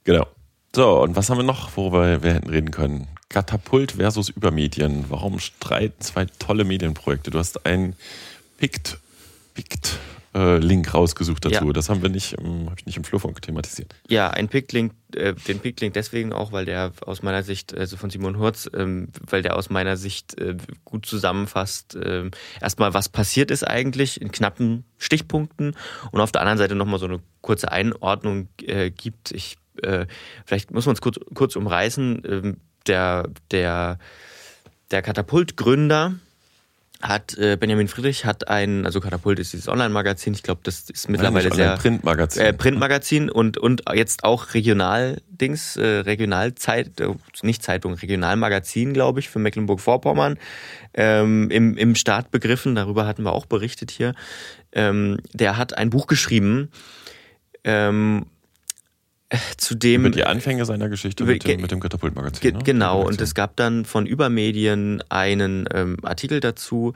Genau. 0.04 0.28
So, 0.74 1.00
und 1.00 1.14
was 1.14 1.30
haben 1.30 1.38
wir 1.38 1.44
noch, 1.44 1.76
worüber 1.76 2.24
wir 2.24 2.34
hätten 2.34 2.50
reden 2.50 2.72
können? 2.72 3.06
Katapult 3.28 3.92
versus 3.92 4.28
Übermedien. 4.28 5.04
Warum 5.08 5.38
streiten 5.38 6.00
zwei 6.00 6.26
tolle 6.40 6.64
Medienprojekte? 6.64 7.30
Du 7.30 7.38
hast 7.38 7.64
einen 7.64 7.94
Pict, 8.58 8.98
Pict 9.54 10.00
äh, 10.34 10.58
Link 10.58 10.92
rausgesucht 10.92 11.44
dazu. 11.44 11.66
Ja. 11.66 11.72
Das 11.72 11.88
haben 11.88 12.02
wir 12.02 12.08
nicht, 12.08 12.36
ähm, 12.40 12.66
habe 12.66 12.74
ich 12.78 12.86
nicht 12.86 12.96
im 12.96 13.04
Flurfunk 13.04 13.40
thematisiert. 13.40 13.94
Ja, 14.08 14.30
ein 14.30 14.48
Pict-Link, 14.48 14.92
äh, 15.14 15.34
den 15.34 15.60
Pict-Link 15.60 15.94
deswegen 15.94 16.32
auch, 16.32 16.50
weil 16.50 16.64
der 16.64 16.90
aus 17.06 17.22
meiner 17.22 17.44
Sicht, 17.44 17.72
also 17.72 17.96
von 17.96 18.10
Simon 18.10 18.36
Hurz, 18.38 18.68
ähm, 18.74 19.10
weil 19.24 19.42
der 19.42 19.56
aus 19.56 19.70
meiner 19.70 19.96
Sicht 19.96 20.36
äh, 20.40 20.56
gut 20.84 21.06
zusammenfasst, 21.06 21.94
äh, 21.94 22.30
erstmal 22.60 22.94
was 22.94 23.08
passiert 23.08 23.52
ist 23.52 23.62
eigentlich 23.62 24.20
in 24.20 24.32
knappen 24.32 24.84
Stichpunkten 24.98 25.76
und 26.10 26.20
auf 26.20 26.32
der 26.32 26.40
anderen 26.40 26.58
Seite 26.58 26.74
nochmal 26.74 26.98
so 26.98 27.06
eine 27.06 27.20
kurze 27.42 27.70
Einordnung 27.70 28.48
äh, 28.60 28.90
gibt. 28.90 29.30
Ich 29.30 29.56
äh, 29.82 30.06
vielleicht 30.44 30.70
muss 30.70 30.86
man 30.86 30.94
es 30.94 31.00
kurz, 31.00 31.18
kurz 31.34 31.56
umreißen. 31.56 32.22
Ähm, 32.26 32.56
der, 32.86 33.28
der, 33.50 33.98
der 34.90 35.02
Katapult-Gründer 35.02 36.14
hat 37.04 37.36
äh, 37.36 37.56
Benjamin 37.58 37.88
Friedrich 37.88 38.24
hat 38.24 38.48
ein, 38.48 38.86
also 38.86 39.00
Katapult 39.00 39.38
ist 39.38 39.52
dieses 39.52 39.68
Online-Magazin, 39.68 40.32
ich 40.32 40.42
glaube, 40.42 40.62
das 40.64 40.88
ist 40.88 41.08
mittlerweile 41.08 41.48
Nein, 41.48 41.56
sehr 41.56 41.76
Printmagazin. 41.76 42.42
Äh, 42.42 42.52
Printmagazin 42.54 43.30
und 43.30 43.58
und 43.58 43.82
jetzt 43.92 44.24
auch 44.24 44.54
Regional-Dings, 44.54 45.76
äh, 45.76 45.86
Regionalzeit, 45.86 47.00
äh, 47.00 47.14
nicht 47.42 47.62
Zeitung, 47.62 47.94
Regionalmagazin, 47.94 48.94
glaube 48.94 49.20
ich, 49.20 49.28
für 49.28 49.38
Mecklenburg-Vorpommern 49.38 50.38
ähm, 50.94 51.50
im 51.50 51.76
im 51.76 51.94
Staat 51.94 52.30
begriffen. 52.30 52.74
Darüber 52.74 53.06
hatten 53.06 53.22
wir 53.24 53.32
auch 53.32 53.46
berichtet 53.46 53.90
hier. 53.90 54.14
Ähm, 54.72 55.18
der 55.34 55.58
hat 55.58 55.76
ein 55.76 55.90
Buch 55.90 56.06
geschrieben. 56.06 56.70
Ähm, 57.64 58.26
zu 59.56 59.74
dem. 59.74 60.06
Über 60.06 60.14
die 60.14 60.24
Anfänge 60.24 60.64
seiner 60.64 60.88
Geschichte 60.88 61.24
mit 61.24 61.46
dem, 61.46 61.60
mit 61.60 61.70
dem 61.70 61.80
Katapultmagazin. 61.80 62.56
Ne? 62.56 62.62
Genau, 62.62 63.02
und 63.02 63.20
es 63.20 63.34
gab 63.34 63.56
dann 63.56 63.84
von 63.84 64.06
Übermedien 64.06 65.02
einen 65.08 65.68
ähm, 65.72 65.96
Artikel 66.02 66.40
dazu, 66.40 66.94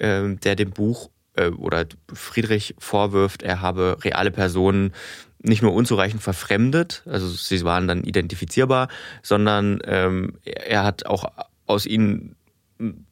ähm, 0.00 0.40
der 0.40 0.56
dem 0.56 0.70
Buch 0.70 1.10
äh, 1.34 1.48
oder 1.48 1.86
Friedrich 2.12 2.74
vorwirft, 2.78 3.42
er 3.42 3.60
habe 3.60 3.98
reale 4.02 4.30
Personen 4.30 4.92
nicht 5.40 5.62
nur 5.62 5.72
unzureichend 5.72 6.20
verfremdet, 6.20 7.02
also 7.06 7.28
sie 7.28 7.62
waren 7.62 7.86
dann 7.86 8.02
identifizierbar, 8.02 8.88
sondern 9.22 9.80
ähm, 9.84 10.38
er 10.44 10.82
hat 10.82 11.06
auch 11.06 11.26
aus 11.66 11.86
ihnen 11.86 12.34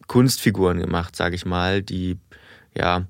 Kunstfiguren 0.09 0.81
gemacht, 0.81 1.15
sage 1.15 1.37
ich 1.37 1.47
mal, 1.47 1.83
die 1.83 2.19
ja 2.77 3.07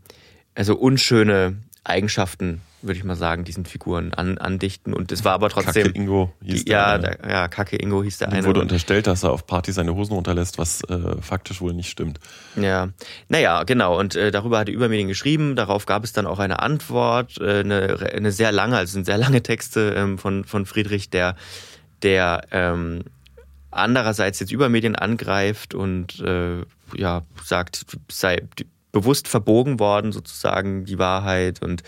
also 0.55 0.77
unschöne 0.77 1.57
Eigenschaften 1.85 2.61
würde 2.83 2.99
ich 2.99 3.05
mal 3.05 3.17
sagen, 3.17 3.45
diesen 3.45 3.65
Figuren 3.65 4.13
an, 4.15 4.39
andichten. 4.39 4.93
Und 4.93 5.13
es 5.13 5.25
war 5.25 5.33
aber 5.33 5.49
trotzdem. 5.49 5.85
Kacke 5.85 5.99
Ingo 5.99 6.33
hieß 6.43 6.65
die, 6.65 6.71
ja, 6.71 6.99
der, 6.99 7.19
ja, 7.29 7.49
Kacke 7.49 7.77
Ingo 7.77 8.03
hieß 8.03 8.19
der 8.19 8.29
Ihm 8.29 8.35
eine. 8.35 8.47
wurde 8.47 8.61
unterstellt, 8.61 9.07
dass 9.07 9.23
er 9.23 9.33
auf 9.33 9.47
Party 9.47 9.73
seine 9.73 9.95
Hosen 9.95 10.15
runterlässt, 10.15 10.59
was 10.59 10.83
äh, 10.85 11.21
faktisch 11.21 11.61
wohl 11.61 11.73
nicht 11.73 11.91
stimmt. 11.91 12.21
Ja, 12.57 12.89
naja, 13.29 13.65
genau. 13.65 13.99
Und 13.99 14.15
äh, 14.15 14.31
darüber 14.31 14.59
hatte 14.59 14.73
Übermedien 14.73 15.09
geschrieben. 15.09 15.57
Darauf 15.57 15.87
gab 15.87 16.05
es 16.05 16.13
dann 16.13 16.27
auch 16.27 16.39
eine 16.39 16.61
Antwort, 16.61 17.39
äh, 17.41 17.61
eine, 17.61 17.99
eine 18.13 18.33
sehr 18.33 18.53
lange, 18.53 18.77
also 18.77 18.93
sind 18.93 19.07
sehr 19.07 19.19
lange 19.19 19.43
Texte 19.43 19.95
ähm, 19.97 20.19
von, 20.19 20.45
von 20.45 20.67
Friedrich, 20.67 21.11
der, 21.11 21.37
der 22.03 22.43
ähm, 22.51 23.05
andererseits 23.71 24.41
jetzt 24.41 24.53
Übermedien 24.53 24.97
angreift 24.97 25.75
und 25.75 26.21
äh, 26.21 26.63
ja, 26.95 27.23
sagt, 27.43 27.85
sei 28.11 28.43
bewusst 28.97 29.29
verbogen 29.29 29.79
worden, 29.79 30.11
sozusagen 30.11 30.87
die 30.87 30.99
Wahrheit 30.99 31.63
und 31.63 31.83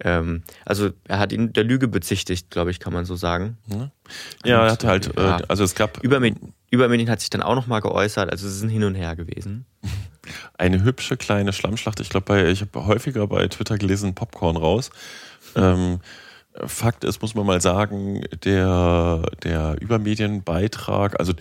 ähm, 0.00 0.42
also 0.64 0.90
er 1.06 1.18
hat 1.18 1.32
ihn 1.32 1.52
der 1.52 1.64
Lüge 1.64 1.86
bezichtigt, 1.86 2.50
glaube 2.50 2.70
ich, 2.70 2.80
kann 2.80 2.94
man 2.94 3.04
so 3.04 3.14
sagen. 3.14 3.58
Ja, 4.44 4.64
er 4.64 4.72
hatte 4.72 4.88
halt, 4.88 5.14
ja. 5.16 5.38
Äh, 5.38 5.42
also 5.48 5.64
es 5.64 5.74
gab. 5.74 6.02
Übermedien, 6.02 6.54
Übermedien 6.70 7.10
hat 7.10 7.20
sich 7.20 7.28
dann 7.28 7.42
auch 7.42 7.54
nochmal 7.54 7.82
geäußert, 7.82 8.30
also 8.30 8.46
es 8.46 8.56
ist 8.56 8.62
ein 8.62 8.70
Hin 8.70 8.84
und 8.84 8.94
Her 8.94 9.16
gewesen. 9.16 9.66
Eine 10.58 10.82
hübsche 10.82 11.16
kleine 11.16 11.52
Schlammschlacht. 11.52 12.00
Ich 12.00 12.08
glaube, 12.08 12.50
ich 12.50 12.62
habe 12.62 12.86
häufiger 12.86 13.26
bei 13.28 13.46
Twitter 13.48 13.78
gelesen, 13.78 14.14
Popcorn 14.14 14.56
raus. 14.56 14.90
Ähm, 15.54 16.00
Fakt 16.64 17.04
ist, 17.04 17.20
muss 17.20 17.34
man 17.34 17.46
mal 17.46 17.60
sagen, 17.60 18.24
der, 18.44 19.22
der 19.44 19.76
Übermedienbeitrag, 19.80 21.20
also 21.20 21.32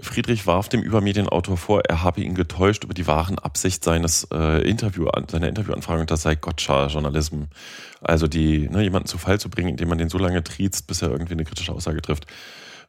Friedrich 0.00 0.46
warf 0.46 0.68
dem 0.68 0.82
Übermedienautor 0.82 1.56
vor, 1.56 1.82
er 1.88 2.02
habe 2.02 2.20
ihn 2.20 2.34
getäuscht 2.34 2.84
über 2.84 2.94
die 2.94 3.06
wahren 3.06 3.38
Absicht 3.38 3.84
seines 3.84 4.26
äh, 4.32 4.68
Interview, 4.68 5.08
seiner 5.30 5.48
Interviewanfrage 5.48 6.00
und 6.00 6.10
das 6.10 6.22
sei 6.22 6.34
Gotcha-Journalism. 6.34 7.44
Also 8.00 8.26
die, 8.26 8.68
ne, 8.68 8.82
jemanden 8.82 9.08
zu 9.08 9.18
Fall 9.18 9.40
zu 9.40 9.48
bringen, 9.50 9.70
indem 9.70 9.88
man 9.88 9.98
den 9.98 10.08
so 10.08 10.18
lange 10.18 10.42
triezt, 10.42 10.86
bis 10.86 11.02
er 11.02 11.10
irgendwie 11.10 11.34
eine 11.34 11.44
kritische 11.44 11.72
Aussage 11.72 12.02
trifft. 12.02 12.26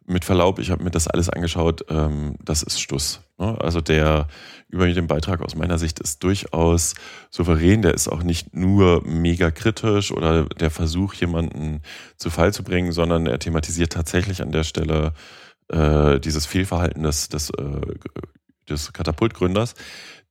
Mit 0.07 0.23
Verlaub, 0.23 0.59
ich 0.59 0.69
habe 0.69 0.83
mir 0.83 0.91
das 0.91 1.07
alles 1.07 1.29
angeschaut, 1.29 1.85
ähm, 1.89 2.35
das 2.43 2.61
ist 2.61 2.79
Stuss. 2.79 3.21
Ne? 3.39 3.59
Also 3.59 3.81
der 3.81 4.27
Übermedienbeitrag 4.69 5.41
aus 5.41 5.55
meiner 5.55 5.79
Sicht 5.79 5.99
ist 5.99 6.23
durchaus 6.23 6.93
souverän, 7.31 7.81
der 7.81 7.93
ist 7.93 8.07
auch 8.07 8.21
nicht 8.21 8.55
nur 8.55 9.01
mega 9.03 9.49
kritisch 9.49 10.11
oder 10.11 10.45
der 10.45 10.69
Versuch, 10.69 11.15
jemanden 11.15 11.81
zu 12.17 12.29
Fall 12.29 12.53
zu 12.53 12.63
bringen, 12.63 12.91
sondern 12.91 13.25
er 13.25 13.39
thematisiert 13.39 13.93
tatsächlich 13.93 14.41
an 14.41 14.51
der 14.51 14.63
Stelle 14.63 15.13
äh, 15.69 16.19
dieses 16.19 16.45
Fehlverhalten 16.45 17.03
des, 17.03 17.29
des, 17.29 17.49
äh, 17.51 17.81
des 18.69 18.93
Katapultgründers, 18.93 19.75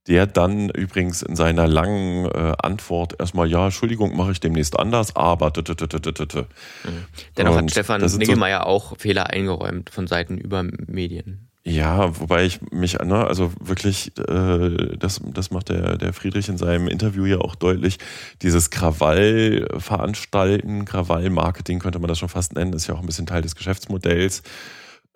der 0.07 0.27
dann 0.27 0.69
übrigens 0.71 1.23
in 1.23 1.35
seiner 1.35 1.67
langen 1.67 2.27
äh, 2.27 2.53
Antwort 2.63 3.17
erstmal, 3.19 3.49
ja, 3.49 3.67
Entschuldigung, 3.67 4.17
mache 4.17 4.33
ich 4.33 4.41
demnächst 4.41 4.79
anders, 4.79 5.17
aber 5.17 5.53
t 5.53 5.61
-t 5.63 5.75
-t 5.75 6.37
mhm. 6.43 7.05
Dennoch 7.37 7.57
hat 7.57 7.71
Stefan 7.71 8.03
Niggemeier 8.03 8.61
so, 8.61 8.67
auch 8.67 8.99
Fehler 8.99 9.31
eingeräumt 9.31 9.91
von 9.91 10.07
Seiten 10.07 10.37
über 10.37 10.63
Medien. 10.63 11.49
Ja, 11.67 12.21
wobei 12.21 12.45
ich 12.45 12.61
mich, 12.73 12.99
ne, 12.99 13.27
also 13.27 13.51
wirklich, 13.59 14.13
äh, 14.19 14.99
das, 14.99 15.23
das 15.25 15.51
macht 15.51 15.71
der, 15.71 15.97
der 15.97 16.13
Friedrich 16.13 16.51
in 16.51 16.59
seinem 16.59 16.89
Interview 16.89 17.25
ja 17.25 17.39
auch 17.39 17.55
deutlich, 17.55 17.97
dieses 18.43 18.69
Krawall 18.69 19.67
veranstalten, 19.79 20.85
Krawall-Marketing 20.85 21.79
könnte 21.79 22.01
man 22.01 22.09
das 22.09 22.19
schon 22.19 22.29
fast 22.29 22.53
nennen, 22.53 22.75
ist 22.75 22.87
ja 22.87 22.95
auch 22.95 23.01
ein 23.01 23.07
bisschen 23.07 23.25
Teil 23.25 23.41
des 23.41 23.57
Geschäftsmodells. 23.57 24.43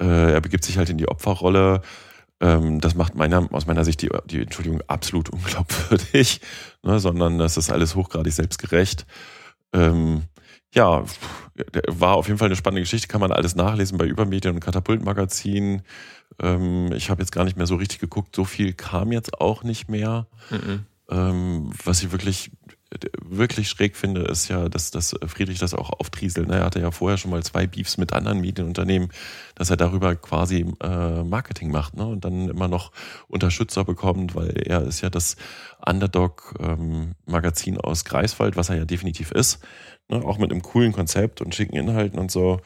Äh, 0.00 0.32
er 0.32 0.40
begibt 0.40 0.64
sich 0.64 0.78
halt 0.78 0.90
in 0.90 0.98
die 0.98 1.08
Opferrolle. 1.08 1.82
Ähm, 2.40 2.80
das 2.80 2.94
macht 2.94 3.14
meiner, 3.14 3.52
aus 3.52 3.66
meiner 3.66 3.84
Sicht 3.84 4.02
die, 4.02 4.10
die 4.26 4.42
Entschuldigung 4.42 4.82
absolut 4.86 5.28
unglaubwürdig, 5.30 6.40
ne, 6.82 7.00
sondern 7.00 7.38
das 7.38 7.56
ist 7.56 7.70
alles 7.70 7.94
hochgradig 7.94 8.32
selbstgerecht. 8.32 9.06
Ähm, 9.72 10.22
ja, 10.74 11.04
war 11.88 12.14
auf 12.14 12.26
jeden 12.26 12.38
Fall 12.38 12.46
eine 12.46 12.56
spannende 12.56 12.82
Geschichte, 12.82 13.08
kann 13.08 13.20
man 13.20 13.32
alles 13.32 13.56
nachlesen 13.56 13.98
bei 13.98 14.06
Übermedien 14.06 14.54
und 14.54 14.60
Katapultmagazin. 14.60 15.82
Ähm, 16.40 16.92
ich 16.92 17.10
habe 17.10 17.22
jetzt 17.22 17.32
gar 17.32 17.44
nicht 17.44 17.56
mehr 17.56 17.66
so 17.66 17.76
richtig 17.76 17.98
geguckt, 17.98 18.36
so 18.36 18.44
viel 18.44 18.74
kam 18.74 19.12
jetzt 19.12 19.40
auch 19.40 19.64
nicht 19.64 19.88
mehr. 19.88 20.26
Mhm. 20.50 20.86
Ähm, 21.10 21.70
was 21.84 22.02
ich 22.02 22.12
wirklich 22.12 22.50
wirklich 23.22 23.68
schräg 23.68 23.96
finde, 23.96 24.22
ist 24.22 24.48
ja, 24.48 24.68
dass, 24.68 24.90
dass 24.90 25.14
Friedrich 25.26 25.58
das 25.58 25.74
auch 25.74 25.90
auftrieselt. 25.90 26.48
Er 26.50 26.64
hatte 26.64 26.80
ja 26.80 26.90
vorher 26.90 27.18
schon 27.18 27.30
mal 27.30 27.42
zwei 27.42 27.66
Beefs 27.66 27.98
mit 27.98 28.12
anderen 28.12 28.40
Medienunternehmen, 28.40 29.10
dass 29.54 29.70
er 29.70 29.76
darüber 29.76 30.16
quasi 30.16 30.64
äh, 30.82 31.22
Marketing 31.22 31.70
macht 31.70 31.96
ne? 31.96 32.06
und 32.06 32.24
dann 32.24 32.48
immer 32.48 32.68
noch 32.68 32.92
Unterstützer 33.28 33.84
bekommt, 33.84 34.34
weil 34.34 34.50
er 34.56 34.82
ist 34.82 35.02
ja 35.02 35.10
das 35.10 35.36
Underdog-Magazin 35.84 37.74
ähm, 37.74 37.80
aus 37.80 38.04
Greifswald, 38.04 38.56
was 38.56 38.70
er 38.70 38.76
ja 38.76 38.84
definitiv 38.84 39.32
ist. 39.32 39.60
Ne? 40.08 40.24
Auch 40.24 40.38
mit 40.38 40.50
einem 40.50 40.62
coolen 40.62 40.92
Konzept 40.92 41.42
und 41.42 41.54
schicken 41.54 41.76
Inhalten 41.76 42.18
und 42.18 42.30
so. 42.30 42.60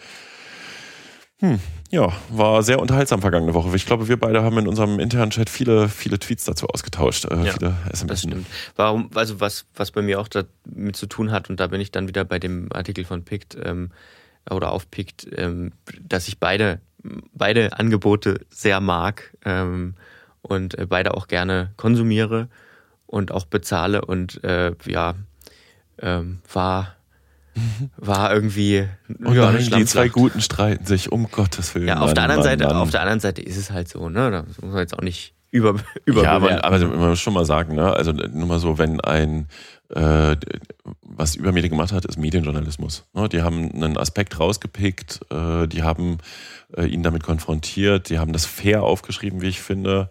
Hm, 1.42 1.58
ja, 1.90 2.12
war 2.30 2.62
sehr 2.62 2.78
unterhaltsam 2.78 3.20
vergangene 3.20 3.52
Woche. 3.52 3.74
Ich 3.74 3.84
glaube, 3.84 4.06
wir 4.06 4.16
beide 4.16 4.44
haben 4.44 4.58
in 4.58 4.68
unserem 4.68 5.00
internen 5.00 5.32
Chat 5.32 5.50
viele, 5.50 5.88
viele 5.88 6.20
Tweets 6.20 6.44
dazu 6.44 6.68
ausgetauscht. 6.68 7.24
Äh, 7.24 7.44
ja, 7.44 7.52
viele 7.52 7.76
SMS. 7.90 8.06
Das 8.06 8.22
stimmt. 8.22 8.46
Warum, 8.76 9.10
also 9.16 9.40
was, 9.40 9.66
was 9.74 9.90
bei 9.90 10.02
mir 10.02 10.20
auch 10.20 10.28
damit 10.28 10.94
zu 10.94 11.06
tun 11.06 11.32
hat, 11.32 11.50
und 11.50 11.58
da 11.58 11.66
bin 11.66 11.80
ich 11.80 11.90
dann 11.90 12.06
wieder 12.06 12.24
bei 12.24 12.38
dem 12.38 12.68
Artikel 12.72 13.04
von 13.04 13.24
Pict 13.24 13.56
ähm, 13.60 13.90
oder 14.48 14.70
auf 14.70 14.88
Pict, 14.88 15.26
ähm, 15.36 15.72
dass 16.00 16.28
ich 16.28 16.38
beide, 16.38 16.80
beide 17.34 17.76
Angebote 17.76 18.40
sehr 18.48 18.80
mag 18.80 19.36
ähm, 19.44 19.94
und 20.42 20.78
äh, 20.78 20.86
beide 20.86 21.14
auch 21.14 21.26
gerne 21.26 21.72
konsumiere 21.76 22.48
und 23.06 23.32
auch 23.32 23.46
bezahle 23.46 24.04
und 24.04 24.44
äh, 24.44 24.72
ja, 24.86 25.16
ähm, 26.00 26.38
war 26.52 26.94
war 27.96 28.32
irgendwie 28.32 28.88
und 29.22 29.34
ja, 29.34 29.52
die 29.52 29.84
zwei 29.84 30.08
Guten 30.08 30.40
streiten 30.40 30.86
sich 30.86 31.12
um 31.12 31.30
Gottes 31.30 31.74
Willen. 31.74 31.88
Ja, 31.88 32.00
auf 32.00 32.06
Mann, 32.06 32.14
der 32.14 32.24
anderen 32.24 32.40
Mann, 32.40 32.48
Seite, 32.48 32.64
Mann. 32.64 32.76
auf 32.76 32.90
der 32.90 33.00
anderen 33.00 33.20
Seite 33.20 33.42
ist 33.42 33.56
es 33.56 33.70
halt 33.70 33.88
so, 33.88 34.08
ne? 34.08 34.30
Da 34.30 34.42
muss 34.42 34.60
man 34.60 34.78
jetzt 34.78 34.96
auch 34.96 35.02
nicht 35.02 35.34
über 35.50 35.76
über. 36.04 36.22
Ja, 36.24 36.32
aber, 36.32 36.64
aber 36.64 36.78
man 36.78 37.10
muss 37.10 37.20
schon 37.20 37.34
mal 37.34 37.44
sagen, 37.44 37.74
ne? 37.74 37.92
Also 37.92 38.12
nur 38.12 38.46
mal 38.46 38.58
so, 38.58 38.78
wenn 38.78 39.00
ein 39.00 39.48
äh, 39.94 40.36
was 41.02 41.34
Übermedien 41.36 41.70
gemacht 41.70 41.92
hat, 41.92 42.04
ist 42.04 42.18
Medienjournalismus. 42.18 43.04
Ne? 43.12 43.28
Die 43.28 43.42
haben 43.42 43.70
einen 43.72 43.98
Aspekt 43.98 44.40
rausgepickt, 44.40 45.20
äh, 45.30 45.66
die 45.68 45.82
haben 45.82 46.18
äh, 46.76 46.86
ihn 46.86 47.02
damit 47.02 47.22
konfrontiert, 47.22 48.08
die 48.08 48.18
haben 48.18 48.32
das 48.32 48.46
fair 48.46 48.82
aufgeschrieben, 48.82 49.42
wie 49.42 49.48
ich 49.48 49.60
finde. 49.60 50.10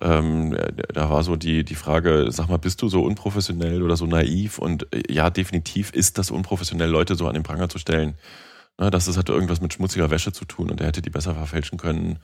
Ähm, 0.00 0.56
da 0.92 1.10
war 1.10 1.22
so 1.22 1.36
die, 1.36 1.64
die 1.64 1.74
Frage, 1.74 2.26
sag 2.30 2.48
mal, 2.48 2.58
bist 2.58 2.82
du 2.82 2.88
so 2.88 3.02
unprofessionell 3.02 3.82
oder 3.82 3.96
so 3.96 4.06
naiv? 4.06 4.58
Und 4.58 4.92
äh, 4.92 5.12
ja, 5.12 5.30
definitiv 5.30 5.90
ist 5.92 6.18
das 6.18 6.30
unprofessionell, 6.30 6.90
Leute 6.90 7.14
so 7.14 7.26
an 7.26 7.34
den 7.34 7.42
Pranger 7.42 7.68
zu 7.68 7.78
stellen. 7.78 8.14
Na, 8.78 8.90
das 8.90 9.08
ist, 9.08 9.16
hat 9.16 9.30
irgendwas 9.30 9.62
mit 9.62 9.72
schmutziger 9.72 10.10
Wäsche 10.10 10.32
zu 10.32 10.44
tun 10.44 10.70
und 10.70 10.80
er 10.80 10.88
hätte 10.88 11.00
die 11.00 11.08
besser 11.08 11.34
verfälschen 11.34 11.78
können 11.78 12.18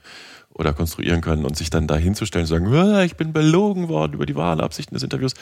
oder 0.53 0.71
konstruieren 0.71 1.21
können 1.21 1.45
und 1.45 1.57
sich 1.57 1.71
dann 1.71 1.87
da 1.87 1.95
hinzustellen 1.95 2.43
und 2.43 2.47
sagen, 2.47 3.05
ich 3.05 3.15
bin 3.15 3.33
belogen 3.33 3.87
worden 3.89 4.13
über 4.13 4.27
die 4.27 4.35
wahren 4.35 4.61
Absichten 4.61 4.93
des 4.93 5.01
Interviews. 5.01 5.33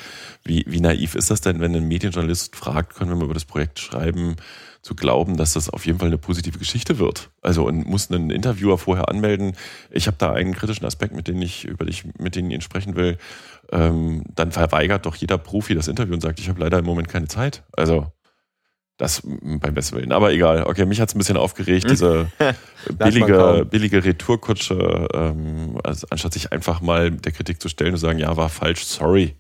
Wie, 0.43 0.64
wie 0.68 0.80
naiv 0.80 1.16
ist 1.16 1.30
das 1.30 1.41
denn, 1.41 1.59
wenn 1.59 1.76
ein 1.76 1.88
Medienjournalist 1.88 2.55
fragt, 2.55 2.95
können 2.95 3.09
wir 3.09 3.18
mal 3.18 3.26
über 3.26 3.34
das 3.34 3.45
Projekt 3.45 3.80
schreiben? 3.80 4.38
zu 4.82 4.95
glauben, 4.95 5.38
dass 5.38 5.53
das 5.53 5.70
auf 5.70 5.86
jeden 5.86 5.99
Fall 5.99 6.07
eine 6.07 6.18
positive 6.18 6.57
Geschichte 6.57 6.97
wird. 6.97 7.30
Also 7.41 7.68
und 7.68 7.86
muss 7.86 8.09
einen 8.09 8.32
Interviewer 8.32 8.78
vorher 8.78 9.09
anmelden. 9.09 9.55
Ich 9.91 10.07
habe 10.07 10.18
da 10.18 10.34
einen 10.34 10.55
kritischen 10.55 10.86
Aspekt, 10.86 11.14
mit 11.14 11.28
dem 11.28 11.41
ich 11.41 11.66
über 11.66 11.86
dich, 11.86 12.03
mit 12.18 12.36
dem 12.36 12.49
ich 12.49 12.64
sprechen 12.64 12.95
will. 12.95 13.18
Ähm, 13.72 14.24
dann 14.34 14.51
verweigert 14.51 15.05
doch 15.05 15.16
jeder 15.16 15.38
Profi 15.38 15.76
das 15.76 15.88
Interview 15.88 16.14
und 16.16 16.22
sagt, 16.22 16.39
ich 16.39 16.49
habe 16.49 16.59
leider 16.59 16.80
im 16.80 16.86
Moment 16.86 17.09
keine 17.09 17.28
Zeit. 17.28 17.64
Also 17.74 18.12
das 18.98 19.22
beim 19.24 19.74
besten 19.74 19.98
Willen. 19.98 20.12
Aber 20.12 20.32
egal. 20.32 20.64
Okay, 20.64 20.86
mich 20.86 21.02
hat 21.02 21.10
es 21.10 21.16
ein 21.16 21.18
bisschen 21.18 21.38
aufgeregt, 21.38 21.89
diese 21.89 22.32
billige, 22.98 23.66
billige 23.70 24.04
Retourkutsche, 24.04 25.08
ähm, 25.14 25.80
also 25.84 26.08
anstatt 26.10 26.34
sich 26.34 26.52
einfach 26.52 26.82
mal 26.82 27.10
der 27.12 27.32
Kritik 27.32 27.62
zu 27.62 27.68
stellen 27.68 27.92
und 27.92 27.98
zu 27.98 28.06
sagen, 28.06 28.20
ja, 28.20 28.36
war 28.38 28.50
falsch, 28.50 28.84
sorry. 28.84 29.36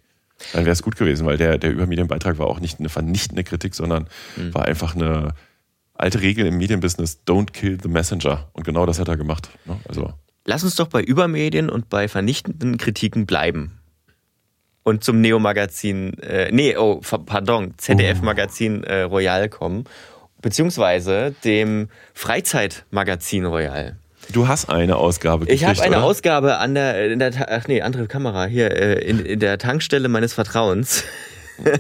Dann 0.53 0.65
wäre 0.65 0.73
es 0.73 0.81
gut 0.81 0.95
gewesen, 0.95 1.25
weil 1.25 1.37
der, 1.37 1.57
der 1.59 1.71
Übermedienbeitrag 1.71 2.39
war 2.39 2.47
auch 2.47 2.59
nicht 2.59 2.79
eine 2.79 2.89
vernichtende 2.89 3.43
Kritik, 3.43 3.75
sondern 3.75 4.07
mhm. 4.35 4.53
war 4.53 4.65
einfach 4.65 4.95
eine 4.95 5.35
alte 5.93 6.21
Regel 6.21 6.47
im 6.47 6.57
Medienbusiness, 6.57 7.21
don't 7.27 7.51
kill 7.51 7.77
the 7.81 7.89
messenger. 7.89 8.49
Und 8.53 8.63
genau 8.63 8.85
das 8.85 8.99
hat 8.99 9.07
er 9.07 9.17
gemacht. 9.17 9.49
Ne? 9.65 9.77
Also. 9.87 10.13
Lass 10.45 10.63
uns 10.63 10.75
doch 10.75 10.87
bei 10.87 11.03
Übermedien 11.03 11.69
und 11.69 11.89
bei 11.89 12.07
vernichtenden 12.07 12.77
Kritiken 12.77 13.27
bleiben. 13.27 13.80
Und 14.83 15.03
zum 15.03 15.21
Neo-Magazin, 15.21 16.17
äh, 16.23 16.51
nee, 16.51 16.75
oh, 16.75 17.01
pardon, 17.25 17.73
ZDF-Magazin 17.77 18.83
äh, 18.83 19.01
Royal 19.03 19.47
kommen. 19.47 19.85
Beziehungsweise 20.41 21.35
dem 21.43 21.89
Freizeitmagazin 22.15 23.45
Royal. 23.45 23.95
Du 24.31 24.47
hast 24.47 24.69
eine 24.69 24.95
Ausgabe 24.95 25.45
gekriegt, 25.45 25.61
Ich 25.61 25.67
habe 25.67 25.81
eine 25.81 25.97
oder? 25.97 26.05
Ausgabe 26.05 26.57
an 26.57 26.73
der, 26.73 27.11
in 27.11 27.19
der, 27.19 27.31
ach 27.47 27.67
nee, 27.67 27.81
andere 27.81 28.07
Kamera, 28.07 28.45
hier, 28.45 28.71
äh, 28.71 28.93
in, 29.03 29.19
in 29.19 29.39
der 29.39 29.57
Tankstelle 29.57 30.07
meines 30.07 30.33
Vertrauens. 30.33 31.03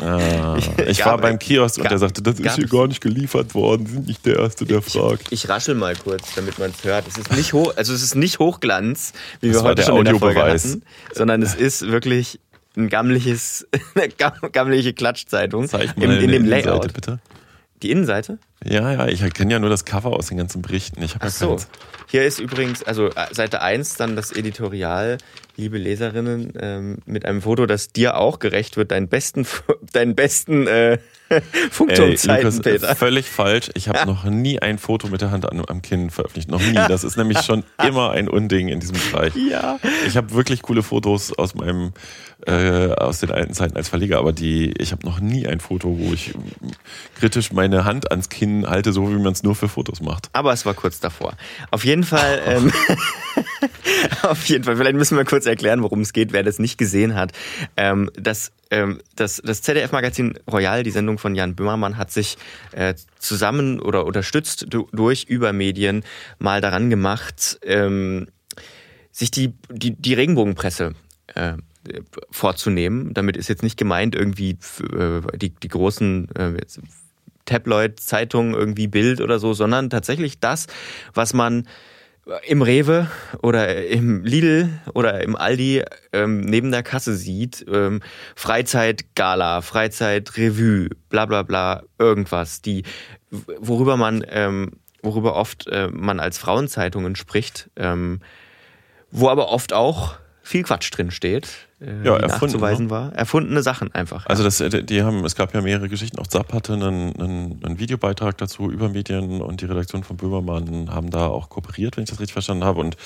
Ah, 0.01 0.57
ich 0.87 1.03
war 1.05 1.17
beim 1.17 1.39
Kiosk 1.39 1.79
und 1.79 1.89
der 1.89 1.97
sagte, 1.97 2.21
das 2.21 2.39
ist 2.39 2.55
hier 2.55 2.67
gar 2.67 2.87
nicht 2.87 3.01
geliefert 3.01 3.55
worden, 3.55 3.87
sind 3.87 4.07
nicht 4.07 4.25
der 4.25 4.37
Erste, 4.37 4.65
der 4.65 4.81
fragt. 4.81 5.23
Ich, 5.31 5.43
ich 5.45 5.49
raschel 5.49 5.75
mal 5.75 5.95
kurz, 5.95 6.35
damit 6.35 6.59
man 6.59 6.71
es 6.71 6.83
hört. 6.83 7.07
Es 7.07 7.17
ist 7.17 7.31
nicht 7.31 7.53
hoch, 7.53 7.73
also 7.75 7.93
es 7.93 8.03
ist 8.03 8.15
nicht 8.15 8.39
Hochglanz, 8.39 9.13
wie 9.39 9.51
das 9.51 9.63
wir 9.63 9.69
heute 9.69 9.83
schon 9.83 9.97
in 9.97 10.05
der 10.05 10.15
Folge 10.15 10.41
hatten, 10.43 10.83
sondern 11.13 11.41
es 11.41 11.55
ist 11.55 11.87
wirklich 11.87 12.39
ein 12.75 12.89
gammeliges, 12.89 13.67
eine 13.95 14.09
gammelige 14.51 14.93
Klatschzeitung 14.93 15.67
Zeig 15.67 15.97
mal 15.97 16.17
in, 16.17 16.23
in 16.23 16.31
dem 16.31 16.45
Layout. 16.45 16.83
Seite, 16.83 16.93
bitte. 16.93 17.19
Die 17.81 17.89
Innenseite? 17.89 18.37
Ja, 18.63 18.91
ja, 18.91 19.07
ich 19.07 19.21
kenne 19.33 19.53
ja 19.53 19.59
nur 19.59 19.71
das 19.71 19.85
Cover 19.85 20.11
aus 20.11 20.27
den 20.27 20.37
ganzen 20.37 20.61
Berichten. 20.61 21.01
Ich 21.01 21.15
Ach 21.17 21.23
ja 21.23 21.29
so. 21.31 21.57
Hier 22.07 22.25
ist 22.25 22.39
übrigens, 22.39 22.83
also 22.83 23.07
äh, 23.07 23.33
Seite 23.33 23.61
1 23.63 23.95
dann 23.95 24.15
das 24.15 24.31
Editorial, 24.31 25.17
liebe 25.55 25.79
Leserinnen, 25.79 26.53
ähm, 26.59 26.97
mit 27.07 27.25
einem 27.25 27.41
Foto, 27.41 27.65
das 27.65 27.91
dir 27.91 28.17
auch 28.17 28.37
gerecht 28.37 28.77
wird, 28.77 28.91
deinen 28.91 29.07
besten, 29.07 29.47
deinen 29.93 30.13
besten 30.13 30.67
äh, 30.67 30.99
Funkturmzeiten, 31.71 32.61
Peter. 32.61 32.95
Völlig 32.95 33.29
falsch. 33.29 33.71
Ich 33.73 33.89
habe 33.89 34.05
noch 34.05 34.25
nie 34.25 34.59
ein 34.61 34.77
Foto 34.77 35.07
mit 35.07 35.21
der 35.21 35.31
Hand 35.31 35.49
am, 35.49 35.65
am 35.65 35.81
Kinn 35.81 36.11
veröffentlicht. 36.11 36.51
Noch 36.51 36.61
nie. 36.61 36.73
Das 36.73 37.03
ist 37.03 37.17
nämlich 37.17 37.39
schon 37.41 37.63
immer 37.83 38.11
ein 38.11 38.27
Unding 38.27 38.67
in 38.67 38.79
diesem 38.79 38.97
Bereich. 39.11 39.33
Ja. 39.35 39.79
Ich 40.05 40.17
habe 40.17 40.33
wirklich 40.33 40.61
coole 40.61 40.83
Fotos 40.83 41.33
aus 41.33 41.55
meinem 41.55 41.93
äh, 42.47 42.93
aus 42.93 43.19
den 43.19 43.31
alten 43.31 43.53
Zeiten 43.53 43.75
als 43.75 43.89
Verleger, 43.89 44.19
aber 44.19 44.33
die, 44.33 44.73
ich 44.77 44.91
habe 44.91 45.05
noch 45.05 45.19
nie 45.19 45.47
ein 45.47 45.59
Foto, 45.59 45.97
wo 45.99 46.13
ich 46.13 46.33
kritisch 47.15 47.51
meine 47.51 47.85
Hand 47.85 48.11
ans 48.11 48.29
Kinn 48.29 48.67
halte, 48.67 48.93
so 48.93 49.09
wie 49.09 49.19
man 49.19 49.33
es 49.33 49.43
nur 49.43 49.55
für 49.55 49.69
Fotos 49.69 50.01
macht. 50.01 50.29
Aber 50.33 50.53
es 50.53 50.65
war 50.65 50.73
kurz 50.73 50.99
davor. 50.99 51.33
Auf 51.69 51.85
jeden 51.85 52.03
Fall, 52.03 52.41
ähm, 52.45 52.71
auf 54.23 54.43
jeden 54.45 54.63
Fall, 54.63 54.77
vielleicht 54.77 54.95
müssen 54.95 55.17
wir 55.17 55.25
kurz 55.25 55.45
erklären, 55.45 55.83
worum 55.83 56.01
es 56.01 56.13
geht, 56.13 56.33
wer 56.33 56.43
das 56.43 56.59
nicht 56.59 56.77
gesehen 56.77 57.15
hat. 57.15 57.31
Ähm, 57.77 58.09
das 58.15 58.51
ähm, 58.71 59.01
das, 59.15 59.41
das 59.43 59.61
ZDF-Magazin 59.61 60.39
Royal, 60.49 60.83
die 60.83 60.91
Sendung 60.91 61.17
von 61.17 61.35
Jan 61.35 61.55
Böhmermann, 61.55 61.97
hat 61.97 62.09
sich 62.09 62.37
äh, 62.71 62.95
zusammen 63.19 63.79
oder 63.81 64.05
unterstützt 64.05 64.67
durch 64.69 65.25
Übermedien 65.25 66.03
mal 66.39 66.61
daran 66.61 66.89
gemacht, 66.89 67.59
ähm, 67.63 68.27
sich 69.11 69.29
die, 69.29 69.53
die, 69.69 69.91
die 69.91 70.13
Regenbogenpresse 70.13 70.93
äh, 71.35 71.53
vorzunehmen. 72.29 73.13
Damit 73.13 73.37
ist 73.37 73.49
jetzt 73.49 73.63
nicht 73.63 73.77
gemeint 73.77 74.15
irgendwie 74.15 74.57
äh, 74.93 75.21
die, 75.37 75.49
die 75.49 75.67
großen 75.67 76.29
äh, 76.35 76.53
Tabloid-Zeitungen 77.45 78.53
irgendwie 78.53 78.87
Bild 78.87 79.21
oder 79.21 79.39
so, 79.39 79.53
sondern 79.53 79.89
tatsächlich 79.89 80.39
das, 80.39 80.67
was 81.13 81.33
man 81.33 81.67
im 82.47 82.61
Rewe 82.61 83.09
oder 83.41 83.87
im 83.87 84.23
Lidl 84.23 84.69
oder 84.93 85.21
im 85.21 85.35
Aldi 85.35 85.83
ähm, 86.13 86.41
neben 86.41 86.71
der 86.71 86.83
Kasse 86.83 87.15
sieht, 87.15 87.65
ähm, 87.67 88.01
Freizeitgala, 88.35 89.61
Freizeitrevue, 89.61 90.89
bla 91.09 91.25
bla 91.25 91.41
bla, 91.41 91.83
irgendwas, 91.97 92.61
die, 92.61 92.83
worüber 93.31 93.97
man, 93.97 94.23
ähm, 94.29 94.73
worüber 95.01 95.35
oft 95.35 95.67
äh, 95.67 95.87
man 95.91 96.19
als 96.19 96.37
Frauenzeitungen 96.37 97.15
spricht, 97.15 97.71
ähm, 97.75 98.19
wo 99.09 99.29
aber 99.29 99.49
oft 99.49 99.73
auch 99.73 100.15
viel 100.43 100.63
Quatsch 100.63 100.91
drin 100.91 101.11
steht, 101.11 101.67
äh, 101.81 102.05
ja, 102.05 102.19
nachzuweisen 102.19 102.85
ne? 102.85 102.91
war. 102.91 103.13
Erfundene 103.13 103.63
Sachen 103.63 103.93
einfach. 103.93 104.25
Also 104.27 104.43
das, 104.43 104.61
äh, 104.61 104.83
die 104.83 105.01
haben, 105.01 105.25
es 105.25 105.35
gab 105.35 105.53
ja 105.53 105.61
mehrere 105.61 105.89
Geschichten. 105.89 106.19
Auch 106.19 106.27
Zapp 106.27 106.53
hatte 106.53 106.73
einen, 106.73 107.15
einen, 107.19 107.59
einen, 107.63 107.79
Videobeitrag 107.79 108.37
dazu 108.37 108.69
über 108.69 108.89
Medien 108.89 109.41
und 109.41 109.61
die 109.61 109.65
Redaktion 109.65 110.03
von 110.03 110.17
Böhmermann 110.17 110.93
haben 110.93 111.09
da 111.09 111.27
auch 111.27 111.49
kooperiert, 111.49 111.97
wenn 111.97 112.03
ich 112.03 112.09
das 112.09 112.19
richtig 112.19 112.33
verstanden 112.33 112.63
habe. 112.63 112.79
Und 112.79 112.97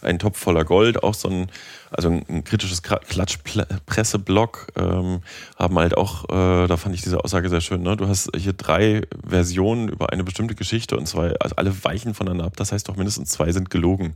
ein 0.00 0.18
Topf 0.18 0.38
voller 0.38 0.64
Gold, 0.64 1.02
auch 1.02 1.14
so 1.14 1.28
ein, 1.28 1.48
also 1.90 2.08
ein, 2.08 2.24
ein 2.28 2.44
kritisches 2.44 2.82
Klatschpresseblock, 2.82 4.68
ähm, 4.76 5.20
haben 5.58 5.78
halt 5.78 5.96
auch, 5.96 6.24
äh, 6.24 6.66
da 6.66 6.76
fand 6.76 6.94
ich 6.94 7.02
diese 7.02 7.22
Aussage 7.22 7.48
sehr 7.48 7.60
schön, 7.60 7.82
ne? 7.82 7.96
Du 7.96 8.08
hast 8.08 8.30
hier 8.36 8.54
drei 8.54 9.02
Versionen 9.26 9.88
über 9.88 10.10
eine 10.10 10.24
bestimmte 10.24 10.54
Geschichte 10.54 10.96
und 10.96 11.06
zwei, 11.06 11.34
also 11.38 11.56
alle 11.56 11.84
weichen 11.84 12.14
voneinander 12.14 12.46
ab. 12.46 12.56
Das 12.56 12.72
heißt 12.72 12.88
doch 12.88 12.96
mindestens 12.96 13.28
zwei 13.28 13.52
sind 13.52 13.70
gelogen. 13.70 14.14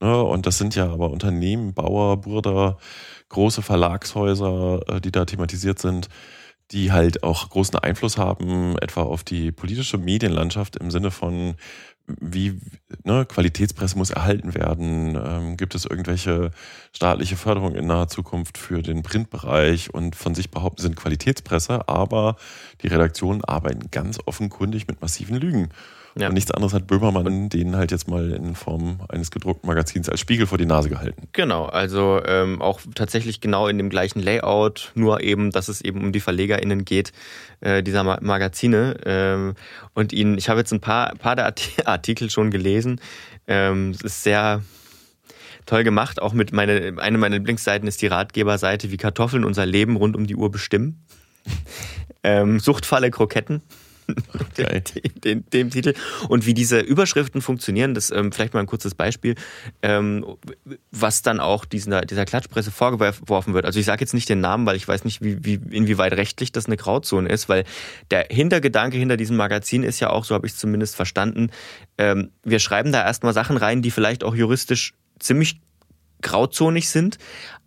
Ne? 0.00 0.22
Und 0.22 0.46
das 0.46 0.58
sind 0.58 0.74
ja 0.74 0.90
aber 0.90 1.10
Unternehmen, 1.10 1.74
Bauer, 1.74 2.20
Burda, 2.20 2.78
große 3.28 3.62
Verlagshäuser, 3.62 4.80
äh, 4.88 5.00
die 5.00 5.12
da 5.12 5.24
thematisiert 5.24 5.78
sind, 5.78 6.08
die 6.72 6.92
halt 6.92 7.22
auch 7.22 7.48
großen 7.48 7.78
Einfluss 7.78 8.18
haben, 8.18 8.76
etwa 8.78 9.02
auf 9.02 9.24
die 9.24 9.52
politische 9.52 9.98
Medienlandschaft 9.98 10.76
im 10.76 10.90
Sinne 10.90 11.10
von, 11.10 11.54
wie 12.06 12.60
ne, 13.04 13.24
Qualitätspresse 13.26 13.98
muss 13.98 14.10
erhalten 14.10 14.54
werden? 14.54 15.16
Ähm, 15.16 15.56
gibt 15.56 15.74
es 15.74 15.86
irgendwelche 15.86 16.50
staatliche 16.92 17.36
Förderung 17.36 17.74
in 17.74 17.86
naher 17.86 18.08
Zukunft 18.08 18.58
für 18.58 18.82
den 18.82 19.02
Printbereich 19.02 19.92
und 19.94 20.16
von 20.16 20.34
sich 20.34 20.50
behaupten, 20.50 20.82
sind 20.82 20.96
Qualitätspresse, 20.96 21.88
aber 21.88 22.36
die 22.82 22.88
Redaktionen 22.88 23.44
arbeiten 23.44 23.90
ganz 23.90 24.18
offenkundig 24.24 24.86
mit 24.88 25.00
massiven 25.00 25.36
Lügen. 25.36 25.70
Ja. 26.18 26.28
Und 26.28 26.34
nichts 26.34 26.50
anderes 26.50 26.72
hat 26.72 26.86
Böhmermann 26.86 27.50
denen 27.50 27.76
halt 27.76 27.90
jetzt 27.90 28.08
mal 28.08 28.32
in 28.32 28.54
Form 28.54 29.00
eines 29.08 29.30
gedruckten 29.30 29.68
Magazins 29.68 30.08
als 30.08 30.18
Spiegel 30.18 30.46
vor 30.46 30.56
die 30.56 30.64
Nase 30.64 30.88
gehalten. 30.88 31.28
Genau, 31.32 31.66
also 31.66 32.22
ähm, 32.24 32.62
auch 32.62 32.80
tatsächlich 32.94 33.42
genau 33.42 33.68
in 33.68 33.76
dem 33.76 33.90
gleichen 33.90 34.20
Layout, 34.20 34.92
nur 34.94 35.20
eben, 35.20 35.50
dass 35.50 35.68
es 35.68 35.82
eben 35.82 36.00
um 36.00 36.12
die 36.12 36.20
VerlegerInnen 36.20 36.86
geht, 36.86 37.12
äh, 37.60 37.82
dieser 37.82 38.02
Ma 38.02 38.18
Magazine. 38.22 38.96
Ähm, 39.04 39.54
und 39.92 40.14
ihnen, 40.14 40.38
ich 40.38 40.48
habe 40.48 40.60
jetzt 40.60 40.72
ein 40.72 40.80
paar, 40.80 41.14
paar 41.16 41.36
der 41.36 41.52
Artikel 41.84 42.30
schon 42.30 42.50
gelesen. 42.50 42.98
Ähm, 43.46 43.90
es 43.90 44.00
ist 44.00 44.22
sehr 44.22 44.62
toll 45.66 45.84
gemacht. 45.84 46.22
Auch 46.22 46.32
mit 46.32 46.52
meine, 46.52 46.94
eine 46.96 47.18
meiner 47.18 47.36
Lieblingsseiten 47.36 47.86
ist 47.86 48.00
die 48.00 48.06
Ratgeberseite, 48.06 48.90
wie 48.90 48.96
Kartoffeln 48.96 49.44
unser 49.44 49.66
Leben 49.66 49.96
rund 49.96 50.16
um 50.16 50.26
die 50.26 50.36
Uhr 50.36 50.50
bestimmen. 50.50 51.04
ähm, 52.22 52.58
Suchtfalle 52.58 53.10
Kroketten. 53.10 53.60
Okay. 54.56 54.82
Den, 54.94 55.20
den, 55.22 55.44
dem 55.52 55.70
Titel. 55.70 55.92
Und 56.28 56.46
wie 56.46 56.54
diese 56.54 56.80
Überschriften 56.80 57.42
funktionieren, 57.42 57.92
das 57.92 58.10
ähm, 58.10 58.32
vielleicht 58.32 58.54
mal 58.54 58.60
ein 58.60 58.66
kurzes 58.66 58.94
Beispiel, 58.94 59.34
ähm, 59.82 60.24
was 60.90 61.20
dann 61.20 61.40
auch 61.40 61.66
diesen, 61.66 61.94
dieser 62.06 62.24
Klatschpresse 62.24 62.70
vorgeworfen 62.70 63.52
wird. 63.52 63.66
Also 63.66 63.78
ich 63.78 63.86
sage 63.86 64.00
jetzt 64.00 64.14
nicht 64.14 64.28
den 64.28 64.40
Namen, 64.40 64.64
weil 64.64 64.76
ich 64.76 64.88
weiß 64.88 65.04
nicht, 65.04 65.22
wie, 65.22 65.44
wie, 65.44 65.60
inwieweit 65.70 66.14
rechtlich 66.14 66.52
das 66.52 66.66
eine 66.66 66.76
Grauzone 66.76 67.28
ist, 67.28 67.48
weil 67.48 67.64
der 68.10 68.28
Hintergedanke 68.30 68.96
hinter 68.96 69.16
diesem 69.18 69.36
Magazin 69.36 69.82
ist 69.82 70.00
ja 70.00 70.10
auch, 70.10 70.24
so 70.24 70.34
habe 70.34 70.46
ich 70.46 70.54
es 70.54 70.58
zumindest 70.58 70.96
verstanden, 70.96 71.50
ähm, 71.98 72.30
wir 72.42 72.58
schreiben 72.58 72.92
da 72.92 73.04
erstmal 73.04 73.34
Sachen 73.34 73.56
rein, 73.56 73.82
die 73.82 73.90
vielleicht 73.90 74.24
auch 74.24 74.34
juristisch 74.34 74.94
ziemlich 75.18 75.60
grauzonig 76.22 76.88
sind, 76.88 77.18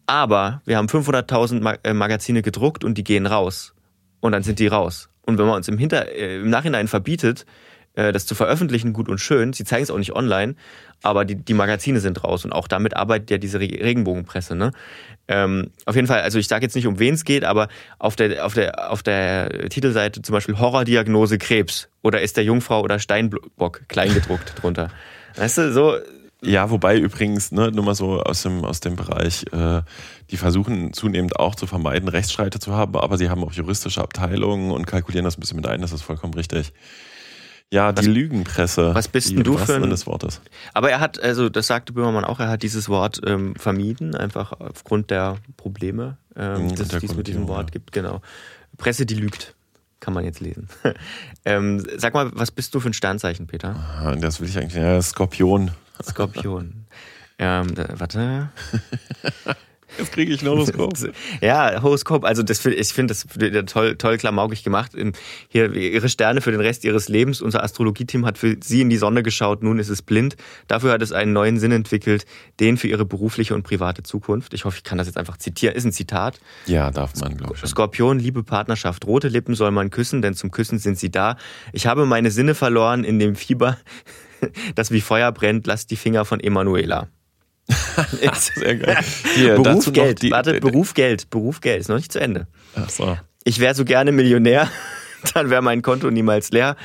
aber 0.07 0.61
wir 0.65 0.77
haben 0.77 0.87
500.000 0.87 1.79
äh, 1.83 1.93
Magazine 1.93 2.41
gedruckt 2.41 2.83
und 2.83 2.97
die 2.97 3.03
gehen 3.03 3.27
raus. 3.27 3.75
Und 4.21 4.31
dann 4.31 4.43
sind 4.43 4.59
die 4.59 4.67
raus. 4.67 5.09
Und 5.29 5.37
wenn 5.37 5.45
man 5.45 5.55
uns 5.55 5.67
im, 5.67 5.77
Hinter 5.77 6.11
äh, 6.11 6.37
im 6.37 6.49
Nachhinein 6.49 6.87
verbietet, 6.87 7.45
äh, 7.93 8.11
das 8.11 8.25
zu 8.25 8.35
veröffentlichen, 8.35 8.93
gut 8.93 9.09
und 9.09 9.19
schön, 9.19 9.53
sie 9.53 9.63
zeigen 9.63 9.83
es 9.83 9.91
auch 9.91 9.97
nicht 9.97 10.13
online, 10.13 10.55
aber 11.01 11.25
die, 11.25 11.35
die 11.35 11.53
Magazine 11.53 11.99
sind 11.99 12.23
raus 12.23 12.45
und 12.45 12.51
auch 12.51 12.67
damit 12.67 12.95
arbeitet 12.95 13.31
ja 13.31 13.37
diese 13.37 13.59
Regenbogenpresse. 13.59 14.55
Ne? 14.55 14.71
Ähm, 15.27 15.71
auf 15.85 15.95
jeden 15.95 16.07
Fall, 16.07 16.21
also 16.21 16.39
ich 16.39 16.47
sage 16.47 16.65
jetzt 16.65 16.75
nicht, 16.75 16.87
um 16.87 16.99
wen 16.99 17.13
es 17.13 17.23
geht, 17.23 17.43
aber 17.43 17.67
auf 17.97 18.15
der, 18.15 18.45
auf, 18.45 18.53
der, 18.53 18.91
auf 18.91 19.03
der 19.03 19.69
Titelseite 19.69 20.21
zum 20.21 20.33
Beispiel 20.33 20.59
Horrordiagnose 20.59 21.37
Krebs 21.37 21.89
oder 22.01 22.21
ist 22.21 22.37
der 22.37 22.43
Jungfrau 22.43 22.81
oder 22.81 22.99
Steinbock 22.99 23.81
kleingedruckt 23.87 24.61
drunter. 24.61 24.91
Weißt 25.35 25.57
du, 25.57 25.71
so, 25.71 25.97
ja, 26.41 26.69
wobei 26.69 26.97
übrigens, 26.97 27.51
ne, 27.51 27.71
nur 27.71 27.83
mal 27.83 27.95
so 27.95 28.21
aus 28.21 28.43
dem, 28.43 28.63
aus 28.63 28.79
dem 28.79 28.95
Bereich, 28.95 29.45
äh, 29.51 29.81
die 30.31 30.37
versuchen 30.37 30.93
zunehmend 30.93 31.37
auch 31.37 31.55
zu 31.55 31.67
vermeiden, 31.67 32.07
Rechtsstreite 32.07 32.59
zu 32.59 32.73
haben, 32.73 32.95
aber 32.95 33.17
sie 33.17 33.29
haben 33.29 33.43
auch 33.43 33.51
juristische 33.51 34.01
Abteilungen 34.01 34.71
und 34.71 34.87
kalkulieren 34.87 35.25
das 35.25 35.37
ein 35.37 35.41
bisschen 35.41 35.57
mit 35.57 35.67
ein, 35.67 35.81
das 35.81 35.91
ist 35.91 36.01
vollkommen 36.01 36.33
richtig. 36.33 36.71
Ja, 37.71 37.91
die 37.91 37.99
was, 37.99 38.05
Lügenpresse. 38.07 38.95
Was 38.95 39.07
bist 39.07 39.29
denn 39.29 39.43
du 39.43 39.57
für 39.57 39.75
ein... 39.75 39.89
des 39.89 40.07
Wortes. 40.07 40.41
Aber 40.73 40.89
er 40.89 40.99
hat, 40.99 41.21
also 41.21 41.49
das 41.49 41.67
sagte 41.67 41.93
Böhmermann 41.93 42.25
auch, 42.25 42.39
er 42.39 42.49
hat 42.49 42.63
dieses 42.63 42.89
Wort 42.89 43.21
ähm, 43.25 43.53
vermieden, 43.55 44.15
einfach 44.15 44.53
aufgrund 44.59 45.11
der 45.11 45.35
Probleme, 45.55 46.17
ähm, 46.35 46.73
dass 46.73 46.91
es 46.93 47.15
mit 47.15 47.27
diesem 47.27 47.47
Wort 47.47 47.67
ja. 47.67 47.71
gibt, 47.73 47.91
genau. 47.91 48.21
Presse, 48.77 49.05
die 49.05 49.15
lügt 49.15 49.55
kann 49.99 50.13
man 50.13 50.23
jetzt 50.23 50.39
lesen. 50.39 50.69
ähm, 51.45 51.85
sag 51.97 52.13
mal, 52.13 52.31
was 52.33 52.51
bist 52.51 52.73
du 52.73 52.79
für 52.79 52.89
ein 52.89 52.93
Sternzeichen, 52.93 53.47
Peter? 53.47 54.15
Das 54.21 54.39
will 54.39 54.47
ich 54.47 54.57
eigentlich. 54.57 54.81
Ja, 54.81 55.01
Skorpion. 55.01 55.71
Skorpion. 56.03 56.85
ähm, 57.37 57.67
warte. 57.97 58.49
Jetzt 59.97 60.11
kriege 60.11 60.33
ich 60.33 60.41
ein 60.41 60.47
Horoskop. 60.47 60.93
ja, 61.41 61.81
Horoskop. 61.81 62.23
Also 62.23 62.43
das, 62.43 62.65
ich 62.65 62.93
finde 62.93 63.13
das 63.13 63.25
toll, 63.65 63.95
toll 63.95 64.17
klamaukig 64.17 64.63
gemacht. 64.63 64.91
Hier 65.47 65.73
ihre 65.73 66.09
Sterne 66.09 66.41
für 66.41 66.51
den 66.51 66.61
Rest 66.61 66.83
ihres 66.83 67.09
Lebens. 67.09 67.41
Unser 67.41 67.63
Astrologieteam 67.63 68.25
hat 68.25 68.37
für 68.37 68.55
sie 68.63 68.81
in 68.81 68.89
die 68.89 68.97
Sonne 68.97 69.23
geschaut. 69.23 69.63
Nun 69.63 69.79
ist 69.79 69.89
es 69.89 70.01
blind. 70.01 70.35
Dafür 70.67 70.91
hat 70.91 71.01
es 71.01 71.11
einen 71.11 71.33
neuen 71.33 71.59
Sinn 71.59 71.71
entwickelt, 71.71 72.25
den 72.59 72.77
für 72.77 72.87
ihre 72.87 73.05
berufliche 73.05 73.55
und 73.55 73.63
private 73.63 74.03
Zukunft. 74.03 74.53
Ich 74.53 74.65
hoffe, 74.65 74.77
ich 74.77 74.83
kann 74.83 74.97
das 74.97 75.07
jetzt 75.07 75.17
einfach 75.17 75.37
zitieren. 75.37 75.75
Ist 75.75 75.85
ein 75.85 75.91
Zitat. 75.91 76.39
Ja, 76.65 76.91
darf 76.91 77.15
man, 77.19 77.35
glaube 77.35 77.55
ich. 77.55 77.69
Skorpion, 77.69 78.19
liebe 78.19 78.43
Partnerschaft. 78.43 79.05
Rote 79.07 79.27
Lippen 79.27 79.55
soll 79.55 79.71
man 79.71 79.89
küssen, 79.89 80.21
denn 80.21 80.33
zum 80.35 80.51
Küssen 80.51 80.79
sind 80.79 80.97
sie 80.97 81.09
da. 81.09 81.37
Ich 81.73 81.87
habe 81.87 82.05
meine 82.05 82.31
Sinne 82.31 82.55
verloren 82.55 83.03
in 83.03 83.19
dem 83.19 83.35
Fieber, 83.35 83.77
das 84.75 84.91
wie 84.91 85.01
Feuer 85.01 85.31
brennt. 85.31 85.67
Lass 85.67 85.87
die 85.87 85.95
Finger 85.95 86.25
von 86.25 86.39
Emanuela. 86.39 87.07
Sehr 88.55 88.75
geil. 88.77 88.97
Hier, 89.35 89.55
Beruf 89.55 89.91
Geld. 89.93 90.21
Die, 90.21 90.31
Warte, 90.31 90.59
Beruf 90.59 90.93
Geld. 90.93 91.29
Beruf 91.29 91.61
Geld. 91.61 91.81
Ist 91.81 91.89
noch 91.89 91.97
nicht 91.97 92.11
zu 92.11 92.19
Ende. 92.19 92.47
Ach 92.75 92.89
so. 92.89 93.17
Ich 93.43 93.59
wäre 93.59 93.75
so 93.75 93.85
gerne 93.85 94.11
Millionär, 94.11 94.69
dann 95.33 95.49
wäre 95.49 95.61
mein 95.61 95.81
Konto 95.81 96.09
niemals 96.09 96.51
leer. 96.51 96.75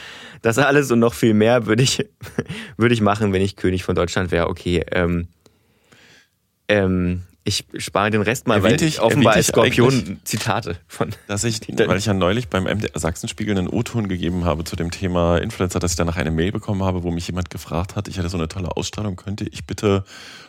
Das 0.43 0.59
alles 0.59 0.91
und 0.91 0.99
noch 0.99 1.15
viel 1.15 1.35
mehr 1.35 1.67
würde 1.67 1.83
ich, 1.83 2.07
würde 2.77 2.95
ich 2.95 3.01
machen, 3.01 3.33
wenn 3.33 3.43
ich 3.43 3.57
König 3.57 3.83
von 3.83 3.95
Deutschland 3.95 4.31
wäre. 4.31 4.49
Okay. 4.49 4.85
Ähm, 4.93 5.29
ähm, 6.69 7.23
ich 7.45 7.67
spare 7.77 8.11
den 8.11 8.23
Rest 8.23 8.47
mal, 8.47 8.63
weil 8.63 8.81
ich 8.81 9.01
offenbar 9.01 9.35
als 9.35 9.49
Skorpion 9.49 10.19
Zitate 10.25 10.79
von. 10.89 11.11
Dass 11.27 11.45
ich, 11.45 11.61
weil 11.87 11.99
ich 11.99 12.07
ja 12.07 12.15
neulich 12.15 12.49
beim 12.49 12.65
MDR 12.65 12.99
Sachsenspiegel 12.99 13.57
einen 13.57 13.69
O-Ton 13.69 14.09
gegeben 14.09 14.45
habe 14.45 14.65
zu 14.65 14.77
dem 14.77 14.91
Thema 14.91 15.37
Influencer, 15.37 15.79
dass 15.79 15.93
ich 15.93 15.97
danach 15.97 16.17
eine 16.17 16.31
Mail 16.31 16.53
bekommen 16.53 16.83
habe, 16.83 17.03
wo 17.03 17.11
mich 17.11 17.27
jemand 17.27 17.51
gefragt 17.51 17.97
hat, 17.97 18.09
ich 18.09 18.17
hätte 18.17 18.31
so 18.31 18.39
eine 18.39 18.49
tolle 18.49 18.77
Ausstrahlung, 18.77 19.17
könnte 19.17 19.45
ich 19.45 19.67
bitte 19.67 20.05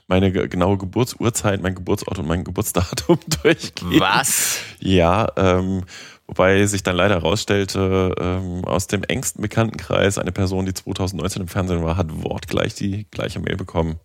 meine 0.08 0.32
genaue 0.32 0.78
Geburtsurzeit, 0.78 1.62
mein 1.62 1.76
Geburtsort 1.76 2.18
und 2.20 2.28
mein 2.28 2.46
Geburtsdatum 2.46 3.20
durchgehen? 3.44 4.00
Was? 4.00 4.60
Ja, 4.80 5.28
ähm, 5.36 5.84
Wobei 6.28 6.66
sich 6.66 6.82
dann 6.82 6.96
leider 6.96 7.16
herausstellte, 7.16 8.16
ähm, 8.20 8.66
aus 8.66 8.88
dem 8.88 9.04
engsten 9.04 9.44
Bekanntenkreis, 9.44 10.18
eine 10.18 10.32
Person, 10.32 10.66
die 10.66 10.74
2019 10.74 11.44
im 11.44 11.48
Fernsehen 11.48 11.84
war, 11.84 11.98
hat 11.98 12.08
wortgleich 12.24 12.74
die 12.74 13.06
gleiche 13.12 13.40
Mail 13.40 13.58
bekommen. 13.58 14.00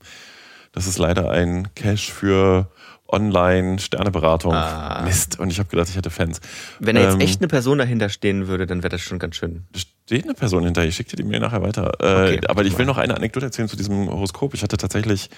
Das 0.73 0.87
ist 0.87 0.99
leider 0.99 1.31
ein 1.31 1.69
Cash 1.75 2.13
für 2.13 2.71
Online-Sterneberatung. 3.13 4.55
Ah. 4.55 5.03
Mist. 5.05 5.39
Und 5.39 5.51
ich 5.51 5.59
habe 5.59 5.69
gedacht, 5.69 5.89
ich 5.89 5.97
hätte 5.97 6.11
Fans. 6.11 6.41
Wenn 6.79 6.97
da 6.97 7.03
jetzt 7.03 7.15
ähm, 7.15 7.21
echt 7.21 7.41
eine 7.41 7.49
Person 7.49 7.79
dahinter 7.79 8.09
stehen 8.09 8.47
würde, 8.47 8.67
dann 8.67 8.83
wäre 8.83 8.91
das 8.91 9.01
schon 9.01 9.19
ganz 9.19 9.37
schön. 9.37 9.65
Steht 9.75 10.25
eine 10.25 10.35
Person 10.35 10.65
hinter. 10.65 10.85
Ich 10.85 10.97
schicke 10.97 11.11
dir 11.11 11.23
die 11.23 11.29
Mail 11.29 11.41
nachher 11.41 11.63
weiter. 11.63 11.93
Äh, 12.01 12.37
okay, 12.37 12.41
aber 12.49 12.65
ich 12.65 12.77
will 12.79 12.87
noch 12.87 12.99
eine 12.99 13.17
Anekdote 13.17 13.47
erzählen 13.47 13.69
zu 13.69 13.77
diesem 13.77 14.09
Horoskop. 14.09 14.55
Ich 14.55 14.63
hatte 14.63 14.77
tatsächlich 14.77 15.31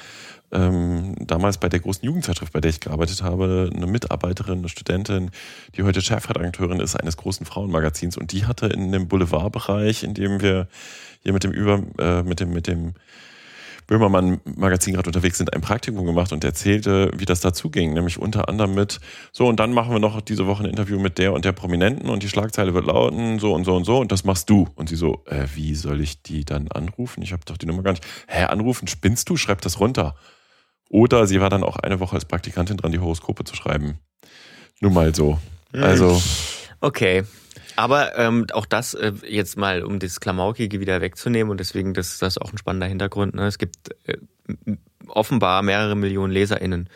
ähm, 0.50 1.14
damals 1.18 1.58
bei 1.58 1.68
der 1.68 1.80
großen 1.80 2.04
Jugendzeitschrift, 2.04 2.52
bei 2.52 2.60
der 2.60 2.70
ich 2.70 2.80
gearbeitet 2.80 3.22
habe, 3.22 3.70
eine 3.74 3.86
Mitarbeiterin, 3.86 4.58
eine 4.58 4.68
Studentin, 4.68 5.30
die 5.76 5.82
heute 5.82 6.02
Chefredakteurin 6.02 6.80
ist 6.80 6.96
eines 6.96 7.16
großen 7.16 7.46
Frauenmagazins. 7.46 8.18
Und 8.18 8.32
die 8.32 8.44
hatte 8.44 8.66
in 8.66 8.92
dem 8.92 9.08
Boulevardbereich, 9.08 10.04
in 10.04 10.12
dem 10.14 10.42
wir 10.42 10.68
hier 11.22 11.32
mit 11.32 11.44
dem 11.44 11.52
Über, 11.52 11.82
äh, 11.98 12.22
mit 12.22 12.40
dem, 12.40 12.52
mit 12.52 12.66
dem 12.66 12.94
Böhmermann-Magazin 13.86 14.94
gerade 14.94 15.08
unterwegs 15.08 15.38
sind, 15.38 15.52
ein 15.52 15.60
Praktikum 15.60 16.06
gemacht 16.06 16.32
und 16.32 16.44
erzählte, 16.44 17.10
wie 17.16 17.24
das 17.24 17.40
dazu 17.40 17.70
ging. 17.70 17.92
Nämlich 17.92 18.18
unter 18.18 18.48
anderem 18.48 18.74
mit, 18.74 19.00
so 19.32 19.46
und 19.46 19.60
dann 19.60 19.72
machen 19.72 19.92
wir 19.92 19.98
noch 19.98 20.20
diese 20.20 20.46
Woche 20.46 20.64
ein 20.64 20.70
Interview 20.70 20.98
mit 20.98 21.18
der 21.18 21.32
und 21.32 21.44
der 21.44 21.52
Prominenten 21.52 22.08
und 22.08 22.22
die 22.22 22.28
Schlagzeile 22.28 22.74
wird 22.74 22.86
lauten, 22.86 23.38
so 23.38 23.54
und 23.54 23.64
so 23.64 23.76
und 23.76 23.84
so 23.84 23.98
und 23.98 24.12
das 24.12 24.24
machst 24.24 24.48
du. 24.50 24.68
Und 24.74 24.88
sie 24.88 24.96
so, 24.96 25.24
äh, 25.26 25.46
wie 25.54 25.74
soll 25.74 26.00
ich 26.00 26.22
die 26.22 26.44
dann 26.44 26.68
anrufen? 26.68 27.22
Ich 27.22 27.32
habe 27.32 27.42
doch 27.44 27.56
die 27.56 27.66
Nummer 27.66 27.82
gar 27.82 27.92
nicht. 27.92 28.04
Hä, 28.28 28.44
anrufen, 28.44 28.88
spinnst 28.88 29.28
du? 29.28 29.36
Schreib 29.36 29.60
das 29.60 29.80
runter. 29.80 30.14
Oder 30.88 31.26
sie 31.26 31.40
war 31.40 31.48
dann 31.48 31.62
auch 31.62 31.76
eine 31.76 32.00
Woche 32.00 32.16
als 32.16 32.26
Praktikantin 32.26 32.76
dran, 32.76 32.92
die 32.92 32.98
Horoskope 32.98 33.44
zu 33.44 33.56
schreiben. 33.56 33.98
Nur 34.80 34.90
mal 34.90 35.14
so. 35.14 35.38
Also. 35.72 36.20
Okay. 36.80 37.22
Aber 37.76 38.18
ähm, 38.18 38.46
auch 38.52 38.66
das 38.66 38.94
äh, 38.94 39.12
jetzt 39.26 39.56
mal, 39.56 39.82
um 39.82 39.98
das 39.98 40.20
Klamaukige 40.20 40.80
wieder 40.80 41.00
wegzunehmen 41.00 41.50
und 41.50 41.58
deswegen, 41.58 41.94
das, 41.94 42.18
das 42.18 42.36
ist 42.36 42.42
auch 42.42 42.52
ein 42.52 42.58
spannender 42.58 42.86
Hintergrund. 42.86 43.34
Ne? 43.34 43.46
Es 43.46 43.58
gibt 43.58 43.90
äh, 44.06 44.16
offenbar 45.06 45.62
mehrere 45.62 45.94
Millionen 45.94 46.32
LeserInnen 46.32 46.88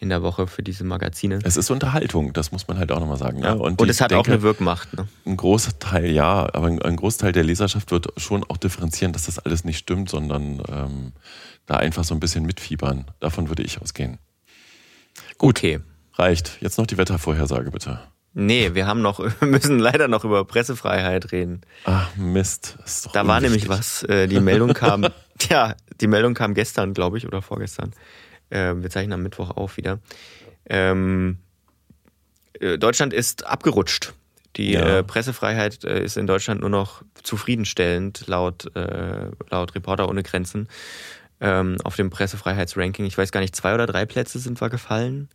in 0.00 0.08
der 0.08 0.22
Woche 0.22 0.46
für 0.46 0.62
diese 0.62 0.82
Magazine. 0.82 1.40
Es 1.44 1.56
ist 1.56 1.70
Unterhaltung, 1.70 2.32
das 2.32 2.52
muss 2.52 2.66
man 2.66 2.78
halt 2.78 2.90
auch 2.90 3.00
nochmal 3.00 3.18
sagen. 3.18 3.40
Ne? 3.40 3.46
Ja. 3.46 3.52
Und, 3.52 3.80
und 3.80 3.88
es 3.88 4.00
hat 4.00 4.10
denke, 4.10 4.22
auch 4.22 4.32
eine 4.32 4.42
Wirkmacht. 4.42 4.96
Ne? 4.96 5.06
Ein 5.26 5.36
Großteil, 5.36 6.10
ja, 6.10 6.48
aber 6.54 6.68
ein, 6.68 6.96
Großteil 6.96 7.32
der 7.32 7.44
Leserschaft 7.44 7.90
wird 7.90 8.08
schon 8.16 8.42
auch 8.44 8.56
differenzieren, 8.56 9.12
dass 9.12 9.26
das 9.26 9.38
alles 9.38 9.64
nicht 9.64 9.78
stimmt, 9.78 10.08
sondern 10.08 10.62
ähm, 10.68 11.12
da 11.66 11.76
einfach 11.76 12.04
so 12.04 12.14
ein 12.14 12.20
bisschen 12.20 12.46
mitfiebern. 12.46 13.10
Davon 13.20 13.48
würde 13.48 13.62
ich 13.62 13.80
ausgehen. 13.80 14.18
Gut, 15.36 15.58
okay. 15.58 15.80
reicht. 16.14 16.58
Jetzt 16.60 16.78
noch 16.78 16.86
die 16.86 16.96
Wettervorhersage 16.96 17.70
bitte. 17.70 18.00
Nee, 18.32 18.74
wir 18.74 18.86
haben 18.86 19.02
noch, 19.02 19.18
wir 19.40 19.48
müssen 19.48 19.78
leider 19.78 20.08
noch 20.08 20.24
über 20.24 20.44
Pressefreiheit 20.44 21.32
reden. 21.32 21.62
Ach 21.84 22.14
Mist. 22.16 22.78
da 23.12 23.26
war 23.26 23.40
nämlich 23.40 23.68
was. 23.68 24.02
Äh, 24.04 24.28
die 24.28 24.40
Meldung 24.40 24.72
kam, 24.72 25.06
ja, 25.48 25.74
die 26.00 26.06
Meldung 26.06 26.34
kam 26.34 26.54
gestern, 26.54 26.94
glaube 26.94 27.18
ich, 27.18 27.26
oder 27.26 27.42
vorgestern. 27.42 27.92
Ähm, 28.50 28.82
wir 28.82 28.90
zeichnen 28.90 29.12
am 29.14 29.22
Mittwoch 29.22 29.50
auf 29.50 29.76
wieder. 29.76 29.98
Ähm, 30.68 31.38
äh, 32.60 32.78
Deutschland 32.78 33.12
ist 33.12 33.46
abgerutscht. 33.46 34.12
Die 34.56 34.72
Ja. 34.72 34.98
äh, 34.98 35.02
Pressefreiheit 35.04 35.84
äh, 35.84 36.02
ist 36.02 36.16
in 36.16 36.26
Deutschland 36.26 36.60
nur 36.60 36.70
noch 36.70 37.02
zufriedenstellend, 37.22 38.26
laut, 38.26 38.74
äh, 38.74 39.26
laut 39.50 39.74
Reporter 39.74 40.08
ohne 40.08 40.22
Grenzen. 40.22 40.68
Ähm, 41.40 41.78
auf 41.84 41.96
dem 41.96 42.10
Pressefreiheitsranking. 42.10 43.06
Ich 43.06 43.16
weiß 43.16 43.32
gar 43.32 43.40
nicht, 43.40 43.56
zwei 43.56 43.74
oder 43.74 43.86
drei 43.86 44.04
Plätze 44.06 44.38
sind 44.38 44.60
wir 44.60 44.68
gefallen. 44.68 45.28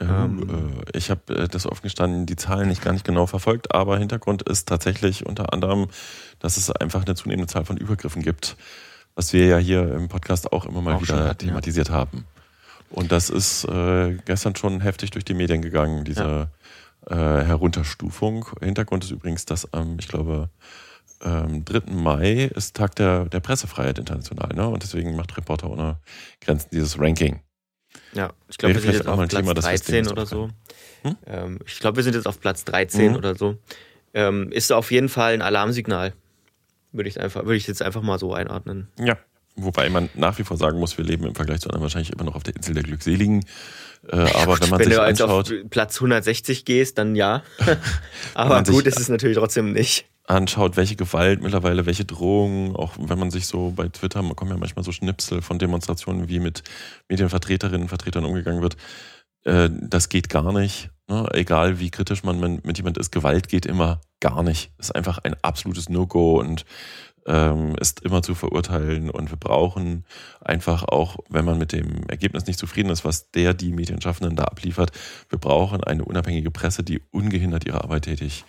Ähm, 0.00 0.82
äh, 0.86 0.96
ich 0.96 1.10
habe 1.10 1.34
äh, 1.34 1.48
das 1.48 1.66
offen 1.66 1.82
gestanden, 1.82 2.26
die 2.26 2.36
Zahlen 2.36 2.68
nicht 2.68 2.82
gar 2.82 2.92
nicht 2.92 3.04
genau 3.04 3.26
verfolgt, 3.26 3.74
aber 3.74 3.98
Hintergrund 3.98 4.42
ist 4.42 4.68
tatsächlich 4.68 5.26
unter 5.26 5.52
anderem, 5.52 5.88
dass 6.38 6.56
es 6.56 6.70
einfach 6.70 7.04
eine 7.04 7.14
zunehmende 7.14 7.52
Zahl 7.52 7.64
von 7.64 7.76
Übergriffen 7.76 8.22
gibt, 8.22 8.56
was 9.14 9.32
wir 9.32 9.46
ja 9.46 9.58
hier 9.58 9.92
im 9.92 10.08
Podcast 10.08 10.52
auch 10.52 10.64
immer 10.64 10.80
mal 10.80 10.94
Auch 10.94 11.02
wieder 11.02 11.16
hatten, 11.16 11.44
ja. 11.44 11.50
thematisiert 11.50 11.90
haben. 11.90 12.24
Und 12.88 13.12
das 13.12 13.30
ist 13.30 13.64
äh, 13.66 14.16
gestern 14.24 14.56
schon 14.56 14.80
heftig 14.80 15.10
durch 15.10 15.24
die 15.24 15.34
Medien 15.34 15.62
gegangen, 15.62 16.04
diese 16.04 16.50
äh, 17.06 17.14
Herunterstufung. 17.14 18.46
Hintergrund 18.60 19.04
ist 19.04 19.10
übrigens, 19.10 19.44
dass 19.44 19.72
am, 19.72 19.98
ich 20.00 20.08
glaube, 20.08 20.50
ähm, 21.22 21.64
3. 21.64 21.92
Mai 21.92 22.44
ist 22.44 22.76
Tag 22.76 22.96
der, 22.96 23.26
der 23.26 23.40
Pressefreiheit 23.40 23.98
international, 23.98 24.54
ne? 24.54 24.66
Und 24.66 24.82
deswegen 24.82 25.14
macht 25.14 25.36
Reporter 25.36 25.70
ohne 25.70 25.98
Grenzen 26.40 26.70
dieses 26.72 26.98
Ranking. 26.98 27.40
Ja, 28.12 28.32
ich 28.48 28.58
glaube, 28.58 28.74
Wäre 28.74 28.84
wir 28.84 28.92
sind 28.92 28.98
jetzt 28.98 29.08
auf 29.08 29.16
Platz 29.18 29.30
Thema, 29.30 29.46
wir 29.48 29.54
13 29.54 29.92
demnächst 29.94 30.12
oder 30.12 30.26
so. 30.26 30.48
Ähm, 31.26 31.58
ich 31.66 31.78
glaube, 31.78 31.96
wir 31.96 32.02
sind 32.02 32.14
jetzt 32.14 32.26
auf 32.26 32.40
Platz 32.40 32.64
13 32.64 33.10
Mhm. 33.12 33.16
oder 33.16 33.34
so. 33.36 33.56
Ähm, 34.14 34.50
ist 34.52 34.72
auf 34.72 34.90
jeden 34.90 35.08
Fall 35.08 35.34
ein 35.34 35.42
Alarmsignal. 35.42 36.12
Würde 36.92 37.08
ich, 37.08 37.20
einfach, 37.20 37.44
würde 37.44 37.56
ich 37.56 37.66
jetzt 37.68 37.82
einfach 37.82 38.02
mal 38.02 38.18
so 38.18 38.34
einordnen. 38.34 38.88
Ja. 38.98 39.16
Wobei 39.56 39.90
man 39.90 40.08
nach 40.14 40.38
wie 40.38 40.44
vor 40.44 40.56
sagen 40.56 40.78
muss, 40.78 40.96
wir 40.96 41.04
leben 41.04 41.24
im 41.26 41.34
Vergleich 41.34 41.60
zu 41.60 41.68
anderen 41.68 41.82
wahrscheinlich 41.82 42.12
immer 42.12 42.24
noch 42.24 42.34
auf 42.34 42.42
der 42.42 42.56
Insel 42.56 42.74
der 42.74 42.82
Glückseligen. 42.82 43.44
Äh, 44.08 44.16
aber 44.16 44.58
wenn 44.60 44.70
man 44.70 44.80
Wenn 44.80 44.88
sich 44.88 44.96
du 44.96 45.06
jetzt 45.06 45.20
anschaut, 45.22 45.52
auf 45.52 45.70
Platz 45.70 45.96
160 45.96 46.64
gehst, 46.64 46.98
dann 46.98 47.14
ja. 47.14 47.42
Aber 48.34 48.54
man 48.56 48.64
sich- 48.64 48.74
gut 48.74 48.86
ist 48.86 48.98
es 48.98 49.08
natürlich 49.08 49.36
trotzdem 49.36 49.72
nicht. 49.72 50.06
Anschaut, 50.30 50.76
welche 50.76 50.96
Gewalt 50.96 51.42
mittlerweile, 51.42 51.86
welche 51.86 52.04
Drohungen, 52.04 52.76
auch 52.76 52.92
wenn 52.98 53.18
man 53.18 53.30
sich 53.30 53.46
so 53.46 53.72
bei 53.74 53.88
Twitter, 53.88 54.22
man 54.22 54.36
kommen 54.36 54.52
ja 54.52 54.56
manchmal 54.56 54.84
so 54.84 54.92
Schnipsel 54.92 55.42
von 55.42 55.58
Demonstrationen, 55.58 56.28
wie 56.28 56.38
mit 56.38 56.62
Medienvertreterinnen 57.08 57.82
und 57.82 57.88
Vertretern 57.88 58.24
umgegangen 58.24 58.62
wird, 58.62 58.76
äh, 59.44 59.68
das 59.70 60.08
geht 60.08 60.28
gar 60.28 60.52
nicht. 60.52 60.90
Ne? 61.08 61.28
Egal 61.32 61.80
wie 61.80 61.90
kritisch 61.90 62.22
man 62.22 62.60
mit 62.62 62.78
jemand 62.78 62.96
ist, 62.96 63.10
Gewalt 63.10 63.48
geht 63.48 63.66
immer 63.66 64.00
gar 64.20 64.42
nicht. 64.42 64.70
Ist 64.78 64.94
einfach 64.94 65.18
ein 65.18 65.34
absolutes 65.42 65.88
No-Go 65.88 66.38
und 66.38 66.64
ähm, 67.26 67.74
ist 67.80 68.00
immer 68.00 68.22
zu 68.22 68.34
verurteilen. 68.34 69.10
Und 69.10 69.30
wir 69.30 69.36
brauchen 69.36 70.04
einfach 70.40 70.84
auch, 70.84 71.16
wenn 71.28 71.44
man 71.44 71.58
mit 71.58 71.72
dem 71.72 72.08
Ergebnis 72.08 72.46
nicht 72.46 72.58
zufrieden 72.58 72.90
ist, 72.90 73.04
was 73.04 73.30
der, 73.32 73.52
die 73.54 73.72
Medienschaffenden 73.72 74.36
da 74.36 74.44
abliefert, 74.44 74.92
wir 75.28 75.38
brauchen 75.38 75.82
eine 75.82 76.04
unabhängige 76.04 76.50
Presse, 76.50 76.84
die 76.84 77.02
ungehindert 77.10 77.66
ihre 77.66 77.82
Arbeit 77.82 78.04
tätig, 78.04 78.44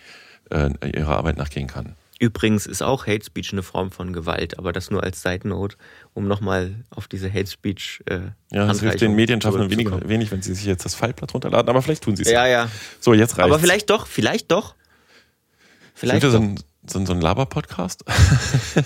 äh, 0.52 0.70
ihrer 0.94 1.16
Arbeit 1.16 1.36
nachgehen 1.36 1.66
kann. 1.66 1.96
Übrigens 2.22 2.66
ist 2.66 2.82
auch 2.82 3.08
Hate 3.08 3.24
Speech 3.24 3.52
eine 3.52 3.64
Form 3.64 3.90
von 3.90 4.12
Gewalt, 4.12 4.56
aber 4.56 4.72
das 4.72 4.92
nur 4.92 5.02
als 5.02 5.22
Side 5.22 5.48
Note, 5.48 5.76
um 6.14 6.28
nochmal 6.28 6.76
auf 6.90 7.08
diese 7.08 7.28
Hate 7.28 7.48
Speech 7.48 8.04
äh, 8.06 8.20
Ja, 8.52 8.66
das 8.68 8.78
hilft 8.78 9.00
den 9.00 9.16
Medienschaffenden 9.16 9.68
wenig, 9.70 9.88
wenig, 10.08 10.30
wenn 10.30 10.40
sie 10.40 10.54
sich 10.54 10.64
jetzt 10.64 10.84
das 10.84 10.94
Fallblatt 10.94 11.34
runterladen, 11.34 11.68
aber 11.68 11.82
vielleicht 11.82 12.04
tun 12.04 12.14
sie 12.14 12.22
es. 12.22 12.30
Ja, 12.30 12.46
ja. 12.46 12.68
So, 13.00 13.12
jetzt 13.12 13.38
reicht's. 13.38 13.50
Aber 13.50 13.58
vielleicht 13.58 13.90
doch, 13.90 14.06
vielleicht 14.06 14.52
doch. 14.52 14.76
Vielleicht 15.94 16.22
wir 16.22 16.30
so 16.30 16.38
doch. 16.38 16.44
ein, 16.44 16.60
so 16.86 16.98
ein, 16.98 17.06
so 17.06 17.12
ein 17.12 17.20
Laber-Podcast? 17.20 18.04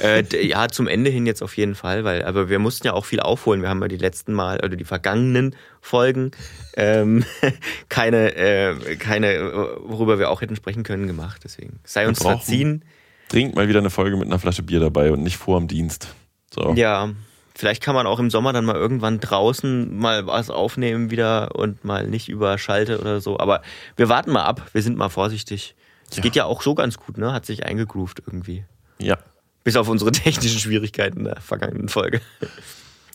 Äh, 0.01 0.25
ja, 0.45 0.69
zum 0.69 0.89
Ende 0.89 1.11
hin 1.11 1.27
jetzt 1.27 1.43
auf 1.43 1.57
jeden 1.57 1.77
Fall, 1.77 2.03
weil, 2.05 2.25
aber 2.25 2.49
wir 2.49 2.59
mussten 2.59 2.87
ja 2.87 2.93
auch 2.93 3.05
viel 3.05 3.21
aufholen. 3.21 3.63
Wir 3.63 3.69
haben 3.69 3.81
ja 3.81 3.89
die 3.89 3.97
letzten 3.97 4.33
Mal, 4.33 4.59
oder 4.59 4.77
die 4.77 4.85
vergangenen 4.85 5.55
Folgen, 5.81 6.33
ähm, 6.77 7.25
keine, 7.89 8.35
äh, 8.35 8.97
keine, 8.97 9.79
worüber 9.79 10.19
wir 10.19 10.31
auch 10.31 10.41
hätten 10.41 10.57
sprechen 10.57 10.83
können, 10.83 11.07
gemacht. 11.07 11.43
Deswegen 11.45 11.79
sei 11.85 12.09
uns 12.09 12.21
verziehen. 12.21 12.85
Dringend 13.29 13.55
mal 13.55 13.69
wieder 13.69 13.79
eine 13.79 13.91
Folge 13.91 14.17
mit 14.17 14.27
einer 14.27 14.39
Flasche 14.39 14.63
Bier 14.63 14.81
dabei 14.81 15.13
und 15.13 15.23
nicht 15.23 15.37
vor 15.37 15.59
dem 15.59 15.69
Dienst. 15.69 16.15
So. 16.53 16.75
Ja, 16.75 17.11
vielleicht 17.55 17.83
kann 17.83 17.95
man 17.95 18.07
auch 18.07 18.19
im 18.19 18.31
Sommer 18.31 18.53
dann 18.53 18.65
mal 18.65 18.77
irgendwann 18.77 19.21
draußen 19.21 19.97
mal 19.97 20.27
was 20.27 20.51
aufnehmen 20.51 21.11
wieder 21.11 21.55
und 21.55 21.85
mal 21.85 22.09
nicht 22.09 22.29
überschalte 22.29 22.99
oder 23.01 23.21
so. 23.21 23.39
Aber 23.39 23.63
wir 23.97 24.09
warten 24.09 24.33
mal 24.33 24.45
ab, 24.45 24.69
wir 24.73 24.83
sind 24.83 24.97
mal 24.99 25.09
vorsichtig. 25.09 25.77
Es 26.11 26.17
Ja. 26.17 26.23
geht 26.23 26.37
ja 26.37 26.45
auch 26.45 26.63
so 26.63 26.75
ganz 26.75 26.97
gut, 26.99 27.19
ne? 27.19 27.33
Hat 27.33 27.47
sich 27.47 27.65
eingegroovt 27.67 28.23
irgendwie. 28.27 28.65
Ja. 28.99 29.19
Bis 29.65 29.77
auf 29.77 29.89
unsere 29.89 30.13
technischen 30.13 30.59
Schwierigkeiten 30.61 31.19
in 31.21 31.25
der 31.25 31.41
vergangenen 31.41 31.89
Folge. 31.89 32.21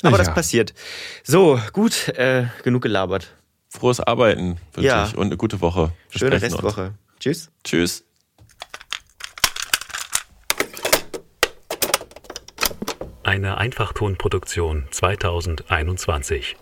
Aber 0.04 0.18
das 0.18 0.28
Ja. 0.28 0.34
passiert. 0.34 0.74
So, 1.24 1.60
gut, 1.74 2.10
äh, 2.10 2.48
genug 2.64 2.82
gelabert. 2.84 3.36
Frohes 3.70 4.00
Arbeiten 4.02 4.58
wünsche 4.74 4.88
Ja. 4.88 5.06
ich 5.06 5.16
und 5.16 5.28
eine 5.28 5.38
gute 5.38 5.62
Woche. 5.62 5.94
Wir 6.10 6.20
Schöne 6.20 6.38
sprechen 6.38 6.56
uns. 6.56 6.64
Restwoche. 6.66 6.94
Tschüss. 7.20 7.50
Tschüss. 7.64 8.04
Eine 13.24 13.58
Einfachtonproduktion 13.58 14.88
2021. 14.92 16.58